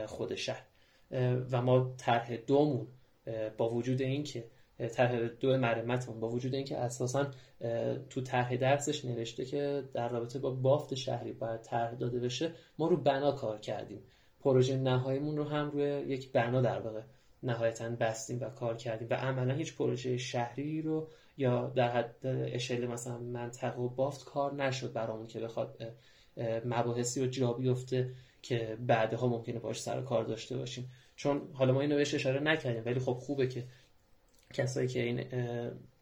خود 0.06 0.36
شهر. 0.36 0.64
و 1.52 1.62
ما 1.62 1.94
طرح 1.98 2.36
دومون 2.36 2.88
با 3.58 3.70
وجود 3.70 4.02
اینکه 4.02 4.44
طرح 4.94 5.28
دو 5.28 5.58
مرمتمون 5.58 6.20
با 6.20 6.30
وجود 6.30 6.56
اینکه 6.56 6.78
اساسا 6.78 7.32
تو 8.10 8.22
طرح 8.22 8.56
درسش 8.56 9.06
نوشته 9.06 9.46
که 9.46 9.84
در 9.94 10.10
رابطه 10.10 10.40
با 10.40 10.52
بافت 10.52 10.94
شهری 10.94 11.32
باید 11.32 11.62
طرح 11.62 11.96
داده 11.96 12.20
بشه 12.20 12.52
ما 12.78 12.88
رو 12.88 12.98
بنا 12.98 13.32
کار 13.32 13.60
کردیم. 13.60 14.04
پروژه 14.42 14.78
نهاییمون 14.78 15.38
رو 15.38 15.44
هم 15.44 15.72
روی 15.72 15.84
یک 15.84 16.32
بنا 16.32 16.62
در 16.62 16.80
واقع 16.80 17.02
نهایتا 17.44 17.90
بستیم 17.90 18.42
و 18.42 18.50
کار 18.50 18.78
کردیم 18.78 19.08
و 19.12 19.14
عملا 19.14 19.54
هیچ 19.54 19.76
پروژه 19.76 20.18
شهری 20.18 20.82
رو 20.82 21.08
یا 21.38 21.72
در 21.76 21.92
حد 21.92 22.16
اشل 22.26 22.88
مثلا 22.88 23.18
منطقه 23.18 23.82
و 23.82 23.90
بافت 23.90 24.26
کار 24.26 24.54
نشد 24.54 24.94
برامون 24.94 25.28
که 25.28 25.40
بخواد 25.40 25.96
مباحثی 26.66 27.22
رو 27.22 27.28
جا 27.28 27.54
بیفته 27.54 28.10
که 28.42 28.78
بعدها 28.88 29.28
ممکنه 29.28 29.60
باش 29.60 29.82
سر 29.82 30.02
کار 30.02 30.24
داشته 30.24 30.58
باشیم. 30.58 30.92
چون 31.16 31.42
حالا 31.54 31.74
ما 31.74 31.82
اینو 31.82 31.96
بهش 31.96 32.14
اشاره 32.14 32.40
نکردیم 32.40 32.84
ولی 32.86 33.00
خب 33.00 33.14
خوبه 33.14 33.48
که 33.48 33.64
کسایی 34.54 34.88
که 34.88 35.02
این 35.02 35.24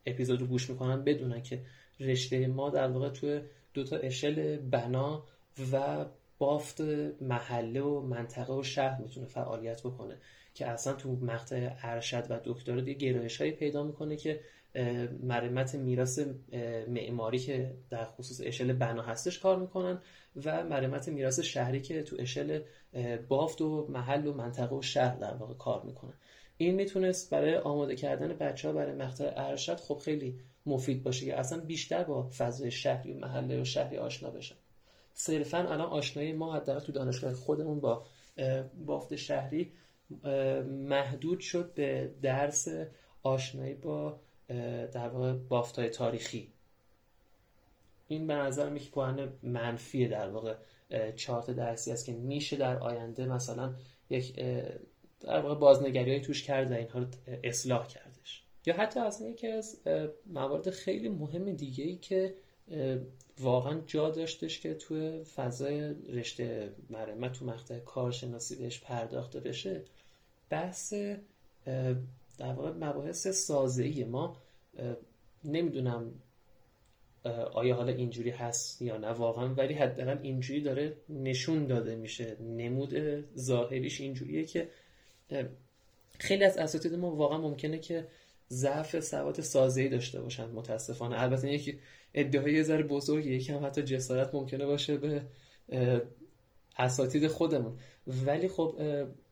اپیزود 0.05 0.41
رو 0.41 0.47
گوش 0.47 0.69
می‌کنن 0.69 1.03
بدونن 1.03 1.41
که 1.41 1.61
رشته 1.99 2.47
ما 2.47 2.69
در 2.69 2.87
واقع 2.87 3.09
توی 3.09 3.41
دوتا 3.73 3.97
اشل 3.97 4.57
بنا 4.57 5.23
و 5.71 6.05
بافت 6.37 6.81
محله 7.21 7.81
و 7.81 8.01
منطقه 8.01 8.53
و 8.53 8.63
شهر 8.63 9.01
می‌تونه 9.01 9.27
فعالیت 9.27 9.81
بکنه 9.81 10.17
که 10.53 10.67
اصلا 10.67 10.93
تو 10.93 11.11
مقطع 11.11 11.69
ارشد 11.83 12.25
و 12.29 12.39
دکترا 12.43 12.81
دیگه 12.81 13.11
گرایش 13.11 13.41
هایی 13.41 13.51
پیدا 13.51 13.83
می‌کنه 13.83 14.15
که 14.15 14.39
مرمت 15.23 15.75
میراث 15.75 16.19
معماری 16.87 17.39
که 17.39 17.73
در 17.89 18.05
خصوص 18.05 18.41
اشل 18.43 18.73
بنا 18.73 19.01
هستش 19.01 19.39
کار 19.39 19.59
می‌کنن 19.59 20.01
و 20.45 20.63
مرمت 20.63 21.09
میراث 21.09 21.39
شهری 21.39 21.81
که 21.81 22.03
تو 22.03 22.15
اشل 22.19 22.61
بافت 23.27 23.61
و 23.61 23.87
محل 23.89 24.27
و 24.27 24.33
منطقه 24.33 24.75
و 24.75 24.81
شهر 24.81 25.15
در 25.15 25.33
واقع 25.33 25.53
کار 25.53 25.83
می‌کنن 25.83 26.13
این 26.61 26.75
می‌تونست 26.75 27.29
برای 27.29 27.55
آماده 27.55 27.95
کردن 27.95 28.27
بچه 28.33 28.67
ها 28.67 28.73
برای 28.73 28.95
مقطع 28.95 29.33
ارشد 29.35 29.75
خب 29.75 29.97
خیلی 29.97 30.39
مفید 30.65 31.03
باشه 31.03 31.25
که 31.25 31.39
اصلا 31.39 31.59
بیشتر 31.59 32.03
با 32.03 32.29
فضای 32.37 32.71
شهری 32.71 33.13
و 33.13 33.17
محله 33.17 33.61
و 33.61 33.63
شهری 33.63 33.97
آشنا 33.97 34.29
بشن 34.29 34.55
صرفا 35.13 35.57
الان 35.57 35.81
آشنایی 35.81 36.33
ما 36.33 36.55
حداقل 36.55 36.79
تو 36.79 36.91
دانشگاه 36.91 37.33
خودمون 37.33 37.79
با 37.79 38.05
بافت 38.85 39.15
شهری 39.15 39.71
محدود 40.65 41.39
شد 41.39 41.73
به 41.73 42.11
درس 42.21 42.67
آشنایی 43.23 43.73
با 43.73 44.19
در 44.91 45.09
واقع 45.09 45.33
بافت 45.33 45.79
های 45.79 45.89
تاریخی. 45.89 46.47
این 48.07 48.27
به 48.27 48.33
نظر 48.33 48.75
یک 48.75 48.91
پوان 48.91 49.33
منفی 49.43 50.07
در 50.07 50.29
واقع 50.29 50.55
چارت 51.15 51.51
درسی 51.51 51.91
است 51.91 52.05
که 52.05 52.13
میشه 52.13 52.57
در 52.57 52.79
آینده 52.79 53.25
مثلا 53.25 53.73
یک 54.09 54.39
در 55.21 55.39
واقع 55.39 55.55
بازنگری 55.55 56.21
توش 56.21 56.43
کرد 56.43 56.71
و 56.71 56.73
اینها 56.73 56.99
رو 56.99 57.05
اصلاح 57.43 57.87
کردش. 57.87 58.43
یا 58.65 58.73
حتی 58.73 58.99
اصلا 58.99 59.27
یکی 59.27 59.47
از 59.47 59.79
موارد 60.25 60.69
خیلی 60.69 61.09
مهم 61.09 61.51
دیگه 61.51 61.83
ای 61.83 61.95
که 61.95 62.35
واقعا 63.39 63.81
جا 63.87 64.09
داشتش 64.09 64.59
که 64.59 64.73
توی 64.73 65.23
فضای 65.23 65.93
رشته 65.93 66.71
مرمت 66.89 67.33
تو 67.33 67.45
مقطع 67.45 67.79
کارشناسی 67.79 68.55
بهش 68.55 68.79
پرداخته 68.79 69.39
بشه 69.39 69.81
بحث 70.49 70.93
در 72.37 72.53
واقع 72.53 72.71
مباحث 72.71 73.27
سازه 73.27 74.05
ما 74.05 74.37
نمی‌دونم 75.43 76.13
آیا 77.53 77.75
حالا 77.75 77.93
اینجوری 77.93 78.29
هست 78.29 78.81
یا 78.81 78.97
نه 78.97 79.07
واقعا 79.07 79.53
ولی 79.53 79.73
حداقل 79.73 80.17
اینجوری 80.21 80.61
داره 80.61 80.97
نشون 81.09 81.67
داده 81.67 81.95
میشه 81.95 82.37
نمود 82.41 82.93
ظاهریش 83.37 84.01
اینجوریه 84.01 84.45
که 84.45 84.69
خیلی 86.17 86.43
از 86.43 86.57
اساتید 86.57 86.93
ما 86.93 87.15
واقعا 87.15 87.37
ممکنه 87.37 87.79
که 87.79 88.07
ضعف 88.49 88.99
سواد 88.99 89.41
سازه‌ای 89.41 89.89
داشته 89.89 90.21
باشن 90.21 90.45
متاسفانه. 90.45 91.21
البته 91.21 91.53
یکی 91.53 91.79
ادعای 92.13 92.53
یه 92.53 92.63
ذره 92.63 92.83
بزرگی 92.83 93.33
یکم 93.33 93.65
حتی 93.65 93.83
جسارت 93.83 94.35
ممکنه 94.35 94.65
باشه 94.65 94.97
به 94.97 95.21
اساتید 96.77 97.27
خودمون. 97.27 97.77
ولی 98.07 98.47
خب 98.47 98.75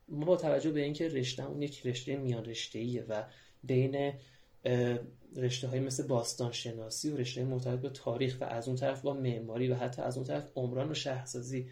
ما 0.09 0.25
با 0.25 0.35
توجه 0.35 0.71
به 0.71 0.81
اینکه 0.81 1.07
رشتهمون 1.07 1.61
یک 1.61 1.87
رشته 1.87 2.17
میان 2.17 2.45
رشته 2.45 3.05
و 3.09 3.23
بین 3.63 4.13
رشته 5.35 5.67
های 5.67 5.79
مثل 5.79 6.07
باستان 6.07 6.51
شناسی 6.51 7.11
و 7.11 7.17
رشته 7.17 7.43
مرتبط 7.43 7.79
به 7.79 7.89
تاریخ 7.89 8.37
و 8.41 8.43
از 8.43 8.67
اون 8.67 8.77
طرف 8.77 9.01
با 9.01 9.13
معماری 9.13 9.67
و 9.67 9.75
حتی 9.75 10.01
از 10.01 10.17
اون 10.17 10.25
طرف 10.25 10.51
عمران 10.55 10.91
و 10.91 10.93
شهرسازی 10.93 11.67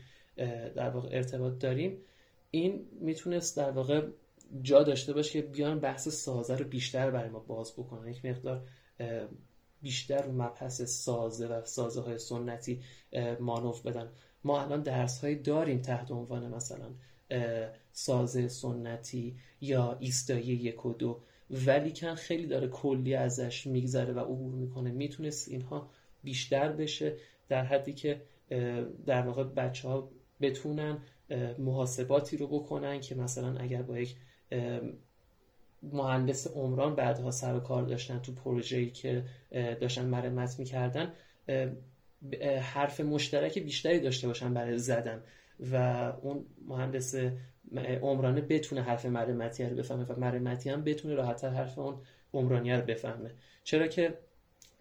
در 0.76 0.90
واقع 0.90 1.10
ارتباط 1.12 1.60
داریم 1.60 1.98
این 2.52 2.88
می‌تونست 3.02 3.58
در 3.58 3.72
واقع 3.72 4.08
جا 4.62 4.84
داشته 4.84 5.14
باشه 5.14 5.42
که 5.42 5.48
بیان 5.48 5.80
بحث 5.80 6.08
سازه 6.08 6.56
رو 6.56 6.66
بیشتر 6.66 7.12
برای 7.12 7.30
ما 7.30 7.40
باز 7.40 7.74
بکنن. 7.74 8.08
یک 8.08 8.26
مقدار 8.26 8.68
بیشتر 9.82 10.22
رو 10.22 10.32
مبحث 10.32 10.82
سازه 10.82 11.48
و 11.48 11.66
سازه 11.66 12.02
های 12.02 12.18
سنتی 12.18 12.82
مانوف 13.40 13.82
بدن. 13.82 14.12
ما 14.44 14.62
الان 14.62 14.82
درس 14.82 15.20
هایی 15.20 15.36
داریم 15.36 15.82
تحت 15.82 16.12
عنوان 16.12 16.56
مثلا 16.56 16.90
سازه 17.92 18.48
سنتی 18.48 19.36
یا 19.62 19.98
ایستایی 20.00 20.46
یک 20.46 20.86
و 20.86 20.94
دو. 20.94 21.20
ولی 21.50 21.92
کن 21.92 22.16
خیلی 22.16 22.48
داره 22.48 22.68
کلی 22.68 23.16
ازش 23.16 23.68
میگذره 23.68 24.14
و 24.14 24.20
عبور 24.20 24.54
می‌کنه. 24.54 24.92
می‌تونست 24.92 25.48
اینها 25.48 25.90
بیشتر 26.24 26.72
بشه 26.72 27.18
در 27.50 27.64
حدی 27.64 27.94
که 27.94 28.22
در 29.06 29.22
واقع 29.22 29.44
بچه 29.44 29.88
ها 29.88 30.10
بتونن 30.42 30.98
محاسباتی 31.60 32.38
رو 32.38 32.48
بکنن 32.48 33.00
که 33.00 33.16
مثلا 33.16 33.58
اگر 33.58 33.82
با 33.82 34.00
یک 34.00 34.16
مهندس 35.84 36.48
عمران 36.48 36.96
بعدها 36.96 37.32
سر 37.32 37.56
و 37.56 37.60
کار 37.60 37.84
داشتن 37.84 38.20
تو 38.20 38.32
پروژه‌ای 38.32 38.90
که 38.90 39.24
داشتن 39.52 40.06
مرمت 40.06 40.60
می‌کردن 40.60 41.14
حرف 42.62 43.00
مشترک 43.00 43.60
بیشتری 43.60 44.00
داشته 44.00 44.28
باشن 44.28 44.54
برای 44.54 44.78
زدن 44.78 45.24
و 45.72 45.76
اون 46.22 46.46
مهندس 46.68 47.16
عمرانه 48.02 48.42
بتونه 48.42 48.82
حرف 48.82 49.06
مرمتی 49.06 49.64
رو 49.64 49.76
بفهمه 49.76 50.04
و 50.04 50.20
مرمتی 50.20 50.70
هم 50.70 50.84
بتونه 50.84 51.14
راحتتر 51.16 51.50
حرف 51.50 51.80
اون 51.80 52.02
عمرانی 52.34 52.72
رو 52.72 52.82
بفهمه. 52.82 53.32
چرا 53.64 53.88
که 53.88 54.18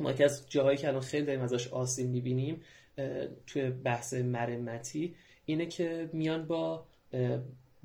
ما 0.00 0.12
که 0.12 0.24
از 0.24 0.48
جاهایی 0.48 0.78
که 0.78 0.88
الان 0.88 1.00
خیلی 1.00 1.26
داریم 1.26 1.42
ازش 1.42 1.68
آسیب 1.68 2.08
می‌بینیم 2.08 2.60
توی 3.46 3.70
بحث 3.70 4.14
مرمتی 4.14 5.14
اینه 5.46 5.66
که 5.66 6.10
میان 6.12 6.46
با 6.46 6.84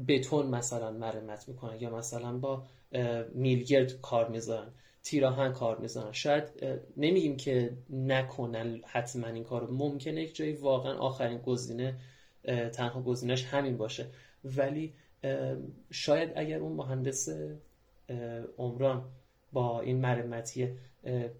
بتون 0.07 0.45
مثلا 0.47 0.91
مرمت 0.91 1.47
می‌کنن 1.47 1.81
یا 1.81 1.97
مثلا 1.97 2.37
با 2.37 2.63
میلگرد 3.33 4.01
کار 4.01 4.29
می‌ذارن 4.29 4.67
تیراهن 5.03 5.53
کار 5.53 5.77
می‌ذارن. 5.77 6.11
شاید 6.11 6.43
نمیگیم 6.97 7.37
که 7.37 7.73
نکنن 7.89 8.81
حتما 8.85 9.27
این 9.27 9.43
کار 9.43 9.71
ممکنه 9.71 10.21
یک 10.21 10.35
جایی 10.35 10.53
واقعا 10.53 10.97
آخرین 10.97 11.37
گزینه 11.37 11.95
تنها 12.73 13.01
گزینش 13.01 13.45
همین 13.45 13.77
باشه. 13.77 14.07
ولی 14.43 14.93
شاید 15.91 16.31
اگر 16.35 16.59
اون 16.59 16.71
مهندس 16.71 17.29
عمران 18.57 19.03
با 19.53 19.81
این 19.81 20.01
مرمتی 20.01 20.69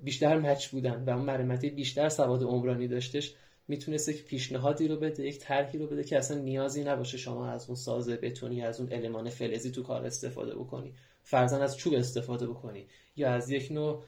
بیشتر 0.03 0.38
مچ 0.39 0.67
بودن 0.67 1.03
و 1.03 1.09
اون 1.09 1.26
مرمتی 1.26 1.69
بیشتر 1.69 2.09
سواد 2.09 2.43
عمرانی 2.43 2.88
داشتش 2.88 3.34
می‌تونست 3.72 4.09
یک 4.09 4.26
پیشنهادی 4.26 4.88
رو 4.88 4.95
بده 4.95 5.28
یک 5.28 5.39
طرحی 5.39 5.80
رو 5.80 5.88
بده 5.88 6.03
که 6.03 6.17
اصلا 6.17 6.38
نیازی 6.38 6.84
نباشه 6.84 7.17
شما 7.17 7.47
از 7.47 7.67
اون 7.67 7.76
سازه 7.76 8.15
بتونی 8.15 8.61
از 8.61 8.80
اون 8.80 8.93
المان 8.93 9.30
فلزی 9.30 9.72
تو 9.72 9.84
کار 9.84 10.05
استفاده 10.05 10.55
بکنی. 10.55 10.93
فرزن 11.24 11.61
از 11.61 11.78
چوب 11.78 11.93
استفاده 11.93 12.47
بکنی. 12.47 12.88
یا 13.15 13.32
از 13.34 13.49
یک 13.49 13.72
نوع 13.72 14.03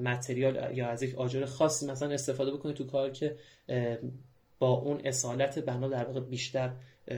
متریال 0.00 0.76
یا 0.76 0.88
از 0.88 1.02
یک 1.02 1.14
آجر 1.14 1.44
خاصی 1.44 1.86
مثلا 1.86 2.10
استفاده 2.10 2.50
بکنی 2.52 2.74
تو 2.74 2.84
کار 2.84 3.10
که 3.10 3.36
با 4.58 4.70
اون 4.70 5.00
اصالت 5.04 5.58
بنا 5.58 5.88
در 5.88 6.04
واقع 6.04 6.20
بیشتر 6.20 6.70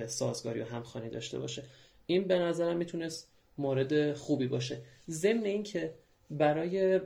سازگاری 0.07 0.61
و 0.61 0.65
همخوانی 0.65 1.11
داشته 1.11 1.39
باشه. 1.39 1.63
این 2.07 2.25
به 2.25 2.39
نظرم 2.39 2.77
می‌تونست 2.77 3.29
مورد 3.59 4.13
خوبی 4.13 4.47
باشه. 4.47 4.79
ضمن 5.09 5.45
اینکه 5.45 5.95
برای 6.31 7.01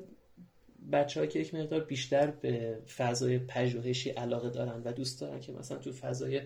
بچه 0.93 1.27
که 1.27 1.39
یک 1.39 1.55
مقدار 1.55 1.81
بیشتر 1.81 2.27
به 2.27 2.79
فضای 2.97 3.39
پژوهشی 3.39 4.11
علاقه 4.11 4.51
دارن 4.51 4.83
و 4.85 4.93
دوست 4.93 5.21
دارن 5.21 5.41
که 5.41 5.53
مثلا 5.53 5.79
تو 5.79 5.93
فضای 5.93 6.43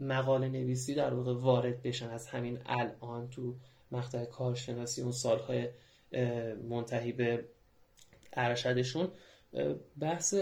مقاله 0.00 0.48
نویسی 0.48 0.94
در 0.94 1.14
واقع 1.14 1.32
وارد 1.34 1.82
بشن 1.82 2.10
از 2.10 2.26
همین 2.26 2.58
الان 2.66 3.30
تو 3.30 3.54
مقطع 3.92 4.24
کارشناسی 4.24 5.02
اون 5.02 5.12
سالهای 5.12 5.68
منتهی 6.68 7.12
به 7.12 7.44
ارشدشون 8.32 9.08
بحث 10.00 10.34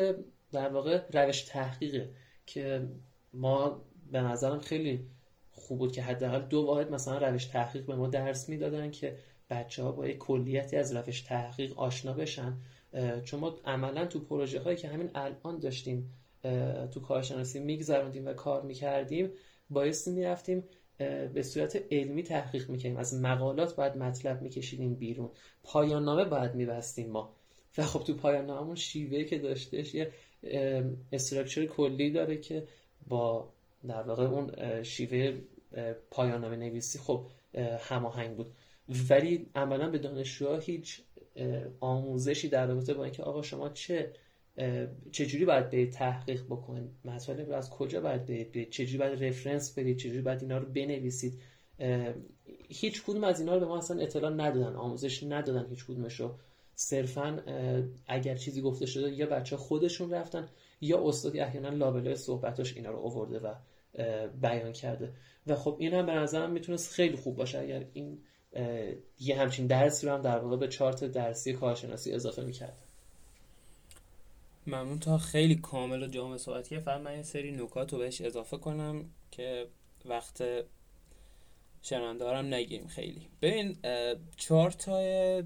در 0.53 0.68
واقع 0.68 1.01
روش 1.12 1.42
تحقیقه 1.42 2.11
که 2.46 2.88
ما 3.32 3.84
به 4.12 4.20
نظرم 4.20 4.61
خیلی 4.61 5.07
خوب 5.53 5.78
بود 5.78 5.92
که 5.92 6.03
حداقل 6.03 6.40
دو 6.40 6.61
واحد 6.62 6.90
مثلا 6.90 7.18
روش 7.28 7.44
تحقیق 7.44 7.86
به 7.86 7.96
ما 7.96 8.07
درس 8.07 8.49
می‌دادن 8.49 8.90
که 8.90 9.18
بچه 9.51 9.82
ها 9.82 9.92
با 9.92 10.07
یک 10.07 10.18
کلیتی 10.18 10.76
از 10.76 10.96
روش 10.96 11.20
تحقیق 11.20 11.78
آشنا 11.78 12.12
بشن. 12.12 12.57
چون 13.24 13.41
ما 13.41 13.59
عملا 13.64 14.07
تو 14.07 14.20
پروژه 14.20 14.61
هایی 14.61 14.76
که 14.76 14.89
همین 14.89 15.11
الان 15.14 15.59
داشتیم 15.59 16.14
تو 16.91 17.01
کارشناسی 17.01 17.61
میگذراندیم 17.61 18.26
و 18.26 18.32
کار 18.32 18.62
می‌کردیم 18.62 19.30
بایستی 19.70 20.11
می‌رفتیم 20.11 20.64
به 21.34 21.43
صورت 21.43 21.82
علمی 21.91 22.22
تحقیق 22.22 22.70
می‌کنیم 22.70 22.97
از 22.97 23.14
مقالات 23.14 23.76
باید 23.76 23.97
مطلب 23.97 24.43
میکشیدیم 24.43 24.95
بیرون. 24.95 25.30
پایان 25.62 26.05
نامه 26.05 26.24
باید 26.24 26.55
میبستیم 26.55 27.11
ما. 27.11 27.34
و 27.78 27.82
خب 27.82 28.05
تو 28.05 28.14
پایان 28.14 28.47
نامه 28.47 28.74
شیوه 28.74 29.24
که 29.24 29.39
داشتش 29.39 29.95
یه 29.95 30.12
استراکچر 31.12 31.66
کلی 31.66 32.11
داره 32.11 32.36
که 32.36 32.66
با 33.09 33.53
در 33.89 34.03
واقع 34.03 34.24
اون 34.24 34.82
شیوه 34.82 35.39
پایان 36.11 36.41
نامه 36.41 36.57
نویسی 36.57 36.99
خب 36.99 37.26
هماهنگ 37.80 38.36
بود. 38.36 38.53
ولی 39.11 39.47
عملا 39.55 39.91
به 39.91 39.99
دانشجوها 39.99 40.57
هیچ 40.57 41.03
آموزشی 41.81 42.49
در 42.49 42.66
رابطه 42.66 42.95
با 42.95 43.05
اینکه 43.05 43.22
آقا 43.22 43.43
شما 43.43 43.68
چه 43.68 44.12
چجوری 45.12 45.45
باید 45.45 45.70
به 45.70 45.87
تحقیق 45.87 46.45
بکنید؟ 46.45 46.91
رو 47.49 47.53
از 47.53 47.70
کجا 47.70 48.01
باید 48.01 48.26
برید؟ 48.26 48.70
چجوری 48.70 48.99
باید 48.99 49.24
رفرنس 49.24 49.79
برید 49.79 49.97
چجوری 49.97 50.20
باید 50.20 50.43
اینا 50.43 50.59
رو 50.59 50.66
بنویسید؟ 50.66 51.41
هیچ 52.68 53.03
کدوم 53.03 53.24
از 53.24 53.41
اینا 53.41 53.55
رو 53.55 53.61
به 53.61 53.66
ما 53.66 53.79
اصلا 53.79 54.03
اطلاع 54.03 54.33
ندادن 54.33 54.76
آموزش 54.76 55.22
ندادن 55.22 55.66
هیچ 55.70 55.85
کدومش 55.87 56.20
رو. 56.20 56.35
صرفا 56.74 57.43
اگر 58.07 58.37
چیزی 58.37 58.61
گفته 58.61 58.87
شده 58.87 59.12
یا 59.12 59.26
بچه 59.26 59.57
خودشون 59.57 60.11
رفتن 60.11 60.49
یا 60.81 61.09
استادی 61.09 61.41
احیانا 61.41 61.68
لابلای 61.68 62.16
صحبتاش 62.16 62.76
اینا 62.76 62.91
رو 62.91 62.99
آورده 62.99 63.39
و 63.39 63.55
بیان 64.41 64.72
کرده. 64.72 65.12
و 65.47 65.55
خب 65.55 65.76
این 65.79 65.95
هم 65.95 66.07
به 66.07 66.12
نظرم 66.12 66.51
می‌تونست 66.51 66.93
خیلی 66.93 67.16
خوب 67.16 67.37
باشه. 67.37 67.59
اگر 67.59 67.85
این 67.93 68.18
یه 69.20 69.40
همچین 69.40 69.66
درسی 69.66 70.06
رو 70.06 70.12
هم 70.12 70.22
در 70.22 70.38
واقع 70.38 70.56
به 70.56 70.68
چارت 70.68 71.04
درسی 71.04 71.52
کارشناسی 71.52 72.12
اضافه 72.12 72.42
می‌کرد. 72.42 72.76
ممنون. 74.66 74.98
تا 74.98 75.18
خیلی 75.18 75.54
کامل 75.54 76.02
و 76.02 76.06
جامع 76.06 76.36
صحبت 76.36 76.68
که 76.68 76.80
فقط 76.80 77.00
من 77.00 77.16
یه 77.16 77.22
سری 77.22 77.50
نکات 77.50 77.92
رو 77.92 77.98
بهش 77.98 78.20
اضافه 78.20 78.56
کنم 78.56 79.04
که 79.30 79.66
وقت 80.04 80.44
شنوندارم 81.82 82.54
نگیریم 82.54 82.86
خیلی. 82.86 83.28
ببین 83.42 83.76
چارت 84.36 84.88
های 84.88 85.42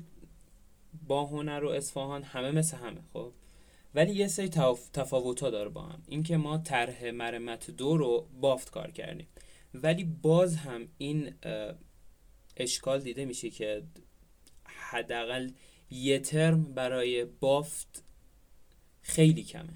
با 1.08 1.24
هنر 1.24 1.64
و 1.64 1.68
اصفهان 1.68 2.22
همه 2.22 2.50
مثل 2.50 2.76
همه 2.76 3.00
خب؟ 3.12 3.32
ولی 3.94 4.12
یه 4.12 4.28
سری 4.28 4.48
تفاوت 4.92 5.40
ها 5.40 5.50
داره 5.50 5.68
با 5.68 5.82
هم. 5.82 6.02
اینکه 6.08 6.36
ما 6.36 6.58
طرح 6.58 7.10
مرمت 7.10 7.70
دو 7.70 7.96
رو 7.96 8.26
بافت 8.40 8.70
کار 8.70 8.90
کردیم. 8.90 9.28
ولی 9.74 10.04
باز 10.04 10.56
هم 10.56 10.88
این 10.98 11.34
اشکال 12.62 13.00
دیده 13.00 13.24
میشه 13.24 13.50
که 13.50 13.82
حداقل 14.64 15.50
یه 15.90 16.18
ترم 16.18 16.64
برای 16.64 17.24
بافت 17.24 18.04
خیلی 19.02 19.42
کمه. 19.42 19.72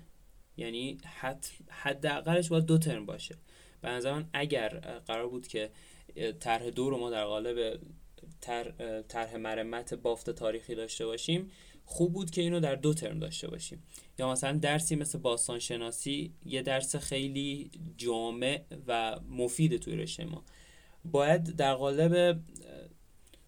یعنی 0.57 0.99
حد 1.05 1.47
حداقلش 1.68 2.49
باید 2.49 2.64
دو 2.64 2.78
ترم 2.78 3.07
باشه. 3.07 3.34
به 3.80 3.89
نظر 3.89 4.22
اگر 4.32 4.68
قرار 5.07 5.28
بود 5.28 5.47
که 5.47 5.70
طرح 6.41 6.70
دو 6.70 6.91
رو 6.91 6.99
ما 6.99 7.11
در 7.11 7.24
قالب 7.24 7.80
طرح 9.09 9.37
مرمت 9.37 9.95
بافت 9.95 10.30
تاریخی 10.30 10.74
داشته 10.74 11.07
باشیم 11.07 11.51
خوب 11.84 12.12
بود 12.12 12.30
که 12.30 12.41
اینو 12.41 12.61
در 12.61 12.74
دو 12.74 12.95
ترم 12.95 13.18
داشته 13.18 13.49
باشیم. 13.49 13.82
یا 14.18 14.32
مثلا 14.32 14.59
درسی 14.59 14.97
مثل 14.97 15.18
باستان 15.18 15.59
شناسی 15.59 16.34
یه 16.45 16.62
درس 16.62 16.97
خیلی 16.97 17.70
جامع 17.97 18.62
و 18.87 19.20
مفید 19.30 19.76
توی 19.76 19.97
رشته 19.97 20.24
ما. 20.24 20.45
باید 21.05 21.57
در 21.57 21.74
قالب 21.74 22.41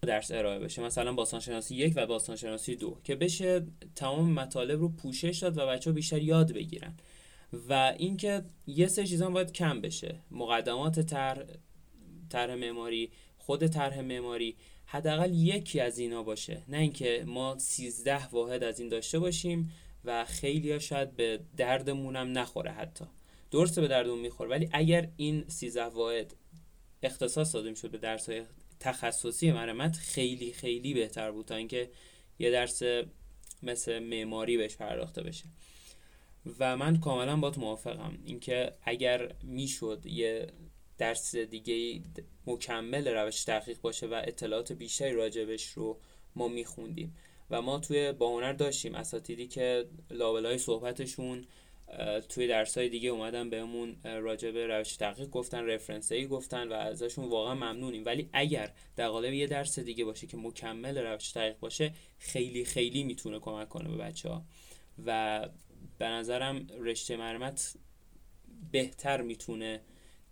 درس 0.01 0.31
ارائه 0.31 0.59
بشه. 0.59 0.81
مثلا 0.81 1.13
باستان 1.13 1.39
شناسی 1.39 1.75
یک 1.75 1.93
و 1.95 2.05
باستان 2.05 2.35
شناسی 2.35 2.75
دو 2.75 2.97
که 3.03 3.15
بشه 3.15 3.65
تمام 3.95 4.31
مطالب 4.31 4.79
رو 4.79 4.89
پوشش 4.89 5.39
داد 5.41 5.57
و 5.57 5.67
بچه 5.67 5.89
ها 5.89 5.93
بیشتر 5.93 6.21
یاد 6.21 6.51
بگیرن. 6.51 6.93
و 7.69 7.93
اینکه 7.97 8.43
یه 8.67 8.87
سه 8.87 9.07
چیزا 9.07 9.29
باید 9.29 9.51
کم 9.51 9.81
بشه. 9.81 10.19
مقدمات 10.31 10.99
طرح 10.99 11.43
طرح 12.29 12.55
معماری 12.55 13.11
خود 13.37 13.67
طرح 13.67 14.01
معماری 14.01 14.55
حداقل 14.85 15.33
یکی 15.33 15.79
از 15.79 15.99
اینا 15.99 16.23
باشه. 16.23 16.63
نه 16.67 16.77
اینکه 16.77 17.23
ما 17.27 17.57
13 17.57 18.27
واحد 18.27 18.63
از 18.63 18.79
این 18.79 18.89
داشته 18.89 19.19
باشیم 19.19 19.71
و 20.05 20.25
خیلی 20.25 20.71
ها 20.71 20.79
شاید 20.79 21.15
به 21.15 21.39
دردمونم 21.57 22.37
نخوره 22.37 22.71
حتی. 22.71 23.05
درسته 23.51 23.81
به 23.81 23.87
دردمون 23.87 24.19
می‌خوره 24.19 24.49
ولی 24.49 24.69
اگر 24.71 25.07
این 25.17 25.45
13 25.47 25.83
واحد 25.83 26.35
اختصاص 27.03 27.55
داده 27.55 27.73
شد 27.75 27.91
به 27.91 27.97
درس 27.97 28.29
های 28.29 28.43
تخصصی 28.79 29.51
مرمت 29.51 29.97
خیلی 29.97 30.53
خیلی 30.53 30.93
بهتر 30.93 31.31
بود 31.31 31.45
تا 31.45 31.55
اینکه 31.55 31.89
یه 32.39 32.51
درس 32.51 32.81
مثل 33.63 33.99
معماری 33.99 34.57
بهش 34.57 34.75
پرداخته 34.75 35.23
بشه. 35.23 35.45
و 36.59 36.77
من 36.77 36.99
کاملا 36.99 37.37
با 37.37 37.53
موافقم. 37.57 38.19
اینکه 38.25 38.73
اگر 38.83 39.35
می‌شد 39.43 40.05
یه 40.05 40.47
درس 40.97 41.35
دیگه 41.35 42.01
مکمل 42.47 43.07
روش 43.07 43.43
تحقیق 43.43 43.81
باشه 43.81 44.07
و 44.07 44.21
اطلاعات 44.25 44.71
بیشتری 44.71 45.13
راجبش 45.13 45.65
رو 45.65 45.99
ما 46.35 46.47
میخوندیم. 46.47 47.15
و 47.49 47.61
ما 47.61 47.79
توی 47.79 48.11
با 48.11 48.29
هنر 48.29 48.53
داشتیم 48.53 48.95
اساتیدی 48.95 49.47
که 49.47 49.85
لابلای 50.09 50.57
صحبتشون 50.57 51.45
توی 52.29 52.47
درس 52.47 52.77
های 52.77 52.89
دیگه 52.89 53.09
اومدن 53.09 53.49
بهمون 53.49 53.95
راجع 54.03 54.51
به 54.51 54.67
روش 54.67 54.95
تحقیق 54.95 55.29
گفتن 55.29 55.65
رفرنس 55.65 56.11
ای 56.11 56.27
گفتن 56.27 56.67
و 56.67 56.73
ازشون 56.73 57.25
واقعا 57.25 57.55
ممنونیم. 57.55 58.05
ولی 58.05 58.29
اگر 58.33 58.71
در 58.95 59.09
قالب 59.09 59.33
یه 59.33 59.47
درس 59.47 59.79
دیگه 59.79 60.05
باشه 60.05 60.27
که 60.27 60.37
مکمل 60.37 60.97
روش 60.97 61.31
تحقیق 61.31 61.59
باشه 61.59 61.93
خیلی 62.17 62.65
خیلی 62.65 63.03
می‌تونه 63.03 63.39
کمک 63.39 63.69
کنه 63.69 63.89
به 63.89 63.97
بچه 63.97 64.29
ها 64.29 64.45
و 65.05 65.49
به 65.97 66.05
نظرم 66.05 66.67
رشته 66.79 67.17
مرمت 67.17 67.75
بهتر 68.71 69.21
می‌تونه 69.21 69.81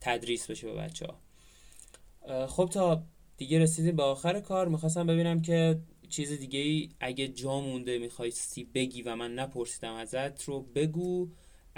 تدریس 0.01 0.51
بشه 0.51 0.67
به 0.67 0.73
بچه 0.73 1.07
ها 1.07 2.47
خب 2.47 2.69
تا 2.73 3.03
دیگه 3.37 3.59
رسیدیم 3.59 3.95
به 3.95 4.03
آخر 4.03 4.39
کار 4.39 4.67
می‌خواستم 4.67 5.07
ببینم 5.07 5.41
که 5.41 5.79
چیز 6.09 6.31
دیگه 6.31 6.59
ای 6.59 6.89
اگه 6.99 7.27
جا 7.27 7.59
مونده 7.59 7.97
می‌خواستی 7.97 8.63
بگی 8.63 9.01
و 9.01 9.15
من 9.15 9.35
نپرسیدم 9.35 9.93
ازت 9.93 10.43
رو 10.43 10.61
بگو. 10.61 11.29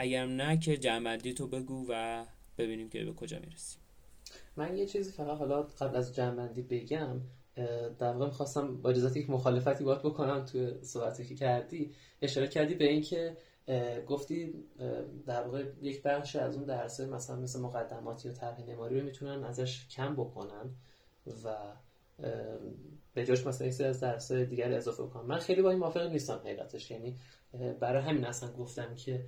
اگر 0.02 0.26
نه 0.26 0.60
که 0.60 0.78
جنبندی 0.78 1.34
تو 1.34 1.48
بگو 1.48 1.86
و 1.90 2.26
ببینیم 2.58 2.90
که 2.90 3.06
به 3.06 3.14
کجا 3.14 3.40
می‌رسیم 3.40 3.82
من 4.56 4.78
یه 4.78 4.86
چیزی 4.86 5.12
فقط 5.12 5.38
حالا 5.38 5.64
قبل 5.64 5.96
از 5.96 6.16
جنبندی 6.16 6.62
بگم 6.62 7.22
در 8.00 8.14
واقع 8.14 8.26
می‌خواستم 8.26 8.82
با 8.82 8.90
اجازت 8.90 9.18
یک 9.18 9.30
مخالفتی 9.30 9.84
باید 9.84 10.00
بکنم 10.00 10.46
تو 10.46 10.84
صحبتی 10.84 11.26
که 11.26 11.36
کردی. 11.36 11.92
اشاره 12.22 12.48
کردی 12.48 12.76
به 12.76 12.86
اینکه 12.86 13.38
گفتی 14.08 14.54
در 15.26 15.44
واقع 15.44 15.66
یک 15.82 16.04
بخش 16.04 16.36
از 16.36 16.56
اون 16.56 16.66
درسه 16.66 17.06
مثلا 17.06 17.36
مثل 17.36 17.60
مقدماتی 17.60 18.28
یا 18.28 18.34
طرح 18.34 18.62
نماری 18.62 19.00
رو 19.00 19.06
می‌تونن 19.06 19.44
ازش 19.44 19.88
کم 19.88 20.14
بکنن 20.14 20.70
و 21.44 21.56
به 23.14 23.26
جاش 23.26 23.48
مثلا 23.48 23.68
یک 23.68 23.82
از 23.82 24.00
درس 24.00 24.32
دیگر 24.32 24.74
اضافه 24.74 25.04
کنم 25.04 25.26
من 25.26 25.40
خیلی 25.40 25.62
با 25.62 25.70
این 25.70 25.80
موافق 25.80 26.12
نیستم 26.12 26.36
حقیقتش. 26.36 26.92
یعنی 26.92 27.16
برای 27.80 28.04
همین 28.04 28.26
اصلا 28.26 28.52
گفتم 28.52 28.96
که 28.96 29.26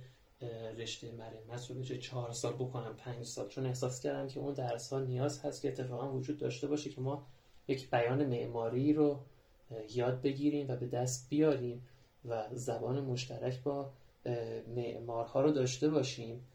رشته 0.76 1.12
مرمت 1.12 1.70
رو 1.70 1.74
به 1.74 1.84
چهار 1.84 2.32
سال 2.32 2.52
بکنم 2.52 2.96
پنج 2.96 3.26
سال. 3.26 3.48
چون 3.48 3.66
احساس 3.66 4.00
کردم 4.00 4.28
که 4.28 4.40
اون 4.40 4.54
درس 4.54 4.92
ها 4.92 5.00
نیاز 5.00 5.40
هست 5.40 5.62
که 5.62 5.68
اتفاقا 5.68 6.12
وجود 6.12 6.38
داشته 6.38 6.66
باشه 6.66 6.90
که 6.90 7.00
ما 7.00 7.26
یک 7.68 7.90
بیان 7.90 8.26
معماری 8.26 8.92
رو 8.92 9.20
یاد 9.90 10.22
بگیریم 10.22 10.68
و 10.68 10.76
به 10.76 10.86
دست 10.86 11.28
بیاریم 11.30 11.86
و 12.24 12.48
زبان 12.52 13.00
مشترک 13.00 13.62
با 13.62 13.92
معمارها 14.76 15.40
رو 15.40 15.50
داشته 15.50 15.88
باشیم 15.90 16.46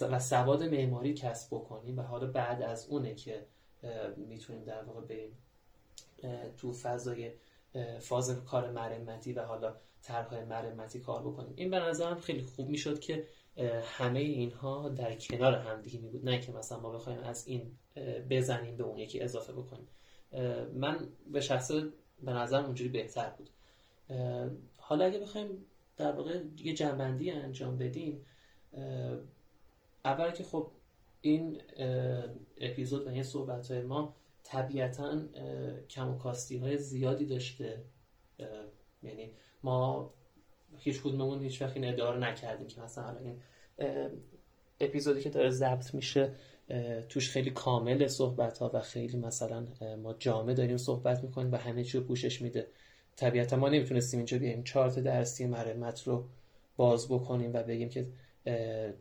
و 0.00 0.18
سواد 0.18 0.62
معماری 0.62 1.14
کسب 1.14 1.48
بکنیم 1.56 1.98
و 1.98 2.02
حالا 2.02 2.26
بعد 2.26 2.62
از 2.62 2.88
اونه 2.88 3.14
که 3.14 3.46
می‌تونیم 4.16 4.64
در 4.64 4.82
واقع 4.82 5.00
بریم 5.00 5.38
تو 6.56 6.72
فضای 6.72 7.32
فاز 8.00 8.44
کار 8.44 8.70
مرمتی 8.70 9.32
و 9.32 9.42
حالا 9.42 9.74
طرحهای 10.02 10.44
مرمتی 10.44 11.00
کار 11.00 11.22
بکنیم. 11.22 11.52
این 11.56 11.70
به 11.70 11.78
نظرم 11.78 12.20
خیلی 12.20 12.42
خوب 12.42 12.68
می‌شد 12.68 13.00
که 13.00 13.26
همه 13.84 14.20
اینها 14.20 14.88
در 14.88 15.14
کنار 15.14 15.54
هم 15.54 15.82
دیگه 15.82 16.00
می 16.00 16.08
بود 16.08 16.24
نه 16.24 16.40
که 16.40 16.52
مثلا 16.52 16.80
ما 16.80 16.90
بخوایم 16.90 17.18
از 17.18 17.46
این 17.46 17.78
بزنیم 18.30 18.76
به 18.76 18.84
اون 18.84 18.98
یکی 18.98 19.20
اضافه 19.20 19.52
بکنیم. 19.52 19.88
من 20.74 21.08
به 21.32 21.40
شخص 21.40 21.70
به 22.22 22.32
نظرم 22.32 22.64
اونجوری 22.64 22.90
بهتر 22.90 23.30
بود. 23.30 23.50
حالا 24.78 25.04
اگه 25.04 25.18
بخوایم 25.18 25.66
در 25.96 26.12
واقع 26.12 26.40
یه 26.56 26.74
جنبندی 26.74 27.30
انجام 27.30 27.78
بدیم 27.78 28.26
اول 30.04 30.30
که 30.30 30.44
خب 30.44 30.70
این 31.20 31.60
اپیزود 32.60 33.06
و 33.06 33.10
این 33.10 33.22
صحبت 33.22 33.70
های 33.70 33.82
ما 33.82 34.16
طبیعتا 34.42 35.20
کم 35.90 36.10
و 36.10 36.18
کاستی 36.18 36.56
های 36.56 36.78
زیادی 36.78 37.26
داشته. 37.26 37.84
یعنی 39.02 39.32
ما 39.64 40.10
هیچ 40.78 41.02
کدوممون 41.02 41.42
هیچ 41.42 41.62
وقت 41.62 41.76
این 41.76 41.84
نکردیم 42.18 42.66
که 42.66 42.80
مثلا 42.80 43.18
این 43.18 43.40
اپیزودی 44.80 45.20
که 45.20 45.30
داره 45.30 45.50
ضبط 45.50 45.94
میشه 45.94 46.32
توش 47.08 47.30
خیلی 47.30 47.50
کامل 47.50 48.06
صحبت 48.06 48.58
ها 48.58 48.70
و 48.74 48.80
خیلی 48.80 49.16
مثلا 49.16 49.66
ما 50.02 50.14
جامع 50.18 50.54
داریم 50.54 50.76
صحبت 50.76 51.22
می‌کنیم 51.24 51.52
و 51.52 51.56
همه 51.56 51.84
چی 51.84 51.98
رو 51.98 52.04
پوشش 52.04 52.42
میده. 52.42 52.66
طبیعتا 53.16 53.56
ما 53.56 53.68
نمی‌تونستیم 53.68 54.18
اینجا 54.18 54.38
بیایم 54.38 54.62
چارت 54.62 54.98
درسی 54.98 55.46
مرمت 55.46 56.02
رو 56.02 56.28
باز 56.76 57.08
بکنیم 57.08 57.50
و 57.54 57.62
بگیم 57.62 57.88
که 57.88 58.06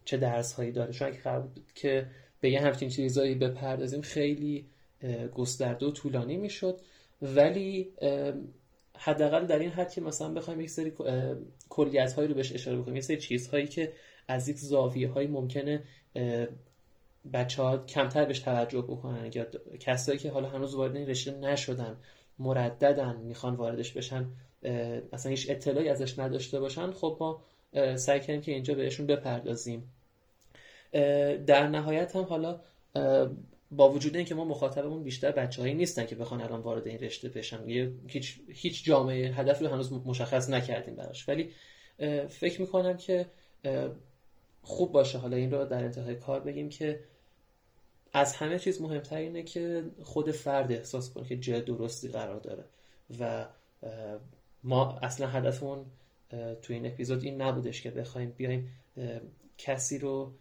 چه 0.06 0.18
درس 0.18 0.54
هایی 0.54 0.72
داره. 0.72 0.94
چون 0.94 1.08
اگه 1.08 1.40
بود 1.40 1.72
که 1.76 2.08
به 2.42 2.52
یه 2.52 2.62
همچین 2.62 2.90
چیزایی 2.90 3.36
بپردازیم 3.36 4.02
خیلی 4.02 4.66
گسترده 5.34 5.86
و 5.86 5.92
طولانی 5.92 6.38
می‌شد. 6.38 6.82
ولی 7.22 7.92
حداقل 9.04 9.46
در 9.46 9.60
این 9.60 9.70
حد 9.70 9.92
که 9.92 10.02
مثلا 10.02 10.34
بخوایم 10.34 10.62
یک 10.62 10.70
سری 10.70 10.94
کلیت 11.70 12.14
هایی 12.14 12.28
رو 12.28 12.34
بهش 12.34 12.54
اشاره 12.54 12.78
بکنیم 12.78 12.96
یه 12.96 13.02
سری 13.02 13.18
چیزهایی 13.18 13.68
که 13.68 13.94
از 14.28 14.50
یک 14.50 14.58
زاویه 14.58 15.10
هایی 15.10 15.28
ممکنه 15.28 15.84
بچه 17.34 17.64
ها 17.64 17.78
کمتر 17.78 18.26
بهش 18.26 18.40
توجه 18.40 18.82
بکنن 18.82 19.32
یا 19.34 19.46
کسایی 19.80 20.20
که 20.20 20.32
حالا 20.32 20.50
هنوز 20.50 20.76
وارد 20.76 20.96
این 20.96 21.08
رشته 21.08 21.32
نشدن 21.32 21.98
مرددن 22.40 23.16
می‌خوان 23.16 23.56
واردش 23.56 23.94
بشن 23.94 24.26
اصلا 25.14 25.30
هیچ 25.30 25.50
اطلاعی 25.50 25.90
ازش 25.90 26.20
نداشته 26.20 26.60
باشن 26.60 26.92
خب 26.92 27.18
ما 27.20 27.44
سعی 27.96 28.20
کردیم 28.20 28.42
که 28.42 28.52
اینجا 28.52 28.74
بهشون 28.74 29.08
بپردازیم. 29.08 29.92
در 31.46 31.68
نهایت 31.68 32.16
هم 32.16 32.24
حالا 32.24 32.60
با 33.72 33.90
وجود 33.90 34.16
اینکه 34.16 34.36
ما 34.36 34.46
مخاطبمون 34.46 35.04
بیشتر 35.04 35.32
بچههایی 35.32 35.74
نیستن 35.74 36.06
که 36.06 36.16
بخوان 36.16 36.42
الان 36.42 36.62
وارد 36.62 36.88
این 36.88 37.00
رشته 37.00 37.30
بشن. 37.30 37.64
هیچ 38.08 38.40
هیچ 38.48 38.86
جامعه 38.86 39.32
هدف 39.32 39.62
رو 39.62 39.68
هنوز 39.68 39.94
مشخص 39.94 40.50
نکردیم 40.50 40.96
براش. 40.96 41.30
ولی 41.30 41.50
فکر 42.30 42.62
می‌کنم 42.62 42.98
که 42.98 43.26
خوب 44.62 44.92
باشه. 44.92 45.18
حالا 45.18 45.38
این 45.38 45.52
رو 45.52 45.66
در 45.66 45.84
انتهای 45.84 46.16
کار 46.16 46.40
بگیم 46.40 46.70
که 46.70 47.00
از 48.14 48.36
همه 48.36 48.60
چیز 48.60 48.82
مهمتر 48.82 49.16
اینه 49.16 49.44
که 49.44 49.84
خود 50.04 50.32
فرد 50.32 50.72
احساس 50.72 51.14
کنه 51.14 51.28
که 51.28 51.38
جای 51.38 51.62
درستی 51.62 52.08
قرار 52.08 52.40
داره. 52.40 52.64
و 53.20 53.48
ما 54.64 55.00
اصلا 55.02 55.28
هدفمون 55.28 55.86
تو 56.62 56.74
این 56.74 56.86
اپیزود 56.86 57.24
این 57.24 57.42
نبودش 57.42 57.82
که 57.82 57.92
بخوایم 57.92 58.32
بیایم 58.32 58.70
کسی 59.58 59.98
رو 59.98 60.34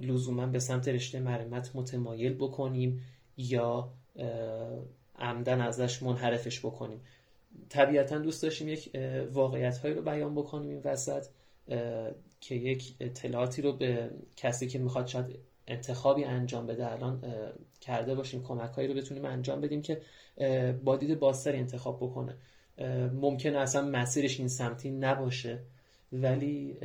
لزوما 0.00 0.46
به 0.46 0.58
سمت 0.58 0.88
رشته 0.88 1.20
مرمت 1.20 1.70
متمایل 1.74 2.34
بکنیم 2.34 3.02
یا 3.36 3.92
عمدن 5.18 5.60
ازش 5.60 6.02
منحرفش 6.02 6.60
بکنیم. 6.60 7.00
طبیعتا 7.68 8.18
دوست 8.18 8.42
داشتیم 8.42 8.68
یک 8.68 8.90
واقعیت 9.32 9.78
هایی 9.78 9.94
رو 9.94 10.02
بیان 10.02 10.34
بکنیم 10.34 10.70
این 10.70 10.80
وسط 10.84 11.26
که 12.40 12.54
یک 12.54 12.94
اطلاعاتی 13.00 13.62
رو 13.62 13.72
به 13.72 14.10
کسی 14.36 14.68
که 14.68 14.78
می‌خواد 14.78 15.06
شاید 15.06 15.38
انتخابی 15.66 16.24
انجام 16.24 16.66
بده 16.66 16.92
الان 16.92 17.22
کرده 17.80 18.14
باشیم 18.14 18.42
کمک 18.42 18.70
هایی 18.70 18.88
رو 18.88 18.94
بتونیم 18.94 19.24
انجام 19.24 19.60
بدیم 19.60 19.82
که 19.82 20.00
با 20.84 20.96
دید 20.96 21.18
بازتری 21.18 21.58
انتخاب 21.58 21.96
بکنه. 21.96 22.36
ممکنه 23.12 23.58
اصلا 23.58 23.82
مسیرش 23.82 24.38
این 24.38 24.48
سمتی 24.48 24.90
نباشه 24.90 25.58
ولی 26.12 26.76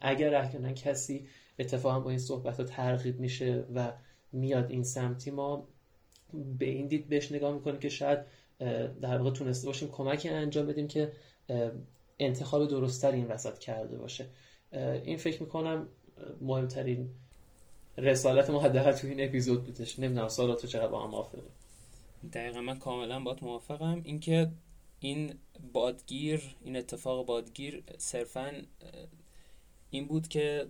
اگر 0.00 0.34
احیانا 0.34 0.72
کسی 0.72 1.26
اتفاقا 1.58 2.00
با 2.00 2.10
این 2.10 2.18
صحبت 2.18 2.60
ها 2.60 2.64
ترغیب 2.64 3.20
میشه 3.20 3.64
و 3.74 3.92
میاد 4.32 4.70
این 4.70 4.84
سمتی 4.84 5.30
ما 5.30 5.68
به 6.58 6.66
این 6.66 6.86
دید 6.86 7.08
بهش 7.08 7.32
نگاه 7.32 7.54
می‌کنیم 7.54 7.78
که 7.78 7.88
شاید 7.88 8.18
در 9.00 9.18
واقع 9.18 9.30
تونسته 9.30 9.66
باشیم 9.66 9.88
کمکی 9.88 10.28
انجام 10.28 10.66
بدیم 10.66 10.88
که 10.88 11.12
انتخاب 12.18 12.68
درستتر 12.68 13.12
این 13.12 13.26
وسط 13.26 13.58
کرده 13.58 13.98
باشه. 13.98 14.26
این 15.04 15.16
فکر 15.16 15.42
می‌کنم 15.42 15.88
مهمترین 16.40 17.10
رسالت 17.98 18.50
ما 18.50 18.60
حداقل 18.60 18.92
تو 18.92 19.06
این 19.06 19.24
اپیزود 19.24 19.64
بودش. 19.64 19.98
نمی‌دونم 19.98 20.28
سوالات 20.28 20.60
تو 20.60 20.66
چقدر 20.66 20.88
با 20.88 21.04
هم 21.04 21.10
موافقه 21.10 21.42
دقیقا 22.32 22.60
من 22.60 22.78
کاملا 22.78 23.20
با 23.20 23.36
موافقم. 23.42 24.00
اینکه 24.04 24.50
این 25.00 25.34
بادگیر 25.72 26.56
این 26.64 26.76
اتفاق 26.76 27.26
بادگیر 27.26 27.84
صرفا 27.98 28.52
این 29.90 30.06
بود 30.06 30.28
که 30.28 30.66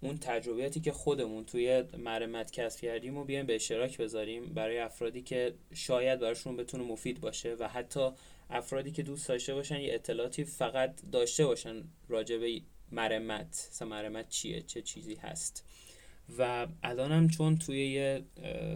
اون 0.00 0.18
تجربیاتی 0.18 0.80
که 0.80 0.92
خودمون 0.92 1.44
توی 1.44 1.82
مرمت 1.98 2.50
کسب 2.50 2.80
کردیم 2.80 3.16
و 3.16 3.24
بیایم 3.24 3.46
به 3.46 3.54
اشتراک 3.54 3.98
بذاریم 3.98 4.44
برای 4.44 4.78
افرادی 4.78 5.22
که 5.22 5.54
شاید 5.74 6.20
براشون 6.20 6.56
بتونه 6.56 6.84
مفید 6.84 7.20
باشه 7.20 7.54
و 7.58 7.68
حتی 7.68 8.10
افرادی 8.50 8.90
که 8.90 9.02
دوست 9.02 9.28
داشته 9.28 9.54
باشن 9.54 9.80
یه 9.80 9.94
اطلاعاتی 9.94 10.44
فقط 10.44 11.00
داشته 11.12 11.46
باشن 11.46 11.82
راجع 12.08 12.36
به 12.36 12.60
مرمت. 12.92 13.68
مثلا 13.70 13.88
مرمت 13.88 14.28
چیه؟ 14.28 14.62
چه 14.62 14.82
چیزی 14.82 15.14
هست؟ 15.14 15.64
و 16.38 16.66
الان 16.82 17.12
هم 17.12 17.28
چون 17.28 17.58
توی 17.58 17.86
یه 17.86 18.22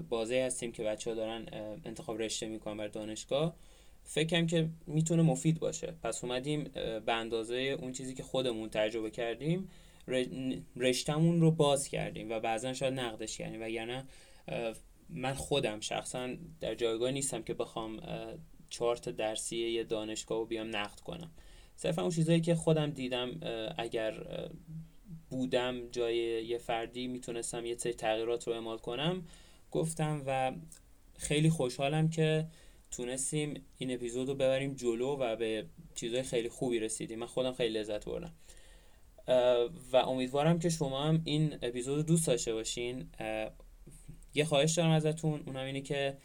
بازه 0.09 0.43
هستیم 0.47 0.73
که 0.73 0.83
بچه 0.83 1.11
ها 1.11 1.17
دارن 1.17 1.47
انتخاب 1.85 2.23
رشته 2.23 2.47
می‌کنن 2.47 2.77
بر 2.77 2.89
دانشگاه 2.89 3.57
فکرم 4.05 4.47
که 4.47 4.69
می‌تونه 4.87 5.23
مفید 5.23 5.59
باشه. 5.61 5.95
پس 6.03 6.25
اومدیم 6.25 6.65
به 7.07 7.13
اندازه 7.13 7.57
اون 7.57 7.93
چیزی 7.93 8.15
که 8.15 8.23
خودمون 8.23 8.69
تجربه 8.69 9.11
کردیم 9.11 9.69
رشتمون 10.77 11.41
رو 11.41 11.51
باز 11.51 11.89
کردیم 11.89 12.31
و 12.31 12.41
بعضا 12.41 12.73
شاید 12.73 12.95
نقدش 12.95 13.39
کردیم 13.39 13.63
وگرنه 13.63 14.05
من 15.09 15.35
خودم 15.35 15.81
شخصا 15.81 16.35
در 16.61 16.75
جایگاه 16.75 17.11
نیستم 17.11 17.43
که 17.43 17.55
بخوام 17.55 18.01
چارت 18.69 19.09
درسی 19.09 19.57
یه 19.57 19.85
دانشگاه 19.85 20.39
رو 20.39 20.47
بیام 20.47 20.77
نقد 20.77 21.01
کنم. 21.01 21.31
صرفا 21.77 22.03
اون 22.03 22.11
چیزایی 22.11 22.41
که 22.41 22.55
خودم 22.55 22.91
دیدم 22.91 23.41
اگر 23.79 24.15
بودم 25.31 25.89
جای 25.91 26.17
یه 26.45 26.59
فردی 26.59 27.07
می‌تونستم 27.07 27.67
یه 27.67 27.77
سری 27.77 27.93
تغییرات 27.93 28.47
رو 28.47 28.53
اعمال 28.53 28.79
کنم 28.79 29.27
گفتم 29.71 30.23
و 30.27 30.53
خیلی 31.19 31.51
خوشحالم 31.51 32.11
که 32.11 32.47
تونستیم 32.91 33.65
این 33.79 33.95
اپیزود 33.95 34.29
رو 34.29 34.35
ببریم 34.35 34.75
جلو 34.75 35.17
و 35.17 35.37
به 35.37 35.67
چیزهای 35.95 36.23
خیلی 36.23 36.49
خوبی 36.49 36.79
رسیدیم. 36.79 37.19
من 37.19 37.27
خودم 37.27 37.53
خیلی 37.53 37.79
لذت 37.79 38.05
بردم. 38.05 38.33
و 39.93 39.97
امیدوارم 39.97 40.59
که 40.59 40.69
شما 40.69 41.03
هم 41.03 41.23
این 41.25 41.59
اپیزود 41.63 42.07
دوست 42.07 42.27
داشته 42.27 42.55
باشین. 42.55 43.07
یه 44.35 44.45
خواهش 44.45 44.73
دارم 44.73 44.91
ازتون. 44.91 45.43
اونم 45.47 45.65
اینه 45.65 45.81
که 45.81 46.17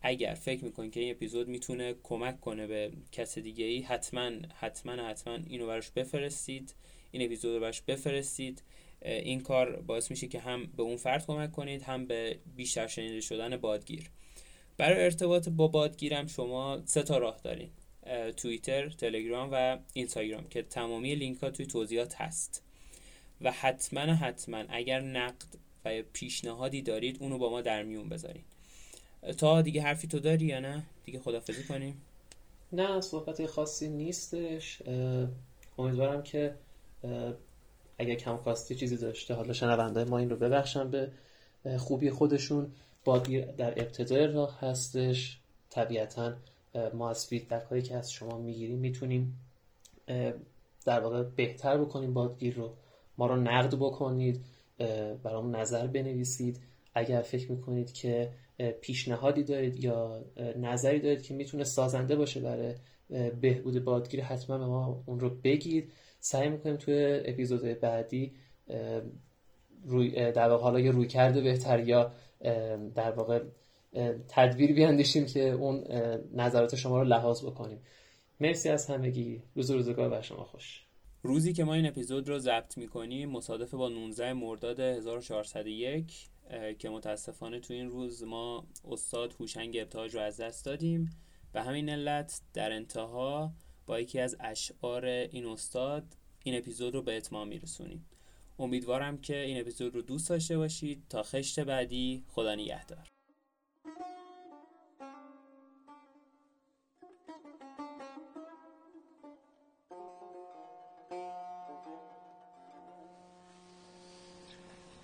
اگر 0.00 0.34
فکر 0.34 0.64
می‌کنین 0.64 0.90
که 0.90 1.00
این 1.00 1.10
اپیزود 1.10 1.48
می‌تونه 1.48 1.94
کمک 2.02 2.40
کنه 2.40 2.66
به 2.66 2.92
کس 3.12 3.38
دیگه 3.38 3.64
ای 3.64 3.80
حتما 3.80 4.30
حتما 4.54 4.92
حتما 4.92 5.38
اینو 5.46 5.66
براش 5.66 5.90
بفرستید. 5.90 6.74
این 7.10 7.22
اپیزود 7.22 7.54
رو 7.54 7.60
براش 7.60 7.82
بفرستید. 7.82 8.62
این 9.02 9.40
کار 9.40 9.82
باعث 9.82 10.10
میشه 10.10 10.28
که 10.28 10.40
هم 10.40 10.66
به 10.76 10.82
اون 10.82 10.96
فرد 10.96 11.26
کمک 11.26 11.52
کنید 11.52 11.82
هم 11.82 12.06
به 12.06 12.38
بیشتر 12.56 12.86
شنیده 12.86 13.20
شدن 13.20 13.56
بادگیر. 13.56 14.10
برای 14.76 15.04
ارتباط 15.04 15.48
با 15.48 15.68
بادگیرم 15.68 16.26
شما 16.26 16.82
سه 16.84 17.02
تا 17.02 17.18
راه 17.18 17.40
دارین. 17.44 17.70
توییتر، 18.36 18.88
تلگرام 18.88 19.48
و 19.52 19.78
اینستاگرام 19.92 20.48
که 20.48 20.62
تمامی 20.62 21.14
لینک 21.14 21.38
ها 21.38 21.50
توی 21.50 21.66
توضیحات 21.66 22.14
هست. 22.14 22.62
و 23.40 23.52
حتما 23.52 24.00
حتما 24.00 24.64
اگر 24.68 25.00
نقد 25.00 25.46
و 25.84 26.02
پیشنهادی 26.12 26.82
دارید 26.82 27.16
اونو 27.20 27.38
با 27.38 27.50
ما 27.50 27.60
در 27.60 27.82
میون 27.82 28.08
بذارین. 28.08 28.44
تا 29.38 29.62
دیگه 29.62 29.82
حرفی 29.82 30.08
تو 30.08 30.18
داری 30.18 30.44
یا 30.44 30.60
نه؟ 30.60 30.82
دیگه 31.04 31.20
خدافزی 31.20 31.64
کنیم. 31.64 32.02
نه 32.72 33.00
صحبت 33.00 33.46
خاصی 33.46 33.88
نیستش. 33.88 34.82
امیدوارم 35.78 36.22
که 36.22 36.54
اگر 37.98 38.14
کم 38.14 38.36
کاستی 38.36 38.74
چیزی 38.74 38.96
داشته 38.96 39.34
حالا 39.34 39.52
شنونده 39.52 40.04
ما 40.04 40.18
این 40.18 40.30
رو 40.30 40.36
ببخشن 40.36 40.90
به 40.90 41.10
خوبی 41.78 42.10
خودشون. 42.10 42.72
بادگیر 43.04 43.44
در 43.44 43.70
ابتدای 43.70 44.26
راه 44.26 44.60
هستش. 44.60 45.38
طبیعتا 45.70 46.34
ما 46.94 47.10
از 47.10 47.26
فیدبک 47.26 47.62
هایی 47.62 47.82
که 47.82 47.96
از 47.96 48.12
شما 48.12 48.38
می‌گیریم 48.38 48.78
می‌تونیم 48.78 49.40
در 50.86 51.00
واقع 51.00 51.22
بهتر 51.22 51.78
بکنیم 51.78 52.14
بادگیر 52.14 52.54
رو. 52.54 52.74
ما 53.18 53.26
رو 53.26 53.36
نقد 53.36 53.74
بکنید 53.74 54.44
برام 55.22 55.56
نظر 55.56 55.86
بنویسید. 55.86 56.60
اگر 56.94 57.22
فکر 57.22 57.52
می‌کنید 57.52 57.92
که 57.92 58.32
پیشنهادی 58.80 59.44
دارید 59.44 59.84
یا 59.84 60.24
نظری 60.56 61.00
دارید 61.00 61.22
که 61.22 61.34
می‌تونه 61.34 61.64
سازنده 61.64 62.16
باشه 62.16 62.40
برای 62.40 62.74
بهبود 63.40 63.84
بادگیر 63.84 64.22
حتما 64.22 64.58
ما 64.58 65.02
اون 65.06 65.20
رو 65.20 65.30
بگید. 65.30 65.92
سعی 66.20 66.48
می‌کنیم 66.48 66.76
توی 66.76 67.20
اپیزودهای 67.24 67.74
بعدی 67.74 68.32
روی 69.84 70.32
در 70.32 70.48
واقع 70.48 70.62
حالا 70.62 70.80
یه 70.80 70.90
روی 70.90 71.06
کرده 71.06 71.40
بهتر 71.40 71.80
یا 71.88 72.12
در 72.94 73.10
واقع 73.10 73.44
تدبیر 74.28 74.74
بیاندیشیم 74.74 75.26
که 75.26 75.50
اون 75.50 75.84
نظرات 76.32 76.74
شما 76.74 77.02
رو 77.02 77.08
لحاظ 77.08 77.44
بکنیم. 77.44 77.80
مرسی 78.40 78.68
از 78.68 78.86
همگی. 78.86 79.42
روز 79.54 79.70
روزگار 79.70 80.08
بر 80.08 80.20
شما 80.20 80.44
خوش. 80.44 80.86
روزی 81.22 81.52
که 81.52 81.64
ما 81.64 81.74
این 81.74 81.86
اپیزود 81.86 82.28
رو 82.28 82.38
ضبط 82.38 82.78
می‌کنیم 82.78 83.30
مصادف 83.30 83.74
با 83.74 83.88
19 83.88 84.32
مرداد 84.32 84.80
1401 84.80 86.28
که 86.78 86.88
متاسفانه 86.88 87.60
تو 87.60 87.74
این 87.74 87.90
روز 87.90 88.22
ما 88.22 88.66
استاد 88.90 89.34
هوشنگ 89.40 89.76
ابتهاج 89.76 90.14
رو 90.14 90.20
از 90.20 90.40
دست 90.40 90.64
دادیم. 90.64 91.10
به 91.52 91.62
همین 91.62 91.88
علت 91.88 92.40
در 92.54 92.72
انتها 92.72 93.52
با 93.86 94.00
یکی 94.00 94.20
از 94.20 94.36
اشعار 94.40 95.06
این 95.06 95.46
استاد 95.46 96.04
این 96.44 96.58
اپیزود 96.58 96.94
رو 96.94 97.02
به 97.02 97.16
اتمام 97.16 97.48
میرسونیم. 97.48 98.06
امیدوارم 98.58 99.18
که 99.18 99.36
این 99.36 99.60
اپیزود 99.60 99.94
رو 99.94 100.02
دوست 100.02 100.28
داشته 100.28 100.58
باشید. 100.58 101.02
تا 101.08 101.22
خشت 101.22 101.60
بعدی 101.60 102.24
خدا 102.28 102.54
نگهدار. 102.54 103.15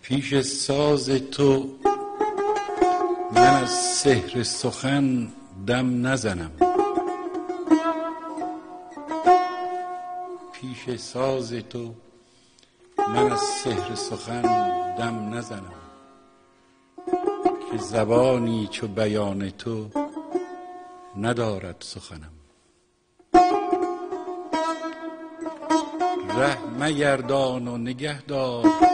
پیش 0.03 0.41
ساز 0.41 1.11
تو 1.11 1.71
من 3.33 3.63
از 3.63 3.71
سحر 3.71 4.43
سخن 4.43 5.29
دم 5.67 6.07
نزنم. 6.07 6.51
پیش 10.53 11.01
ساز 11.01 11.53
تو 11.53 11.95
من 12.99 13.33
از 13.33 13.41
سحر 13.41 13.95
سخن 13.95 14.43
دم 14.95 15.35
نزنم. 15.35 15.73
که 17.73 17.79
زبانی 17.79 18.69
چو 18.71 18.89
بیان 18.89 19.51
تو 19.51 19.89
ندارد 21.21 21.77
سخنم. 21.81 22.33
ره 26.37 26.59
مگردان 26.79 27.69
و 27.69 27.79
نگه 27.79 28.23
دار 28.23 28.92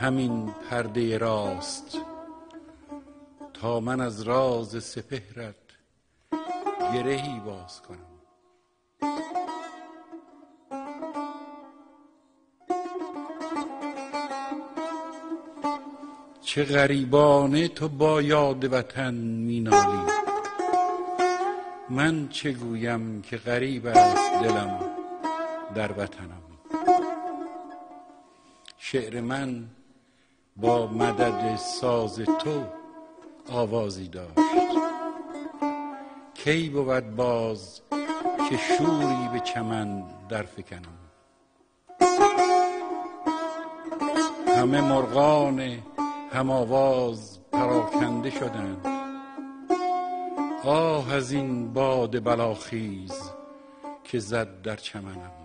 همین 0.00 0.54
پرده 0.70 1.18
راست 1.18 1.98
تا 3.54 3.80
من 3.80 4.00
از 4.00 4.22
راز 4.22 4.84
سپهرت 4.84 5.54
گرهی 6.94 7.40
باز 7.40 7.82
کنم. 7.82 7.98
چه 16.40 16.64
غریبانه 16.64 17.68
تو 17.68 17.88
با 17.88 18.22
یاد 18.22 18.72
وطن 18.72 19.14
مینالی. 19.14 20.12
من 21.90 22.28
چه 22.28 22.52
گویم 22.52 23.22
که 23.22 23.36
غریب 23.36 23.86
است 23.86 24.32
دلم 24.42 24.80
در 25.74 25.92
وطنم. 25.92 26.42
شعر 28.78 29.20
من 29.20 29.64
با 30.60 30.86
مدد 30.86 31.56
ساز 31.56 32.16
تو 32.16 32.64
آوازی 33.52 34.08
داشت 34.08 34.32
کی 36.34 36.68
بود 36.68 37.16
باز 37.16 37.80
که 38.50 38.56
شوری 38.56 39.28
به 39.32 39.40
چمن 39.40 40.02
در 40.28 40.42
فکنم 40.42 40.98
همه 44.46 44.80
مرغان 44.80 45.60
هم 46.32 46.50
آواز 46.50 47.38
پراکنده 47.52 48.30
شدند 48.30 48.86
آه 50.64 51.12
از 51.12 51.32
این 51.32 51.72
باد 51.72 52.24
بلاخیز 52.24 53.30
که 54.04 54.18
زد 54.18 54.62
در 54.62 54.76
چمنم. 54.76 55.37